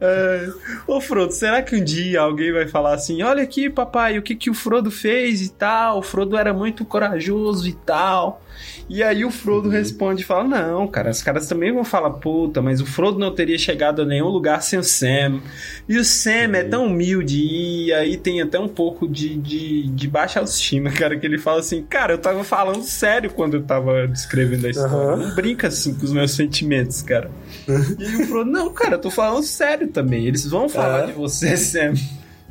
É, 0.00 0.48
Ô 0.86 0.98
Frodo, 0.98 1.32
será 1.32 1.60
que 1.60 1.76
um 1.76 1.84
dia 1.84 2.22
alguém 2.22 2.50
vai 2.50 2.66
falar 2.66 2.94
assim: 2.94 3.22
olha 3.22 3.42
aqui, 3.42 3.68
papai, 3.68 4.16
o 4.18 4.22
que, 4.22 4.34
que 4.34 4.48
o 4.48 4.54
Frodo 4.54 4.90
fez 4.90 5.42
e 5.42 5.52
tal? 5.52 5.98
O 5.98 6.02
Frodo 6.02 6.38
era 6.38 6.54
muito 6.54 6.82
corajoso 6.86 7.68
e 7.68 7.74
tal. 7.74 8.42
E 8.88 9.02
aí 9.02 9.24
o 9.24 9.30
Frodo 9.30 9.68
responde 9.68 10.22
e 10.22 10.24
fala: 10.24 10.44
Não, 10.44 10.88
cara, 10.88 11.10
os 11.10 11.22
caras 11.22 11.46
também 11.46 11.72
vão 11.72 11.84
falar, 11.84 12.10
puta, 12.10 12.62
mas 12.62 12.80
o 12.80 12.86
Frodo 12.86 13.18
não 13.18 13.34
teria 13.34 13.58
chegado 13.58 13.81
a 13.90 14.04
nenhum 14.04 14.28
lugar 14.28 14.62
sem 14.62 14.78
o 14.78 14.84
Sam. 14.84 15.40
E 15.88 15.98
o 15.98 16.04
Sam 16.04 16.54
é 16.54 16.62
tão 16.62 16.86
humilde 16.86 17.38
e 17.42 17.92
aí 17.92 18.16
tem 18.16 18.40
até 18.40 18.58
um 18.58 18.68
pouco 18.68 19.08
de, 19.08 19.34
de, 19.36 19.88
de 19.88 20.08
baixa 20.08 20.38
autoestima, 20.38 20.90
cara, 20.94 21.18
que 21.18 21.26
ele 21.26 21.38
fala 21.38 21.60
assim, 21.60 21.82
cara, 21.82 22.12
eu 22.14 22.18
tava 22.18 22.44
falando 22.44 22.82
sério 22.84 23.30
quando 23.30 23.54
eu 23.54 23.62
tava 23.62 24.06
descrevendo 24.06 24.66
a 24.66 24.70
história. 24.70 24.92
Aham. 24.96 25.16
Não 25.16 25.34
brinca 25.34 25.68
assim 25.68 25.94
com 25.94 26.04
os 26.04 26.12
meus 26.12 26.30
sentimentos, 26.32 27.02
cara. 27.02 27.30
E 27.98 28.22
o 28.22 28.26
Frodo, 28.26 28.50
não, 28.50 28.72
cara, 28.72 28.94
eu 28.94 29.00
tô 29.00 29.10
falando 29.10 29.42
sério 29.42 29.88
também. 29.88 30.26
Eles 30.26 30.44
vão 30.46 30.68
falar 30.68 31.04
É. 31.04 31.06
de 31.06 31.12
você, 31.12 31.56
Sam. 31.58 31.94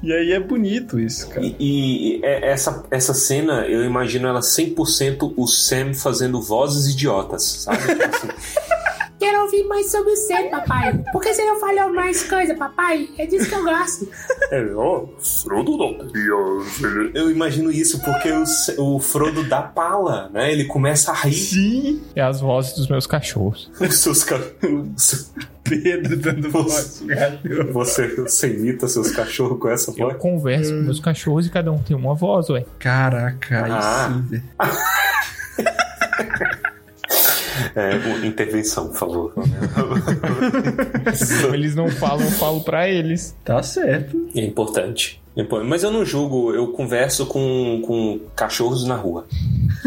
E 0.04 0.12
aí 0.12 0.32
é 0.32 0.40
bonito 0.40 1.00
isso, 1.00 1.28
cara. 1.30 1.46
E, 1.46 1.56
e 1.60 2.20
é- 2.26 2.50
essa, 2.52 2.84
essa 2.90 3.14
cena, 3.14 3.68
eu 3.68 3.84
imagino 3.86 4.28
ela 4.28 4.40
100% 4.40 5.34
o 5.38 5.46
Sam 5.48 5.94
fazendo 5.94 6.42
vozes 6.42 6.92
idiotas, 6.92 7.44
sabe? 7.44 7.78
Tipo 7.86 8.04
assim, 8.04 8.28
Quero 9.22 9.44
ouvir 9.44 9.64
mais 9.68 9.92
sobre 9.92 10.14
o 10.14 10.16
Sam, 10.16 10.50
papai. 10.50 10.98
Por 11.12 11.22
que 11.22 11.32
você 11.32 11.46
não 11.46 11.60
falou 11.60 11.94
mais 11.94 12.24
coisa, 12.24 12.56
papai? 12.56 13.08
É 13.20 13.28
disso 13.28 13.48
que 13.48 13.54
eu 13.54 13.64
gosto. 13.64 14.10
É, 14.50 14.66
ó, 14.74 15.06
Frodo 15.20 15.78
não 15.78 16.08
Eu 17.14 17.30
imagino 17.30 17.72
isso 17.72 18.02
porque 18.04 18.32
o, 18.32 18.96
o 18.96 19.00
Frodo 19.00 19.44
dá 19.44 19.62
pala, 19.62 20.28
né? 20.34 20.52
Ele 20.52 20.66
começa 20.66 21.12
a 21.12 21.14
rir. 21.14 21.34
Sim, 21.34 22.02
É 22.16 22.22
as 22.24 22.42
vozes 22.42 22.74
dos 22.74 22.88
meus 22.90 23.06
cachorros. 23.06 23.70
Os 23.80 23.96
seus 24.00 24.24
cachorros. 24.24 25.32
Pedro 25.64 26.18
dando 26.18 26.50
voz. 26.50 27.04
Você, 27.72 28.08
você 28.16 28.48
imita 28.56 28.88
seus 28.88 29.12
cachorros 29.12 29.60
com 29.60 29.70
essa 29.70 29.92
Eu 29.92 30.08
voz? 30.08 30.18
converso 30.18 30.72
com 30.74 30.82
meus 30.82 31.00
cachorros 31.00 31.46
e 31.46 31.52
cada 31.52 31.72
um 31.72 31.78
tem 31.78 31.96
uma 31.96 32.16
voz, 32.16 32.50
ué. 32.50 32.66
Caraca, 32.80 33.68
Ah. 33.70 34.20
sim. 34.32 34.42
É, 37.76 38.26
intervenção, 38.26 38.90
por 38.90 38.98
favor. 38.98 39.34
Eles 41.54 41.76
não 41.76 41.90
falam, 41.90 42.26
eu 42.26 42.32
falo 42.32 42.62
pra 42.64 42.90
eles. 42.90 43.36
Tá 43.44 43.62
certo. 43.64 44.30
É 44.36 44.42
importante. 44.42 45.22
É 45.36 45.42
importante. 45.42 45.70
Mas 45.70 45.84
eu 45.84 45.92
não 45.92 46.06
julgo, 46.06 46.54
eu 46.54 46.68
converso 46.70 47.26
com, 47.26 47.82
com 47.86 48.20
cachorros 48.36 48.86
na 48.86 48.96
rua. 48.96 49.26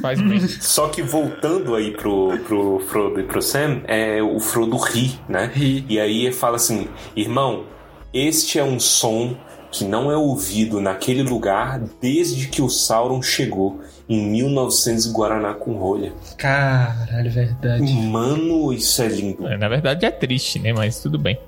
Faz 0.01 0.21
bem. 0.21 0.41
Só 0.49 0.89
que 0.89 1.03
voltando 1.03 1.75
aí 1.75 1.91
pro, 1.93 2.39
pro 2.39 2.81
Frodo 2.81 3.21
e 3.21 3.25
pro 3.25 3.43
Sam, 3.43 3.83
é, 3.87 4.23
o 4.23 4.41
Frodo 4.41 4.77
ri, 4.77 5.19
né? 5.29 5.51
Ri. 5.53 5.85
E 5.89 6.01
aí 6.01 6.27
ele 6.27 6.35
fala 6.35 6.57
assim: 6.57 6.89
irmão, 7.15 7.65
este 8.13 8.59
é 8.59 8.65
um 8.65 8.81
som 8.81 9.37
que 9.71 9.85
não 9.85 10.11
é 10.11 10.17
ouvido 10.17 10.81
naquele 10.81 11.23
lugar 11.23 11.81
desde 12.01 12.47
que 12.47 12.63
o 12.63 12.69
Sauron 12.69 13.21
chegou 13.21 13.81
em 14.09 14.31
1900 14.31 15.11
Guaraná 15.13 15.55
com 15.55 15.73
rolha. 15.73 16.13
Caralho, 16.37 17.31
verdade. 17.31 17.93
Mano, 17.93 18.73
isso 18.73 19.03
é 19.03 19.09
lindo. 19.09 19.47
É, 19.47 19.57
Na 19.57 19.69
verdade 19.69 20.05
é 20.07 20.11
triste, 20.11 20.59
né? 20.59 20.73
Mas 20.73 21.01
tudo 21.01 21.19
bem. 21.19 21.39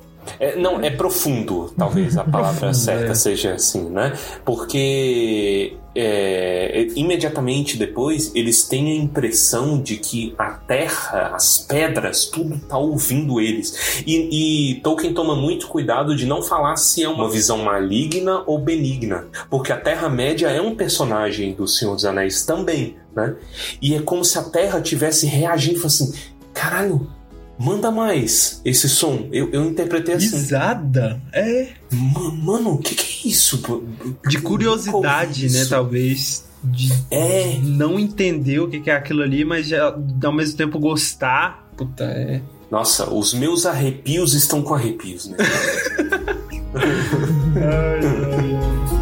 É, 0.41 0.57
não, 0.57 0.81
é 0.81 0.91
profundo, 0.91 1.73
talvez 1.79 2.17
a 2.17 2.25
palavra 2.25 2.59
Profundo, 2.59 2.75
certa 2.75 3.13
é. 3.13 3.15
seja 3.15 3.55
assim, 3.55 3.89
né? 3.91 4.13
Porque 4.45 5.77
é, 5.97 6.89
imediatamente 6.95 7.77
depois 7.77 8.31
eles 8.35 8.65
têm 8.65 8.93
a 8.93 9.03
impressão 9.03 9.81
de 9.81 9.97
que 9.97 10.35
a 10.39 10.51
terra, 10.51 11.33
as 11.35 11.59
pedras, 11.59 12.27
tudo 12.27 12.59
tá 12.59 12.77
ouvindo 12.77 13.41
eles. 13.41 14.03
E, 14.07 14.75
e 14.75 14.81
Tolkien 14.81 15.15
toma 15.15 15.35
muito 15.35 15.69
cuidado 15.69 16.15
de 16.15 16.27
não 16.27 16.43
falar 16.43 16.77
se 16.77 17.03
é 17.03 17.09
uma 17.09 17.31
visão 17.31 17.59
maligna 17.59 18.43
ou 18.47 18.59
benigna, 18.59 19.27
porque 19.49 19.73
a 19.73 19.81
Terra-média 19.81 20.49
é 20.49 20.61
um 20.61 20.75
personagem 20.75 21.55
do 21.55 21.67
Senhor 21.67 21.95
dos 21.95 22.05
Anéis 22.05 22.45
também, 22.45 22.97
né? 23.15 23.35
E 23.81 23.95
é 23.95 24.01
como 24.01 24.25
se 24.25 24.39
a 24.39 24.43
Terra 24.43 24.81
tivesse 24.81 25.27
reagindo 25.27 25.87
assim: 25.87 26.13
caralho. 26.53 27.16
Manda 27.59 27.91
mais 27.91 28.61
esse 28.65 28.89
som. 28.89 29.29
Eu, 29.33 29.51
eu 29.51 29.65
interpretei 29.65 30.15
assim. 30.15 30.37
Risada? 30.37 31.21
É. 31.33 31.69
Ma- 31.91 32.31
Mano, 32.31 32.75
o 32.75 32.79
que, 32.79 32.95
que 32.95 33.27
é 33.27 33.31
isso? 33.31 33.63
De 34.29 34.39
curiosidade, 34.41 35.49
né? 35.51 35.61
isso. 35.61 35.71
Talvez. 35.71 36.45
De 36.63 36.93
É. 37.11 37.59
não 37.63 37.99
entender 37.99 38.61
o 38.61 38.69
que 38.69 38.81
que 38.81 38.91
é 38.91 38.95
aquilo 38.97 39.23
ali, 39.23 39.45
mas 39.45 39.69
já, 39.69 39.97
ao 40.25 40.33
mesmo 40.33 40.57
tempo 40.57 40.79
gostar. 40.79 41.67
Puta, 41.77 42.05
é. 42.05 42.43
Nossa, 42.71 43.09
os 43.13 43.33
meus 43.33 43.65
arrepios 43.65 44.35
estão 44.35 44.61
com 44.63 44.75
arrepios, 44.75 45.27
né? 45.29 45.37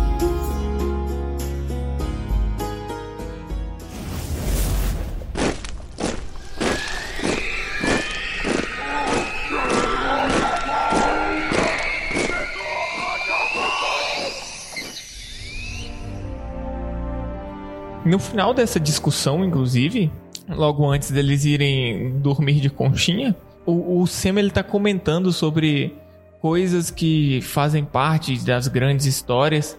No 18.04 18.18
final 18.18 18.52
dessa 18.52 18.78
discussão, 18.78 19.44
inclusive, 19.44 20.12
logo 20.48 20.86
antes 20.90 21.10
deles 21.10 21.44
irem 21.44 22.18
dormir 22.18 22.60
de 22.60 22.68
conchinha, 22.68 23.34
o, 23.64 24.00
o 24.00 24.06
Sam 24.06 24.38
ele 24.38 24.50
tá 24.50 24.62
comentando 24.62 25.32
sobre 25.32 25.94
coisas 26.40 26.90
que 26.90 27.40
fazem 27.40 27.82
parte 27.82 28.36
das 28.44 28.68
grandes 28.68 29.06
histórias 29.06 29.78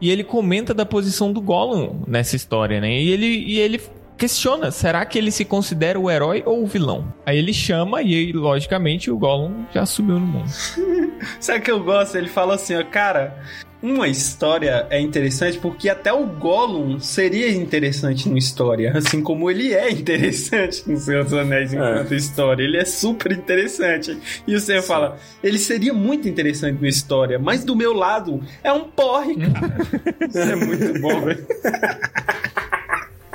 e 0.00 0.10
ele 0.10 0.24
comenta 0.24 0.72
da 0.72 0.86
posição 0.86 1.32
do 1.32 1.40
Gollum 1.40 2.02
nessa 2.06 2.36
história, 2.36 2.80
né? 2.80 2.98
E 2.98 3.10
ele, 3.10 3.26
e 3.26 3.58
ele 3.58 3.80
questiona, 4.16 4.70
será 4.70 5.04
que 5.04 5.18
ele 5.18 5.30
se 5.30 5.44
considera 5.44 6.00
o 6.00 6.10
herói 6.10 6.42
ou 6.46 6.62
o 6.62 6.66
vilão? 6.66 7.12
Aí 7.24 7.36
ele 7.36 7.52
chama 7.52 8.02
e, 8.02 8.32
logicamente, 8.32 9.10
o 9.10 9.18
Gollum 9.18 9.66
já 9.72 9.84
sumiu 9.84 10.18
no 10.18 10.26
mundo. 10.26 10.48
Sabe 11.40 11.58
o 11.58 11.62
que 11.62 11.70
eu 11.70 11.82
gosto? 11.82 12.16
Ele 12.16 12.28
fala 12.28 12.54
assim, 12.54 12.74
ó, 12.74 12.84
cara, 12.84 13.38
uma 13.82 14.08
história 14.08 14.86
é 14.90 15.00
interessante 15.00 15.58
porque 15.58 15.88
até 15.88 16.12
o 16.12 16.26
Gollum 16.26 16.98
seria 16.98 17.50
interessante 17.50 18.28
numa 18.28 18.38
história, 18.38 18.92
assim 18.96 19.22
como 19.22 19.50
ele 19.50 19.74
é 19.74 19.90
interessante 19.92 20.82
no 20.88 20.96
Senhor 20.96 21.24
dos 21.24 21.34
Anéis 21.34 21.72
enquanto 21.72 22.14
história. 22.14 22.62
Ele 22.62 22.76
é 22.78 22.84
super 22.84 23.32
interessante. 23.32 24.18
E 24.46 24.58
você 24.58 24.80
fala, 24.82 25.18
ele 25.42 25.58
seria 25.58 25.92
muito 25.92 26.28
interessante 26.28 26.74
numa 26.74 26.88
história, 26.88 27.38
mas 27.38 27.64
do 27.64 27.76
meu 27.76 27.92
lado 27.92 28.40
é 28.62 28.72
um 28.72 28.84
porre, 28.84 29.36
cara. 29.36 29.76
Isso 30.28 30.38
é 30.38 30.56
muito 30.56 31.00
bom, 31.00 31.20
velho. 31.22 31.46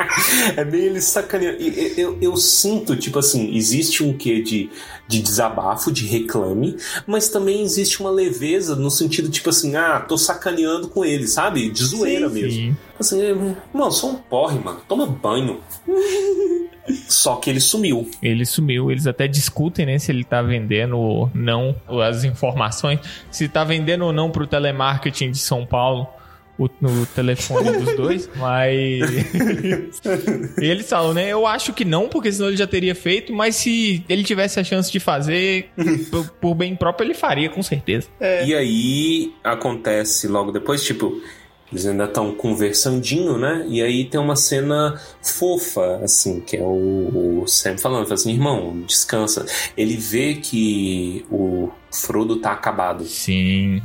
É 0.55 0.65
meio 0.65 0.85
ele 0.85 1.01
sacaneando. 1.01 1.61
Eu, 1.61 1.93
eu, 1.97 2.17
eu 2.21 2.37
sinto, 2.37 2.95
tipo 2.95 3.19
assim, 3.19 3.55
existe 3.55 4.03
um 4.03 4.13
quê 4.13 4.41
de, 4.41 4.69
de 5.07 5.21
desabafo, 5.21 5.91
de 5.91 6.05
reclame, 6.05 6.77
mas 7.07 7.29
também 7.29 7.61
existe 7.61 7.99
uma 7.99 8.09
leveza 8.09 8.75
no 8.75 8.89
sentido, 8.89 9.29
tipo 9.29 9.49
assim, 9.49 9.75
ah, 9.75 9.99
tô 9.99 10.17
sacaneando 10.17 10.87
com 10.87 11.05
ele, 11.05 11.27
sabe? 11.27 11.69
De 11.69 11.83
zoeira 11.83 12.29
Sim, 12.29 12.35
mesmo. 12.35 12.51
Sim. 12.51 12.77
Assim, 12.99 13.55
mano, 13.73 13.91
só 13.91 14.09
um 14.09 14.15
porre, 14.15 14.59
mano. 14.59 14.81
Toma 14.87 15.05
banho. 15.07 15.59
Só 17.07 17.35
que 17.35 17.49
ele 17.49 17.59
sumiu. 17.59 18.09
Ele 18.21 18.45
sumiu, 18.45 18.91
eles 18.91 19.05
até 19.05 19.27
discutem, 19.27 19.85
né, 19.85 19.99
se 19.99 20.11
ele 20.11 20.23
tá 20.23 20.41
vendendo 20.41 20.97
ou 20.97 21.29
não 21.33 21.75
as 22.01 22.23
informações, 22.23 22.99
se 23.29 23.47
tá 23.47 23.63
vendendo 23.63 24.05
ou 24.05 24.11
não 24.11 24.31
pro 24.31 24.47
telemarketing 24.47 25.31
de 25.31 25.37
São 25.37 25.65
Paulo, 25.65 26.07
o, 26.65 26.69
no 26.79 27.05
telefone 27.07 27.71
dos 27.71 27.95
dois, 27.97 28.29
mas 28.35 28.71
e 30.57 30.65
eles 30.65 30.87
falam, 30.87 31.13
né, 31.13 31.29
eu 31.29 31.47
acho 31.47 31.73
que 31.73 31.83
não, 31.83 32.07
porque 32.07 32.31
senão 32.31 32.49
ele 32.49 32.57
já 32.57 32.67
teria 32.67 32.93
feito, 32.93 33.33
mas 33.33 33.55
se 33.55 34.03
ele 34.07 34.23
tivesse 34.23 34.59
a 34.59 34.63
chance 34.63 34.91
de 34.91 34.99
fazer, 34.99 35.69
por, 36.11 36.29
por 36.29 36.55
bem 36.55 36.75
próprio 36.75 37.07
ele 37.07 37.13
faria, 37.13 37.49
com 37.49 37.63
certeza. 37.63 38.07
E 38.45 38.53
aí 38.53 39.33
acontece 39.43 40.27
logo 40.27 40.51
depois, 40.51 40.83
tipo, 40.83 41.21
eles 41.71 41.85
ainda 41.85 42.03
estão 42.03 42.33
conversandinho, 42.35 43.37
né? 43.37 43.65
E 43.69 43.81
aí 43.81 44.05
tem 44.05 44.19
uma 44.19 44.35
cena 44.35 44.99
fofa, 45.21 46.01
assim, 46.03 46.41
que 46.41 46.57
é 46.57 46.61
o, 46.61 47.41
o 47.41 47.47
Sam 47.47 47.77
falando, 47.77 48.03
fala 48.03 48.15
assim, 48.15 48.31
irmão, 48.31 48.81
descansa. 48.85 49.45
Ele 49.77 49.95
vê 49.95 50.35
que 50.35 51.25
o 51.31 51.69
Frodo 51.89 52.35
tá 52.37 52.51
acabado. 52.51 53.05
Sim. 53.05 53.81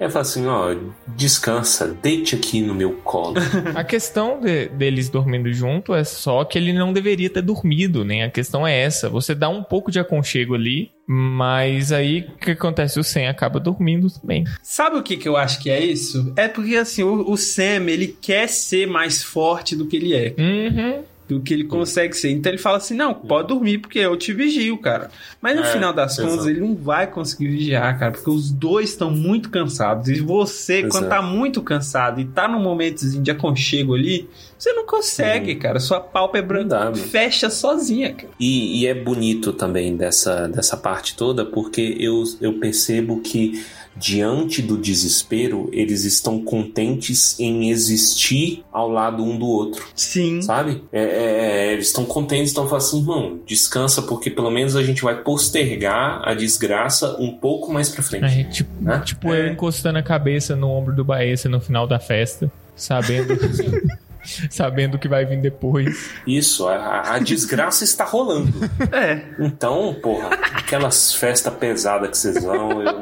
Eu 0.00 0.08
falo 0.10 0.22
assim, 0.22 0.46
ó, 0.46 0.76
descansa, 1.08 1.88
deite 2.02 2.36
aqui 2.36 2.60
no 2.60 2.74
meu 2.74 2.92
colo. 3.02 3.34
A 3.74 3.82
questão 3.82 4.40
de- 4.40 4.68
deles 4.68 5.08
dormindo 5.08 5.52
junto 5.52 5.92
é 5.94 6.04
só 6.04 6.44
que 6.44 6.56
ele 6.56 6.72
não 6.72 6.92
deveria 6.92 7.28
ter 7.28 7.42
dormido, 7.42 8.04
né? 8.04 8.24
A 8.24 8.30
questão 8.30 8.66
é 8.66 8.78
essa. 8.80 9.08
Você 9.08 9.34
dá 9.34 9.48
um 9.48 9.62
pouco 9.62 9.90
de 9.90 9.98
aconchego 9.98 10.54
ali, 10.54 10.92
mas 11.06 11.90
aí 11.90 12.20
o 12.20 12.38
que 12.38 12.52
acontece? 12.52 13.00
O 13.00 13.04
Sam 13.04 13.28
acaba 13.28 13.58
dormindo 13.58 14.08
também. 14.10 14.44
Sabe 14.62 14.96
o 14.98 15.02
que, 15.02 15.16
que 15.16 15.28
eu 15.28 15.36
acho 15.36 15.58
que 15.60 15.68
é 15.70 15.80
isso? 15.84 16.32
É 16.36 16.46
porque 16.46 16.76
assim, 16.76 17.02
o, 17.02 17.28
o 17.30 17.36
Sam, 17.36 17.88
ele 17.90 18.06
quer 18.20 18.48
ser 18.48 18.86
mais 18.86 19.22
forte 19.22 19.74
do 19.74 19.86
que 19.86 19.96
ele 19.96 20.14
é. 20.14 20.34
Uhum. 20.38 21.02
Do 21.28 21.40
que 21.40 21.52
ele 21.52 21.64
consegue 21.64 22.14
ser. 22.16 22.30
Então 22.30 22.50
ele 22.50 22.58
fala 22.58 22.78
assim: 22.78 22.94
não, 22.94 23.12
pode 23.12 23.48
dormir, 23.48 23.78
porque 23.78 23.98
eu 23.98 24.16
te 24.16 24.32
vigio, 24.32 24.78
cara. 24.78 25.10
Mas 25.42 25.54
no 25.56 25.62
É, 25.62 25.72
final 25.72 25.92
das 25.92 26.16
contas, 26.18 26.46
ele 26.46 26.60
não 26.60 26.74
vai 26.74 27.06
conseguir 27.06 27.48
vigiar, 27.48 27.98
cara, 27.98 28.12
porque 28.12 28.30
os 28.30 28.50
dois 28.50 28.90
estão 28.90 29.10
muito 29.10 29.50
cansados. 29.50 30.08
E 30.08 30.20
você, 30.20 30.82
quando 30.82 31.04
Exato. 31.06 31.08
tá 31.08 31.22
muito 31.22 31.60
cansado 31.62 32.20
e 32.20 32.24
tá 32.24 32.48
num 32.48 32.60
momentozinho 32.60 33.22
de 33.22 33.30
aconchego 33.30 33.94
ali, 33.94 34.26
você 34.58 34.72
não 34.72 34.86
consegue, 34.86 35.54
cara. 35.56 35.78
Sua 35.78 36.00
pálpebra 36.00 36.64
dá, 36.64 36.92
fecha 36.94 37.50
sozinha, 37.50 38.12
cara. 38.14 38.28
E, 38.40 38.80
e 38.80 38.86
é 38.86 38.94
bonito 38.94 39.52
também 39.52 39.96
dessa, 39.96 40.48
dessa 40.48 40.76
parte 40.78 41.14
toda, 41.14 41.44
porque 41.44 41.94
eu, 42.00 42.24
eu 42.40 42.54
percebo 42.54 43.20
que, 43.20 43.62
diante 43.98 44.62
do 44.62 44.76
desespero, 44.78 45.68
eles 45.72 46.04
estão 46.04 46.40
contentes 46.42 47.38
em 47.38 47.70
existir 47.70 48.64
ao 48.72 48.88
lado 48.88 49.22
um 49.22 49.36
do 49.38 49.46
outro. 49.46 49.84
Sim. 49.94 50.40
Sabe? 50.40 50.82
É, 50.92 51.02
é, 51.02 51.68
é, 51.68 51.72
eles 51.72 51.88
estão 51.88 52.04
contentes, 52.04 52.48
estão 52.48 52.66
falando 52.66 52.82
assim, 52.84 53.00
irmão, 53.00 53.40
descansa, 53.46 54.02
porque 54.02 54.30
pelo 54.30 54.50
menos 54.50 54.76
a 54.76 54.82
gente 54.82 55.02
vai 55.02 55.16
postergar 55.22 56.22
a 56.24 56.34
desgraça 56.34 57.16
um 57.18 57.32
pouco 57.32 57.72
mais 57.72 57.88
pra 57.88 58.02
frente. 58.02 58.40
É, 58.40 58.44
tipo, 58.44 58.70
Né? 58.80 59.02
tipo 59.04 59.34
eu 59.34 59.48
encostando 59.48 59.98
a 59.98 60.02
cabeça 60.02 60.54
no 60.54 60.68
ombro 60.70 60.94
do 60.94 61.04
Baessa 61.04 61.48
no 61.48 61.60
final 61.60 61.86
da 61.86 61.98
festa, 61.98 62.50
sabendo. 62.76 63.36
sabendo 64.50 64.96
o 64.96 64.98
que 64.98 65.08
vai 65.08 65.24
vir 65.24 65.40
depois. 65.40 66.10
Isso, 66.26 66.68
a, 66.68 67.14
a 67.14 67.18
desgraça 67.18 67.84
está 67.84 68.04
rolando. 68.04 68.52
É. 68.92 69.22
Então, 69.38 69.94
porra, 70.02 70.28
aquelas 70.52 71.14
festas 71.14 71.54
pesadas 71.54 72.10
que 72.10 72.18
vocês 72.18 72.44
vão, 72.44 72.82
eu... 72.82 73.00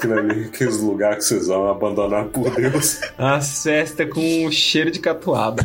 aquilo 0.00 0.18
ali, 0.18 0.44
aqueles 0.46 0.78
lugares 0.78 1.18
que 1.18 1.34
vocês 1.34 1.46
vão 1.46 1.68
abandonar 1.68 2.24
por 2.26 2.50
Deus. 2.54 3.00
A 3.18 3.40
cesta 3.40 4.06
com 4.06 4.50
cheiro 4.50 4.90
de 4.90 4.98
catuaba. 4.98 5.62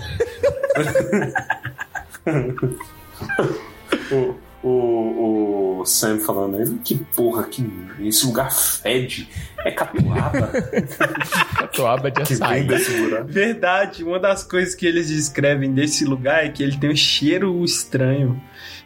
O, 4.12 4.36
o, 4.68 5.80
o 5.80 5.86
Sam 5.86 6.20
falando 6.20 6.58
aí, 6.58 6.78
que 6.84 6.96
porra, 7.16 7.44
que 7.46 7.66
esse 8.02 8.26
lugar 8.26 8.52
fede. 8.52 9.30
É 9.64 9.72
catuaba 9.72 10.52
Catuaba 11.58 12.12
de 12.12 12.22
açaí. 12.22 12.68
Verdade, 13.26 14.04
uma 14.04 14.20
das 14.20 14.44
coisas 14.44 14.76
que 14.76 14.86
eles 14.86 15.08
descrevem 15.08 15.74
desse 15.74 16.04
lugar 16.06 16.46
é 16.46 16.50
que 16.50 16.62
ele 16.62 16.78
tem 16.78 16.92
um 16.92 16.96
cheiro 16.96 17.64
estranho. 17.64 18.40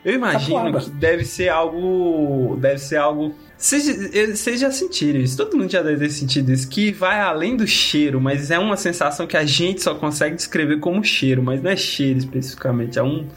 Eu 0.06 0.14
imagino 0.14 0.56
Catuaba. 0.56 0.80
que 0.82 0.90
deve 0.92 1.26
ser 1.26 1.50
algo. 1.50 2.56
Deve 2.58 2.78
ser 2.78 2.98
algo. 2.98 3.36
Vocês 3.60 4.60
já 4.60 4.72
sentiram 4.72 5.20
isso, 5.20 5.36
todo 5.36 5.58
mundo 5.58 5.70
já 5.70 5.82
deve 5.82 6.08
ter 6.08 6.10
sentido 6.14 6.50
isso, 6.52 6.68
que 6.70 6.92
vai 6.94 7.20
além 7.20 7.58
do 7.58 7.68
cheiro, 7.68 8.22
mas 8.22 8.50
é 8.52 8.58
uma 8.58 8.78
sensação 8.78 9.28
que 9.28 9.36
a 9.36 9.44
gente 9.46 9.82
só 9.84 9.94
consegue 9.96 10.36
descrever 10.38 10.80
como 10.80 11.04
cheiro, 11.04 11.44
mas 11.44 11.62
não 11.62 11.70
é 11.70 11.76
cheiro 11.76 12.18
especificamente, 12.20 12.98
é 12.98 13.04
um. 13.04 13.28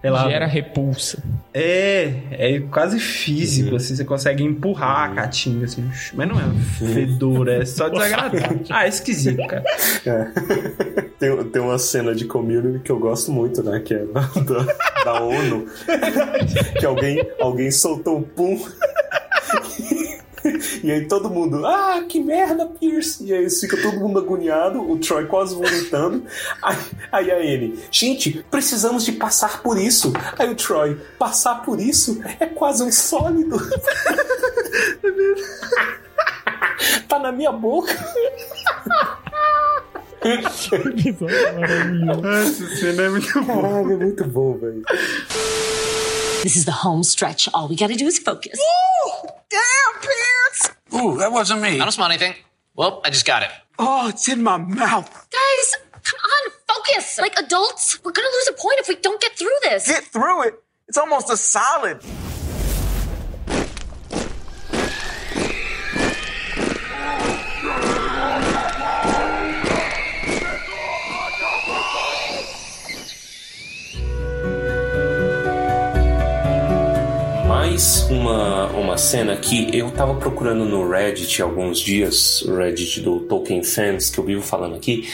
Sei 0.00 0.10
lá, 0.10 0.28
Gera 0.28 0.46
repulsa. 0.46 1.20
é, 1.52 2.12
é 2.30 2.60
quase 2.70 3.00
físico, 3.00 3.70
Uhum. 3.70 3.76
assim, 3.76 3.96
você 3.96 4.04
consegue 4.04 4.44
empurrar 4.44 5.10
a 5.10 5.14
caatinga, 5.14 5.64
assim, 5.64 5.90
mas 6.14 6.28
não 6.28 6.36
é 6.38 6.44
fedor, 6.94 7.48
é 7.48 7.64
só 7.64 7.88
desagradável. 7.88 8.60
Ah, 8.70 8.84
é 8.84 8.88
esquisito, 8.88 9.44
cara. 9.48 9.64
Tem, 11.18 11.44
tem 11.44 11.62
uma 11.62 11.78
cena 11.78 12.14
de 12.14 12.24
community 12.26 12.78
que 12.84 12.92
eu 12.92 12.98
gosto 12.98 13.32
muito, 13.32 13.62
né? 13.62 13.80
Que 13.80 13.94
é 13.94 14.04
da, 14.04 14.20
da, 14.42 15.04
da 15.04 15.22
ONU. 15.22 15.66
que 16.78 16.86
alguém, 16.86 17.26
alguém 17.40 17.70
soltou 17.70 18.18
um 18.18 18.22
pum. 18.22 18.64
E 20.82 20.90
aí 20.90 21.06
todo 21.06 21.30
mundo, 21.30 21.66
ah, 21.66 22.04
que 22.08 22.20
merda, 22.20 22.66
Pierce! 22.66 23.24
E 23.24 23.32
aí 23.32 23.48
fica 23.50 23.80
todo 23.80 23.98
mundo 23.98 24.18
agoniado, 24.18 24.80
o 24.80 24.98
Troy 24.98 25.26
quase 25.26 25.54
vomitando. 25.54 26.24
Aí, 26.62 26.76
aí 27.12 27.30
a 27.30 27.36
Anne, 27.36 27.78
gente, 27.90 28.44
precisamos 28.50 29.04
de 29.04 29.12
passar 29.12 29.62
por 29.62 29.78
isso. 29.78 30.12
Aí 30.38 30.50
o 30.50 30.54
Troy, 30.54 30.96
passar 31.18 31.62
por 31.62 31.80
isso 31.80 32.20
é 32.38 32.46
quase 32.46 32.82
um 32.82 32.92
sólido. 32.92 33.56
tá 37.08 37.18
na 37.18 37.32
minha 37.32 37.52
boca. 37.52 37.92
Essa 42.42 42.66
cena 42.76 43.02
é 43.02 43.08
muito 43.08 43.42
boa. 43.42 43.62
Caralho, 43.62 43.92
é 43.92 43.96
muito 43.96 44.24
bom, 44.24 44.58
velho. 44.58 44.82
This 46.42 46.56
is 46.56 46.64
the 46.64 46.72
home 46.72 47.02
stretch. 47.02 47.48
All 47.52 47.68
we 47.68 47.76
gotta 47.76 47.94
do 47.96 48.06
is 48.06 48.18
focus. 48.18 48.58
Ooh, 48.60 49.28
damn 49.50 50.00
pants! 50.00 50.70
Ooh, 50.94 51.18
that 51.18 51.32
wasn't 51.32 51.60
me. 51.60 51.76
I 51.76 51.78
don't 51.78 51.90
smell 51.92 52.08
anything. 52.08 52.34
Well, 52.74 53.00
I 53.04 53.10
just 53.10 53.26
got 53.26 53.42
it. 53.42 53.48
Oh, 53.78 54.08
it's 54.08 54.28
in 54.28 54.42
my 54.42 54.56
mouth. 54.56 55.10
Guys, 55.30 55.74
come 56.02 56.20
on, 56.20 56.52
focus. 56.68 57.18
Like 57.18 57.38
adults, 57.38 58.02
we're 58.04 58.12
gonna 58.12 58.28
lose 58.28 58.48
a 58.48 58.52
point 58.52 58.78
if 58.80 58.88
we 58.88 58.96
don't 58.96 59.20
get 59.20 59.32
through 59.32 59.48
this. 59.62 59.88
Get 59.88 60.04
through 60.04 60.44
it. 60.48 60.54
It's 60.88 60.98
almost 60.98 61.30
a 61.30 61.36
solid. 61.36 62.00
Mais 77.76 78.08
uma, 78.08 78.68
uma 78.68 78.96
cena 78.96 79.36
que 79.36 79.68
eu 79.76 79.90
tava 79.90 80.14
procurando 80.14 80.64
no 80.64 80.88
Reddit 80.88 81.42
alguns 81.42 81.78
dias, 81.78 82.40
o 82.40 82.56
Reddit 82.56 83.02
do 83.02 83.20
Tolkien 83.20 83.62
Fans, 83.62 84.08
que 84.08 84.16
eu 84.18 84.24
vivo 84.24 84.40
falando 84.40 84.76
aqui, 84.76 85.06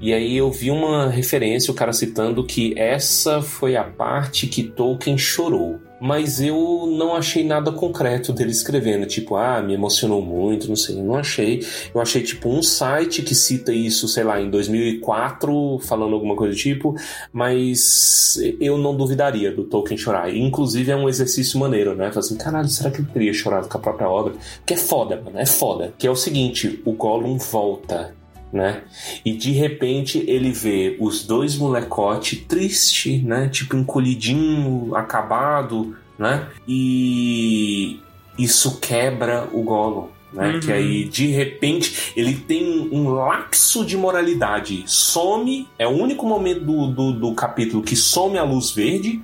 e 0.00 0.14
aí 0.14 0.34
eu 0.34 0.50
vi 0.50 0.70
uma 0.70 1.10
referência, 1.10 1.70
o 1.70 1.74
cara 1.74 1.92
citando 1.92 2.42
que 2.42 2.72
essa 2.74 3.42
foi 3.42 3.76
a 3.76 3.84
parte 3.84 4.46
que 4.46 4.62
Tolkien 4.62 5.18
chorou. 5.18 5.78
Mas 6.00 6.40
eu 6.40 6.86
não 6.86 7.14
achei 7.14 7.44
nada 7.44 7.72
concreto 7.72 8.32
dele 8.32 8.50
escrevendo, 8.50 9.06
tipo, 9.06 9.36
ah, 9.36 9.62
me 9.62 9.74
emocionou 9.74 10.20
muito, 10.20 10.68
não 10.68 10.76
sei, 10.76 10.96
não 10.96 11.16
achei. 11.16 11.64
Eu 11.94 12.00
achei, 12.00 12.22
tipo, 12.22 12.48
um 12.48 12.62
site 12.62 13.22
que 13.22 13.34
cita 13.34 13.72
isso, 13.72 14.06
sei 14.08 14.24
lá, 14.24 14.40
em 14.40 14.50
2004, 14.50 15.78
falando 15.80 16.14
alguma 16.14 16.36
coisa 16.36 16.54
do 16.54 16.58
tipo, 16.58 16.94
mas 17.32 18.38
eu 18.60 18.76
não 18.76 18.96
duvidaria 18.96 19.50
do 19.50 19.64
Tolkien 19.64 19.96
chorar. 19.96 20.34
Inclusive 20.34 20.90
é 20.90 20.96
um 20.96 21.08
exercício 21.08 21.58
maneiro, 21.58 21.94
né? 21.94 22.10
Falar 22.10 22.20
assim, 22.20 22.36
caralho, 22.36 22.68
será 22.68 22.90
que 22.90 23.00
ele 23.00 23.08
teria 23.12 23.32
chorado 23.32 23.68
com 23.68 23.78
a 23.78 23.80
própria 23.80 24.08
obra? 24.08 24.34
Que 24.64 24.74
é 24.74 24.76
foda, 24.76 25.20
mano, 25.24 25.38
é 25.38 25.46
foda. 25.46 25.94
Que 25.98 26.06
é 26.06 26.10
o 26.10 26.16
seguinte, 26.16 26.82
o 26.84 26.92
Gollum 26.92 27.38
volta, 27.38 28.14
né? 28.56 28.82
E 29.24 29.32
de 29.34 29.52
repente 29.52 30.24
ele 30.26 30.50
vê 30.50 30.96
os 30.98 31.24
dois 31.24 31.56
molecote 31.56 32.36
triste, 32.36 33.18
né? 33.18 33.48
Tipo 33.48 33.76
encolhidinho, 33.76 34.94
acabado, 34.94 35.94
né? 36.18 36.48
E 36.66 38.00
isso 38.38 38.80
quebra 38.80 39.48
o 39.52 39.62
Gollum. 39.62 40.08
Né? 40.32 40.54
Uhum. 40.54 40.60
Que 40.60 40.72
aí, 40.72 41.04
de 41.04 41.28
repente, 41.28 42.12
ele 42.16 42.34
tem 42.34 42.88
um 42.92 43.10
lapso 43.10 43.84
de 43.84 43.96
moralidade. 43.96 44.82
Some, 44.86 45.68
é 45.78 45.86
o 45.86 45.90
único 45.90 46.26
momento 46.26 46.64
do, 46.64 46.86
do, 46.88 47.12
do 47.12 47.34
capítulo 47.34 47.82
que 47.82 47.94
some 47.94 48.36
a 48.36 48.42
luz 48.42 48.70
verde, 48.72 49.22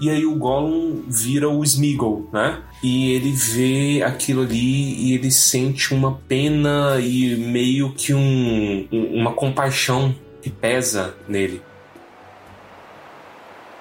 e 0.00 0.08
aí 0.08 0.24
o 0.24 0.36
Gollum 0.36 1.02
vira 1.08 1.48
o 1.48 1.62
Smeagol, 1.64 2.28
né? 2.32 2.62
E 2.82 3.10
ele 3.12 3.32
vê 3.32 4.02
aquilo 4.04 4.42
ali 4.42 4.94
e 4.94 5.12
ele 5.12 5.30
sente 5.32 5.92
uma 5.92 6.20
pena 6.28 6.98
e 7.00 7.34
meio 7.36 7.92
que 7.92 8.14
um, 8.14 8.86
um- 8.92 9.20
uma 9.20 9.32
compaixão 9.32 10.14
que 10.40 10.48
pesa 10.48 11.14
nele. 11.28 11.60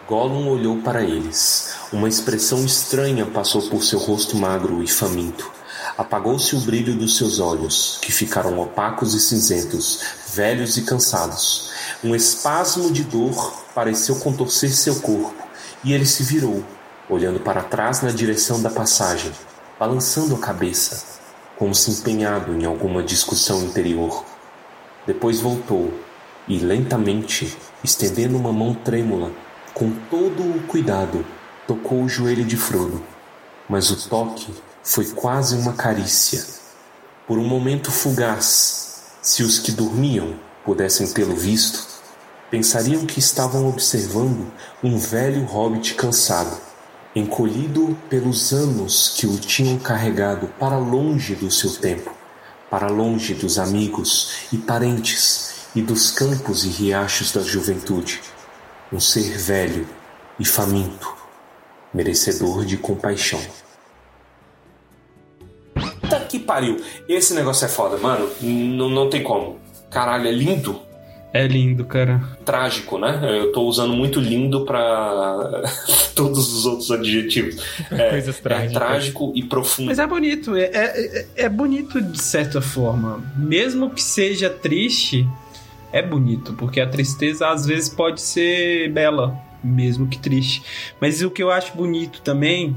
Gollum 0.07 0.47
olhou 0.47 0.77
para 0.77 1.03
eles. 1.03 1.75
Uma 1.93 2.07
expressão 2.07 2.65
estranha 2.65 3.25
passou 3.25 3.61
por 3.69 3.83
seu 3.83 3.99
rosto 3.99 4.35
magro 4.37 4.81
e 4.81 4.87
faminto. 4.87 5.51
Apagou-se 5.97 6.55
o 6.55 6.59
brilho 6.61 6.95
dos 6.95 7.17
seus 7.17 7.39
olhos, 7.39 7.99
que 8.01 8.11
ficaram 8.11 8.59
opacos 8.59 9.13
e 9.13 9.19
cinzentos, 9.19 9.99
velhos 10.33 10.77
e 10.77 10.83
cansados. 10.83 11.71
Um 12.03 12.15
espasmo 12.15 12.91
de 12.91 13.03
dor 13.03 13.63
pareceu 13.75 14.15
contorcer 14.17 14.71
seu 14.71 14.95
corpo, 15.01 15.35
e 15.83 15.93
ele 15.93 16.05
se 16.05 16.23
virou, 16.23 16.63
olhando 17.10 17.39
para 17.39 17.64
trás 17.64 18.01
na 18.01 18.12
direção 18.12 18.62
da 18.62 18.70
passagem, 18.70 19.32
balançando 19.80 20.36
a 20.36 20.39
cabeça, 20.39 21.20
como 21.58 21.74
se 21.74 21.91
empenhado 21.91 22.53
em 22.53 22.66
alguma 22.66 23.01
discussão 23.01 23.64
interior. 23.64 24.24
Depois 25.05 25.39
voltou 25.39 25.93
e, 26.47 26.60
lentamente, 26.60 27.58
estendendo 27.84 28.38
uma 28.38 28.51
mão 28.51 28.74
trêmula, 28.74 29.32
com 29.74 29.91
todo 30.10 30.43
o 30.43 30.64
cuidado, 30.68 31.26
tocou 31.68 32.03
o 32.03 32.10
joelho 32.10 32.45
de 32.45 32.58
Frodo. 32.58 33.01
Mas 33.70 33.89
o 33.89 34.10
toque 34.10 34.53
foi 34.84 35.05
quase 35.08 35.55
uma 35.55 35.74
carícia. 35.74 36.43
Por 37.28 37.38
um 37.38 37.47
momento 37.47 37.91
fugaz, 37.91 39.03
se 39.22 39.43
os 39.43 39.60
que 39.60 39.72
dormiam 39.72 40.36
pudessem 40.64 41.08
tê-lo 41.08 41.36
visto, 41.36 41.86
pensariam 42.49 43.05
que 43.05 43.20
estavam 43.20 43.68
observando 43.68 44.51
um 44.84 44.97
velho 44.97 45.43
hobbit 45.45 45.95
cansado, 45.95 46.58
encolhido 47.18 47.97
pelos 48.09 48.53
anos 48.53 49.15
que 49.18 49.26
o 49.26 49.38
tinham 49.38 49.78
carregado 49.80 50.47
para 50.59 50.78
longe 50.78 51.36
do 51.36 51.49
seu 51.49 51.72
tempo, 51.72 52.13
para 52.70 52.88
longe 52.88 53.34
dos 53.34 53.57
amigos 53.57 54.47
e 54.51 54.57
parentes 54.57 55.68
e 55.76 55.82
dos 55.82 56.11
campos 56.11 56.63
e 56.63 56.70
riachos 56.70 57.32
da 57.32 57.41
juventude. 57.41 58.22
Um 58.91 58.99
ser 58.99 59.38
velho 59.38 59.88
e 60.39 60.45
faminto, 60.45 61.13
merecedor 61.93 62.63
de 62.65 62.78
compaixão. 62.78 63.41
Puta 65.74 66.20
que 66.22 66.39
pariu! 66.39 66.78
Esse 67.07 67.34
negócio 67.34 67.65
é 67.65 67.68
foda, 67.68 67.97
mano. 67.97 68.30
N 68.41 68.78
não 68.93 69.09
tem 69.09 69.24
como. 69.24 69.59
Caralho, 69.89 70.28
é 70.28 70.32
lindo. 70.32 70.86
É 71.38 71.45
lindo, 71.45 71.85
cara. 71.85 72.19
Trágico, 72.43 72.97
né? 72.97 73.19
Eu 73.41 73.51
tô 73.51 73.61
usando 73.61 73.93
muito 73.93 74.19
lindo 74.19 74.65
pra 74.65 75.61
todos 76.15 76.51
os 76.51 76.65
outros 76.65 76.89
adjetivos. 76.89 77.57
É, 77.91 78.09
Coisas 78.09 78.38
é 78.38 78.41
trágicas. 78.41 78.73
trágico 78.73 79.31
e 79.35 79.43
profundo. 79.43 79.88
Mas 79.88 79.99
é 79.99 80.07
bonito, 80.07 80.55
é, 80.55 80.63
é, 80.73 81.25
é 81.35 81.49
bonito 81.49 82.01
de 82.01 82.19
certa 82.21 82.59
forma. 82.59 83.23
Mesmo 83.38 83.89
que 83.91 84.01
seja 84.01 84.49
triste, 84.49 85.27
é 85.91 86.01
bonito, 86.01 86.53
porque 86.53 86.81
a 86.81 86.88
tristeza 86.89 87.47
às 87.49 87.65
vezes 87.65 87.88
pode 87.89 88.19
ser 88.19 88.91
bela, 88.91 89.38
mesmo 89.63 90.07
que 90.07 90.17
triste. 90.17 90.63
Mas 90.99 91.21
o 91.21 91.29
que 91.29 91.41
eu 91.43 91.51
acho 91.51 91.75
bonito 91.77 92.21
também 92.21 92.75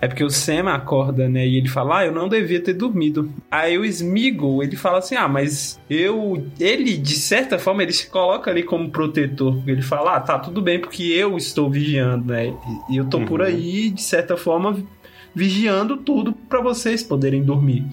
é 0.00 0.06
porque 0.06 0.22
o 0.22 0.28
Sam 0.30 0.68
acorda, 0.68 1.28
né? 1.28 1.46
E 1.46 1.56
ele 1.56 1.68
fala: 1.68 1.98
Ah, 2.00 2.06
eu 2.06 2.12
não 2.12 2.28
devia 2.28 2.60
ter 2.60 2.74
dormido. 2.74 3.32
Aí 3.50 3.78
o 3.78 3.84
Smeagol, 3.84 4.62
ele 4.62 4.76
fala 4.76 4.98
assim: 4.98 5.14
Ah, 5.14 5.26
mas 5.28 5.80
eu. 5.88 6.46
Ele, 6.60 6.96
de 6.96 7.14
certa 7.16 7.58
forma, 7.58 7.82
ele 7.82 7.92
se 7.92 8.08
coloca 8.10 8.50
ali 8.50 8.62
como 8.62 8.90
protetor. 8.90 9.62
Ele 9.66 9.80
fala: 9.82 10.16
Ah, 10.16 10.20
tá, 10.20 10.38
tudo 10.38 10.60
bem, 10.60 10.78
porque 10.78 11.02
eu 11.04 11.36
estou 11.36 11.70
vigiando, 11.70 12.32
né? 12.32 12.52
E 12.90 12.96
eu 12.98 13.06
tô 13.06 13.20
por 13.22 13.40
Uhum. 13.40 13.46
aí, 13.46 13.90
de 13.90 14.02
certa 14.02 14.36
forma, 14.36 14.78
vigiando 15.34 15.96
tudo 15.96 16.32
para 16.32 16.60
vocês 16.60 17.02
poderem 17.02 17.42
dormir. 17.42 17.84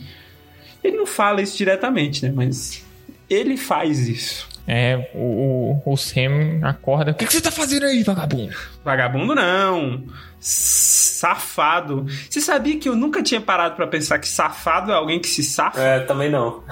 Ele 0.83 0.97
não 0.97 1.05
fala 1.05 1.41
isso 1.41 1.57
diretamente, 1.57 2.25
né? 2.25 2.33
Mas 2.35 2.85
ele 3.29 3.55
faz 3.55 4.07
isso. 4.09 4.49
É, 4.67 5.09
o, 5.13 5.81
o, 5.85 5.91
o 5.93 5.97
Sam 5.97 6.59
acorda. 6.61 7.11
O 7.11 7.13
que, 7.15 7.25
que 7.25 7.33
você 7.33 7.41
tá 7.41 7.51
fazendo 7.51 7.85
aí, 7.85 8.01
vagabundo? 8.03 8.55
Vagabundo 8.83 9.35
não. 9.35 10.03
Safado. 10.43 12.05
Você 12.29 12.41
sabia 12.41 12.77
que 12.77 12.89
eu 12.89 12.95
nunca 12.95 13.23
tinha 13.23 13.39
parado 13.39 13.75
pra 13.75 13.87
pensar 13.87 14.19
que 14.19 14.27
safado 14.27 14.91
é 14.91 14.95
alguém 14.95 15.19
que 15.19 15.27
se 15.29 15.41
safa? 15.41 15.79
É, 15.79 15.99
também 16.01 16.29
não. 16.29 16.63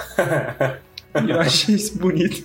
E 1.25 1.31
eu 1.31 1.39
achei 1.39 1.75
isso 1.75 1.97
bonito. 1.97 2.43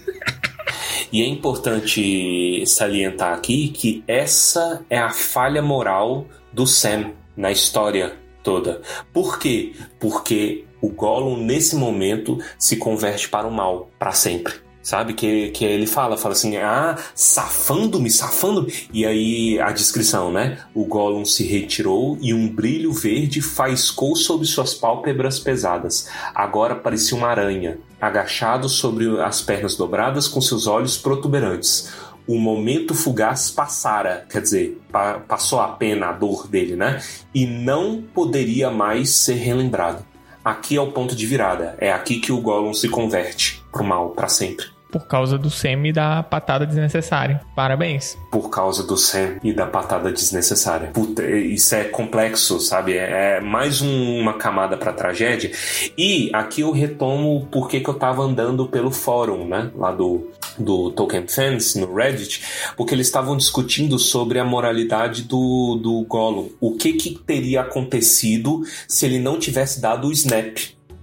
E 1.13 1.23
é 1.23 1.27
importante 1.27 2.65
salientar 2.67 3.35
aqui 3.35 3.69
que 3.69 4.05
essa 4.07 4.85
é 4.89 4.99
a 4.99 5.11
falha 5.11 5.63
moral 5.63 6.27
do 6.53 6.67
Sam 6.67 7.11
na 7.37 7.51
história 7.51 8.17
toda. 8.43 8.81
Por 9.13 9.39
quê? 9.39 9.73
Porque 9.99 10.65
o 10.81 10.89
Gollum, 10.89 11.37
nesse 11.37 11.75
momento, 11.75 12.39
se 12.59 12.77
converte 12.77 13.29
para 13.29 13.47
o 13.47 13.51
mal, 13.51 13.91
para 13.99 14.13
sempre. 14.13 14.66
Sabe? 14.87 15.15
Que, 15.15 15.51
que 15.51 15.65
ele 15.65 15.85
fala, 15.85 16.17
fala 16.17 16.33
assim, 16.33 16.59
ah, 16.59 16.97
safando-me, 17.13 18.09
safando-me. 18.09 18.73
E 18.93 19.05
aí 19.05 19.61
a 19.61 19.73
descrição, 19.73 20.31
né? 20.31 20.59
O 20.73 20.85
Gollum 20.85 21.25
se 21.25 21.43
retirou 21.43 22.17
e 22.21 22.33
um 22.33 22.49
brilho 22.49 22.93
verde 22.93 23.43
faiscou 23.43 24.15
sobre 24.15 24.47
suas 24.47 24.75
pálpebras 24.75 25.41
pesadas. 25.41 26.09
Agora 26.33 26.77
parecia 26.77 27.19
uma 27.19 27.27
aranha, 27.27 27.79
agachado 28.01 28.69
sobre 28.69 29.21
as 29.21 29.43
pernas 29.43 29.75
dobradas 29.75 30.29
com 30.29 30.41
seus 30.41 30.69
olhos 30.69 30.97
protuberantes. 30.97 31.93
O 32.25 32.39
momento 32.39 32.95
fugaz 32.95 33.51
passara, 33.51 34.25
quer 34.31 34.41
dizer, 34.41 34.81
pa- 34.93 35.19
passou 35.19 35.59
a 35.59 35.67
pena, 35.67 36.11
a 36.11 36.13
dor 36.13 36.47
dele, 36.47 36.77
né? 36.77 37.03
E 37.35 37.45
não 37.45 38.05
poderia 38.15 38.71
mais 38.71 39.11
ser 39.11 39.35
relembrado. 39.35 40.07
Aqui 40.45 40.77
é 40.77 40.81
o 40.81 40.93
ponto 40.93 41.17
de 41.17 41.27
virada. 41.27 41.77
É 41.81 41.91
aqui 41.91 42.21
que 42.21 42.31
o 42.31 42.41
Gollum 42.41 42.73
se 42.73 42.89
converte 42.89 43.61
pro 43.73 43.83
mal, 43.83 44.11
para 44.11 44.29
sempre. 44.29 44.76
Por 44.99 45.07
causa 45.09 45.37
do 45.39 45.51
Sam 45.51 45.87
e 45.87 45.93
da 45.93 46.23
patada 46.23 46.67
desnecessária. 46.67 47.41
Parabéns. 47.55 48.17
por 48.31 48.49
causa 48.51 48.83
do 48.83 48.97
Sam 48.97 49.37
e 49.43 49.53
da 49.53 49.67
patada 49.67 50.13
desnecessária. 50.13 50.91
Puta, 50.93 51.23
isso 51.27 51.75
é 51.75 51.85
complexo, 51.85 52.61
sabe? 52.61 52.97
É, 52.97 53.37
é 53.37 53.41
mais 53.41 53.81
um- 53.81 54.21
uma 54.21 54.35
camada 54.35 54.77
pra 54.77 54.93
tragédia. 54.93 55.51
E 55.97 56.31
aqui 56.33 56.61
eu 56.61 56.71
retomo 56.73 57.47
por 57.51 57.69
que 57.69 57.81
que 57.81 57.89
eu 57.89 57.95
tava 57.95 58.23
andando 58.23 58.67
pelo 58.69 58.91
fórum, 58.91 59.47
né? 59.47 59.71
Lá 59.75 59.91
do, 59.93 60.31
do 60.59 60.91
Tolkien 60.91 61.27
Fans, 61.27 61.75
no 61.77 61.95
Reddit, 61.95 62.43
porque 62.77 62.95
eles 62.95 63.07
estavam 63.07 63.37
discutindo 63.37 63.99
sobre 63.99 64.39
a 64.39 64.45
moralidade 64.45 65.23
do, 65.23 65.79
do 65.83 66.05
Gollum. 66.09 66.49
O 66.61 66.77
que 66.77 66.93
que 66.95 67.19
teria 67.27 67.63
acontecido 67.63 68.63
se 68.89 69.07
ele 69.07 69.19
não 69.19 69.39
tivesse 69.39 69.81
dado 69.81 70.09
o 70.09 70.13
snap, 70.13 70.57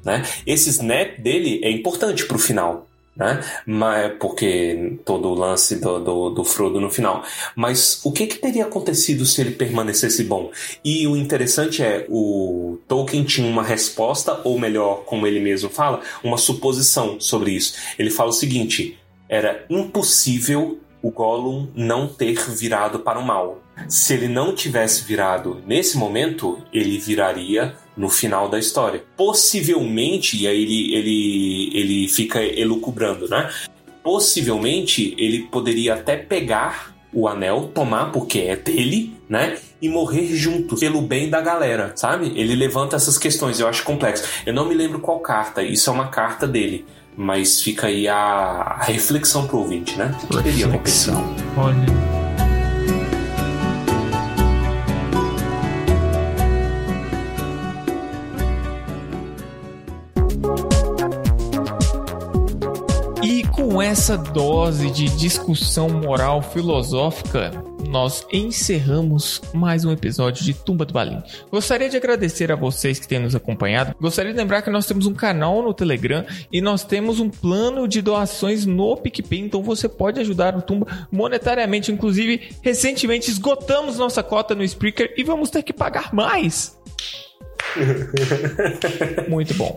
né? 0.06 0.24
Esse 0.46 0.70
snap 0.70 1.20
dele 1.20 1.62
é 1.64 1.72
importante 1.72 2.26
pro 2.26 2.38
final 2.38 2.88
né? 3.16 3.42
Mas, 3.66 4.14
porque 4.20 4.98
todo 5.06 5.30
o 5.30 5.34
lance 5.34 5.80
do, 5.80 6.00
do, 6.00 6.30
do 6.30 6.44
Frodo 6.44 6.82
no 6.82 6.90
final. 6.90 7.24
Mas 7.56 8.02
o 8.04 8.12
que, 8.12 8.28
que 8.28 8.38
teria 8.38 8.66
acontecido 8.66 9.26
se 9.26 9.42
ele 9.42 9.52
permanecesse 9.52 10.24
bom? 10.24 10.52
E 10.84 11.08
o 11.08 11.16
interessante 11.16 11.84
é, 11.84 12.06
o 12.10 12.80
Tolkien 12.88 13.24
tinha 13.24 13.48
uma 13.48 13.64
resposta, 13.64 14.42
ou 14.44 14.58
melhor, 14.58 15.04
como 15.06 15.28
ele 15.28 15.40
mesmo 15.40 15.70
fala, 15.70 16.02
uma 16.24 16.38
suposição 16.38 17.20
sobre 17.20 17.52
isso. 17.52 17.76
Ele 17.98 18.10
fala 18.10 18.30
o 18.30 18.34
seguinte: 18.34 18.98
era 19.30 19.66
impossível 19.70 20.80
o 21.02 21.12
Gollum 21.12 21.68
não 21.76 22.08
ter 22.08 22.40
virado 22.50 23.00
para 23.00 23.20
o 23.20 23.26
mal. 23.26 23.62
Se 23.90 24.14
ele 24.14 24.28
não 24.28 24.56
tivesse 24.56 25.04
virado 25.04 25.62
nesse 25.68 25.98
momento, 25.98 26.60
ele 26.72 26.98
viraria 26.98 27.76
no 27.96 28.10
final 28.10 28.50
da 28.50 28.60
história. 28.60 29.04
Possivelmente, 29.16 30.42
e 30.42 30.48
aí 30.48 30.62
ele, 30.62 30.96
ele, 30.96 31.70
ele 31.74 32.08
fica 32.08 32.42
elucubrando, 32.42 33.28
né? 33.28 33.50
Possivelmente 34.04 35.16
ele 35.18 35.44
poderia 35.44 35.94
até 35.94 36.18
pegar 36.18 36.94
o 37.14 37.28
anel, 37.28 37.70
tomar 37.74 38.12
porque 38.12 38.40
é 38.40 38.56
dele, 38.56 39.16
né? 39.30 39.58
E 39.82 39.88
morrer 39.88 40.28
junto, 40.36 40.76
pelo 40.76 41.02
bem 41.02 41.30
da 41.30 41.40
galera, 41.40 41.94
sabe? 41.96 42.34
Ele 42.36 42.56
levanta 42.56 42.96
essas 42.96 43.18
questões, 43.18 43.60
eu 43.60 43.68
acho 43.68 43.84
complexo. 43.84 44.24
Eu 44.46 44.54
não 44.54 44.68
me 44.68 44.74
lembro 44.74 45.00
qual 45.00 45.20
carta, 45.20 45.62
isso 45.62 45.90
é 45.90 45.94
uma 45.94 46.08
carta 46.08 46.48
dele. 46.48 46.86
Mas 47.16 47.62
fica 47.62 47.88
aí 47.88 48.08
a, 48.08 48.80
reflexão 48.82 49.46
pro 49.46 49.60
ouvinte, 49.60 49.96
né? 49.96 50.18
O 50.24 50.38
que 50.38 50.44
teria 50.44 50.66
acontecido? 50.66 51.18
Olha. 51.56 52.23
Essa 63.94 64.18
dose 64.18 64.90
de 64.90 65.06
discussão 65.18 65.88
moral 65.88 66.42
filosófica, 66.42 67.52
nós 67.88 68.26
encerramos 68.34 69.40
mais 69.54 69.86
um 69.86 69.92
episódio 69.92 70.44
de 70.44 70.52
Tumba 70.52 70.84
do 70.84 70.92
Balim. 70.92 71.22
Gostaria 71.52 71.88
de 71.88 71.96
agradecer 71.96 72.52
a 72.52 72.56
vocês 72.56 72.98
que 72.98 73.08
têm 73.08 73.20
nos 73.20 73.36
acompanhado. 73.36 73.94
Gostaria 74.02 74.32
de 74.32 74.38
lembrar 74.40 74.64
que 74.64 74.72
nós 74.72 74.88
temos 74.88 75.06
um 75.06 75.14
canal 75.14 75.62
no 75.62 75.76
Telegram 75.76 76.26
e 76.52 76.60
nós 76.60 76.84
temos 76.84 77.20
um 77.20 77.30
plano 77.30 77.88
de 77.88 78.02
doações 78.02 78.66
no 78.66 78.98
PicPay, 78.98 79.42
então 79.42 79.62
você 79.62 79.88
pode 79.88 80.20
ajudar 80.20 80.58
o 80.58 80.62
Tumba 80.64 81.08
monetariamente. 81.12 81.92
Inclusive, 81.92 82.50
recentemente 82.64 83.30
esgotamos 83.30 84.00
nossa 84.00 84.24
cota 84.24 84.56
no 84.56 84.64
Spreaker 84.64 85.14
e 85.16 85.24
vamos 85.24 85.52
ter 85.52 85.62
que 85.62 85.72
pagar 85.72 86.12
mais. 86.12 86.76
Muito 89.28 89.54
bom. 89.54 89.76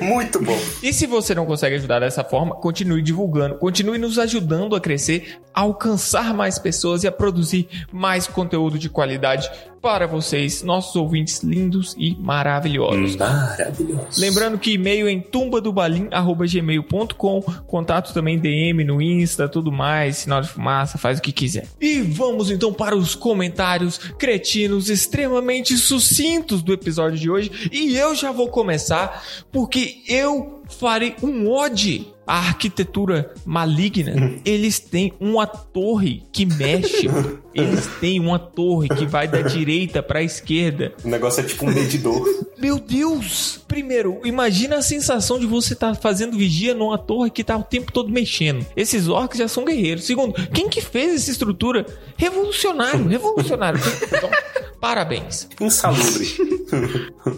Muito 0.00 0.42
bom. 0.42 0.58
E 0.82 0.92
se 0.92 1.06
você 1.06 1.34
não 1.34 1.46
consegue 1.46 1.76
ajudar 1.76 2.00
dessa 2.00 2.22
forma, 2.22 2.54
continue 2.54 3.02
divulgando, 3.02 3.56
continue 3.56 3.98
nos 3.98 4.18
ajudando 4.18 4.76
a 4.76 4.80
crescer, 4.80 5.38
a 5.52 5.62
alcançar 5.62 6.34
mais 6.34 6.58
pessoas 6.58 7.04
e 7.04 7.08
a 7.08 7.12
produzir 7.12 7.68
mais 7.92 8.26
conteúdo 8.26 8.78
de 8.78 8.88
qualidade 8.88 9.50
para 9.88 10.06
vocês, 10.06 10.62
nossos 10.62 10.94
ouvintes 10.96 11.42
lindos 11.42 11.96
e 11.96 12.14
maravilhosos. 12.20 13.16
Maravilhoso. 13.16 14.20
Lembrando 14.20 14.58
que 14.58 14.72
e-mail 14.72 15.08
em 15.08 15.18
tumbadobalim.gmail.com, 15.18 17.40
contato 17.66 18.12
também 18.12 18.38
DM 18.38 18.84
no 18.84 19.00
Insta, 19.00 19.48
tudo 19.48 19.72
mais, 19.72 20.18
sinal 20.18 20.42
de 20.42 20.48
fumaça, 20.48 20.98
faz 20.98 21.18
o 21.18 21.22
que 21.22 21.32
quiser. 21.32 21.66
E 21.80 22.02
vamos 22.02 22.50
então 22.50 22.70
para 22.70 22.94
os 22.94 23.14
comentários 23.14 23.96
cretinos 23.96 24.90
extremamente 24.90 25.74
sucintos 25.78 26.60
do 26.60 26.74
episódio 26.74 27.18
de 27.18 27.30
hoje. 27.30 27.70
E 27.72 27.96
eu 27.96 28.14
já 28.14 28.30
vou 28.30 28.48
começar 28.48 29.24
porque 29.50 30.02
eu 30.06 30.62
farei 30.68 31.16
um 31.22 31.48
ode 31.48 32.08
à 32.26 32.36
arquitetura 32.36 33.32
maligna. 33.46 34.38
Eles 34.44 34.78
têm 34.78 35.14
uma 35.18 35.46
torre 35.46 36.24
que 36.30 36.44
mexe. 36.44 37.08
Eles 37.60 37.86
têm 38.00 38.20
uma 38.20 38.38
torre 38.38 38.88
que 38.88 39.06
vai 39.06 39.26
da 39.28 39.40
direita 39.42 40.02
pra 40.02 40.22
esquerda. 40.22 40.92
O 41.04 41.08
negócio 41.08 41.40
é 41.40 41.44
tipo 41.44 41.66
um 41.66 41.72
medidor. 41.72 42.24
Meu 42.58 42.78
Deus! 42.78 43.60
Primeiro, 43.68 44.20
imagina 44.24 44.76
a 44.78 44.82
sensação 44.82 45.38
de 45.38 45.46
você 45.46 45.74
estar 45.74 45.94
fazendo 45.94 46.36
vigia 46.36 46.74
numa 46.74 46.98
torre 46.98 47.30
que 47.30 47.44
tá 47.44 47.56
o 47.56 47.62
tempo 47.62 47.92
todo 47.92 48.10
mexendo. 48.10 48.66
Esses 48.76 49.06
orcs 49.08 49.38
já 49.38 49.46
são 49.46 49.64
guerreiros. 49.64 50.04
Segundo, 50.04 50.32
quem 50.48 50.68
que 50.68 50.80
fez 50.80 51.14
essa 51.22 51.30
estrutura? 51.30 51.86
Revolucionário, 52.16 53.06
revolucionário. 53.08 53.78
Então, 54.02 54.30
parabéns. 54.80 55.48
Insalubre. 55.60 56.36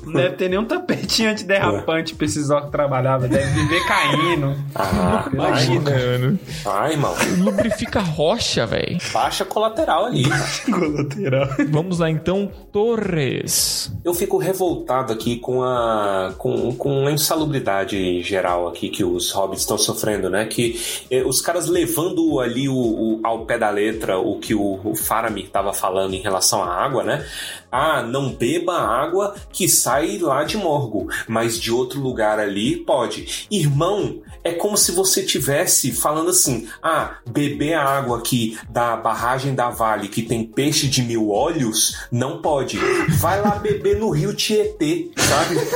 Não 0.07 0.13
deve 0.15 0.37
ter 0.37 0.49
nenhum 0.49 0.65
tapetinho 0.65 1.31
antiderrapante 1.31 2.15
pra 2.15 2.25
esses 2.27 2.49
orcs 2.49 2.71
trabalhar, 2.71 3.19
deve 3.19 3.45
viver 3.53 3.85
caindo. 3.87 4.57
Ah, 4.75 5.29
Imagina, 5.33 5.91
mano. 5.91 6.39
Ai, 6.65 6.93
irmão. 6.93 7.15
Lubrifica 7.39 8.01
rocha, 8.01 8.67
velho. 8.67 8.99
Baixa 9.13 9.45
colateral 9.45 10.10
ali. 10.11 10.25
Colateral. 10.71 11.49
Vamos 11.71 11.99
lá 11.99 12.11
então, 12.11 12.51
Torres. 12.73 13.91
Eu 14.05 14.15
fico 14.15 14.37
revoltado 14.39 15.13
aqui 15.13 15.37
com 15.37 15.63
a 15.63 16.35
com, 16.39 16.75
com 16.75 17.07
a 17.07 17.13
insalubridade 17.13 18.23
geral 18.23 18.69
aqui 18.69 18.89
que 18.89 19.05
os 19.05 19.31
hobbits 19.33 19.63
estão 19.63 19.79
sofrendo, 19.79 20.29
né? 20.29 20.45
Que 20.47 20.79
eh, 21.11 21.23
os 21.25 21.41
caras 21.41 21.67
levando 21.69 22.41
ali 22.41 22.69
o, 22.69 22.75
o- 22.75 23.21
ao 23.23 23.45
pé 23.47 23.59
da 23.59 23.71
letra 23.71 24.19
o 24.19 24.39
que 24.39 24.55
o, 24.55 24.81
o 24.85 24.95
Faramir 24.95 25.45
estava 25.47 25.73
falando 25.73 26.15
em 26.15 26.21
relação 26.21 26.63
à 26.63 26.69
água, 26.75 27.03
né? 27.03 27.25
Ah, 27.73 28.03
não 28.03 28.31
beba 28.33 28.73
a 28.75 29.03
água 29.03 29.35
que 29.53 29.69
sai 29.69 30.19
lá 30.19 30.43
de 30.45 30.57
Morgo, 30.57 31.09
mas 31.29 31.59
de 31.61 31.73
outro 31.73 32.01
lugar 32.01 32.39
ali 32.41 32.77
pode. 32.77 33.47
Irmão, 33.51 34.17
é 34.43 34.53
como 34.53 34.77
se 34.77 34.93
você 34.93 35.23
tivesse 35.23 35.93
falando 35.93 36.31
assim: 36.31 36.67
ah, 36.83 37.17
beber 37.29 37.75
a 37.75 37.83
água 37.83 38.19
aqui 38.19 38.59
da 38.69 38.97
barragem 38.97 39.55
da 39.55 39.71
Vale 39.71 40.09
que 40.09 40.23
tem 40.23 40.45
peixe 40.45 40.89
de 40.89 41.03
mil 41.03 41.31
olhos, 41.31 41.97
não 42.11 42.41
pode. 42.41 42.79
Vai 43.19 43.41
lá 43.41 43.57
beber 43.57 43.99
no 43.99 44.11
rio 44.11 44.35
Tietê, 44.35 45.11
sabe? 45.17 45.57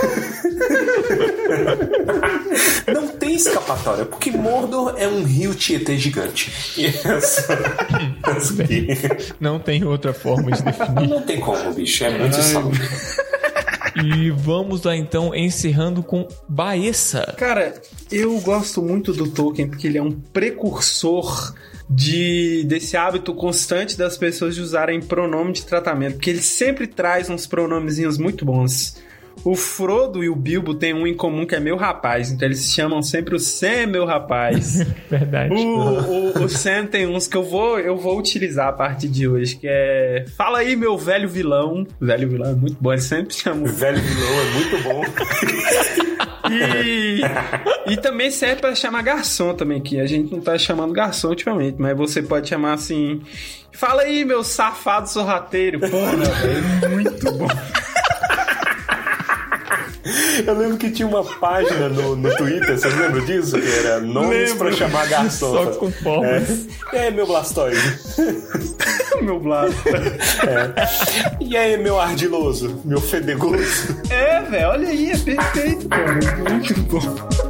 Não 2.92 3.08
tem 3.08 3.34
escapatória, 3.34 4.04
porque 4.04 4.30
Mordor 4.30 4.94
é 4.98 5.08
um 5.08 5.24
rio 5.24 5.54
Tietê 5.54 5.96
gigante. 5.98 6.52
Essa, 7.04 7.58
Não 9.40 9.58
tem 9.58 9.84
outra 9.84 10.12
forma 10.12 10.50
de 10.52 10.62
definir. 10.62 11.08
não 11.08 11.22
tem 11.22 11.40
como, 11.40 11.72
bicho. 11.72 12.04
É 12.04 12.18
muito 12.18 12.38
insalubre. 12.38 12.80
E 13.97 14.30
vamos 14.30 14.82
lá 14.82 14.97
então, 14.97 15.34
encerrando 15.34 16.03
com 16.03 16.26
Baessa. 16.49 17.34
Cara, 17.36 17.74
eu 18.11 18.38
gosto 18.40 18.82
muito 18.82 19.12
do 19.12 19.28
Tolkien 19.28 19.68
porque 19.68 19.86
ele 19.86 19.99
é 19.99 20.03
um 20.03 20.11
precursor 20.11 21.55
de 21.88 22.64
desse 22.64 22.97
hábito 22.97 23.34
constante 23.34 23.97
das 23.97 24.16
pessoas 24.16 24.55
de 24.55 24.61
usarem 24.61 25.01
pronome 25.01 25.53
de 25.53 25.64
tratamento, 25.64 26.14
porque 26.14 26.30
ele 26.30 26.42
sempre 26.42 26.86
traz 26.86 27.28
uns 27.28 27.47
pronomezinhos 27.47 28.18
muito 28.18 28.45
bons. 28.45 28.97
O 29.45 29.55
Frodo 29.55 30.24
e 30.24 30.28
o 30.28 30.34
Bilbo 30.34 30.74
têm 30.74 30.95
um 30.95 31.07
em 31.07 31.14
comum 31.14 31.45
que 31.45 31.55
é 31.55 31.61
meu 31.61 31.76
rapaz, 31.76 32.30
então 32.30 32.49
eles 32.49 32.61
se 32.61 32.72
chamam 32.72 33.03
sempre 33.03 33.34
o 33.34 33.38
Sam, 33.38 33.88
meu 33.88 34.07
rapaz. 34.07 34.78
Verdade. 35.11 35.55
O, 35.55 36.38
o, 36.38 36.45
o 36.45 36.49
Sam 36.49 36.86
tem 36.86 37.07
uns 37.07 37.26
que 37.26 37.36
eu 37.36 37.45
vou, 37.45 37.78
eu 37.78 37.97
vou 37.97 38.18
utilizar 38.18 38.68
a 38.68 38.72
partir 38.72 39.09
de 39.09 39.28
hoje, 39.28 39.57
que 39.57 39.66
é. 39.68 40.24
Fala 40.36 40.59
aí, 40.59 40.74
meu 40.74 40.97
velho 40.97 41.28
vilão. 41.28 41.86
Velho 42.01 42.28
vilão 42.28 42.51
é 42.51 42.55
muito 42.55 42.76
bom, 42.80 42.92
ele 42.92 43.03
sempre 43.03 43.34
chama. 43.34 43.64
O 43.64 43.66
velho 43.66 44.01
vilão 44.01 44.40
é 44.40 44.51
muito 44.55 44.82
bom. 44.82 45.05
E, 46.51 47.22
e 47.90 47.97
também 47.97 48.30
serve 48.30 48.61
pra 48.61 48.74
chamar 48.74 49.01
garçom 49.03 49.55
também, 49.55 49.80
que 49.80 49.99
a 49.99 50.07
gente 50.07 50.30
não 50.30 50.42
tá 50.42 50.59
chamando 50.59 50.92
garçom 50.92 51.28
ultimamente, 51.28 51.76
mas 51.78 51.97
você 51.97 52.22
pode 52.22 52.51
chamar 52.51 52.74
assim. 52.74 53.22
Fala 53.72 54.03
aí, 54.03 54.24
meu 54.26 54.45
safado 54.45 55.09
sorrateiro. 55.09 55.80
Porra, 55.80 56.16
velho, 56.16 56.90
muito 56.90 57.32
bom. 57.32 57.49
Eu 60.46 60.55
lembro 60.55 60.76
que 60.76 60.90
tinha 60.90 61.09
uma 61.09 61.24
página 61.24 61.88
no, 61.88 62.14
no 62.16 62.36
Twitter, 62.36 62.78
vocês 62.78 62.94
lembram 62.96 63.24
disso? 63.24 63.59
Que 63.59 63.78
era 63.78 64.00
nomes 64.00 64.50
Lembro. 64.50 64.66
pra 64.66 64.72
chamar 64.72 65.09
garçom. 65.09 65.52
Só 65.52 65.66
com 65.72 65.90
formas. 65.90 66.66
É, 66.92 67.07
é 67.07 67.11
meu 67.11 67.26
Blastoise. 67.26 67.80
meu 69.22 69.38
blasto. 69.40 69.82
E 71.40 71.57
aí, 71.57 71.76
meu 71.76 71.98
ardiloso? 72.00 72.80
Meu 72.84 73.00
fedegoso? 73.00 73.96
É, 74.11 74.40
velho, 74.42 74.68
olha 74.68 74.88
aí, 74.88 75.12
é 75.12 75.18
perfeito, 75.18 75.88
cara. 75.88 76.12
Muito 76.14 76.80
bom. 76.82 77.43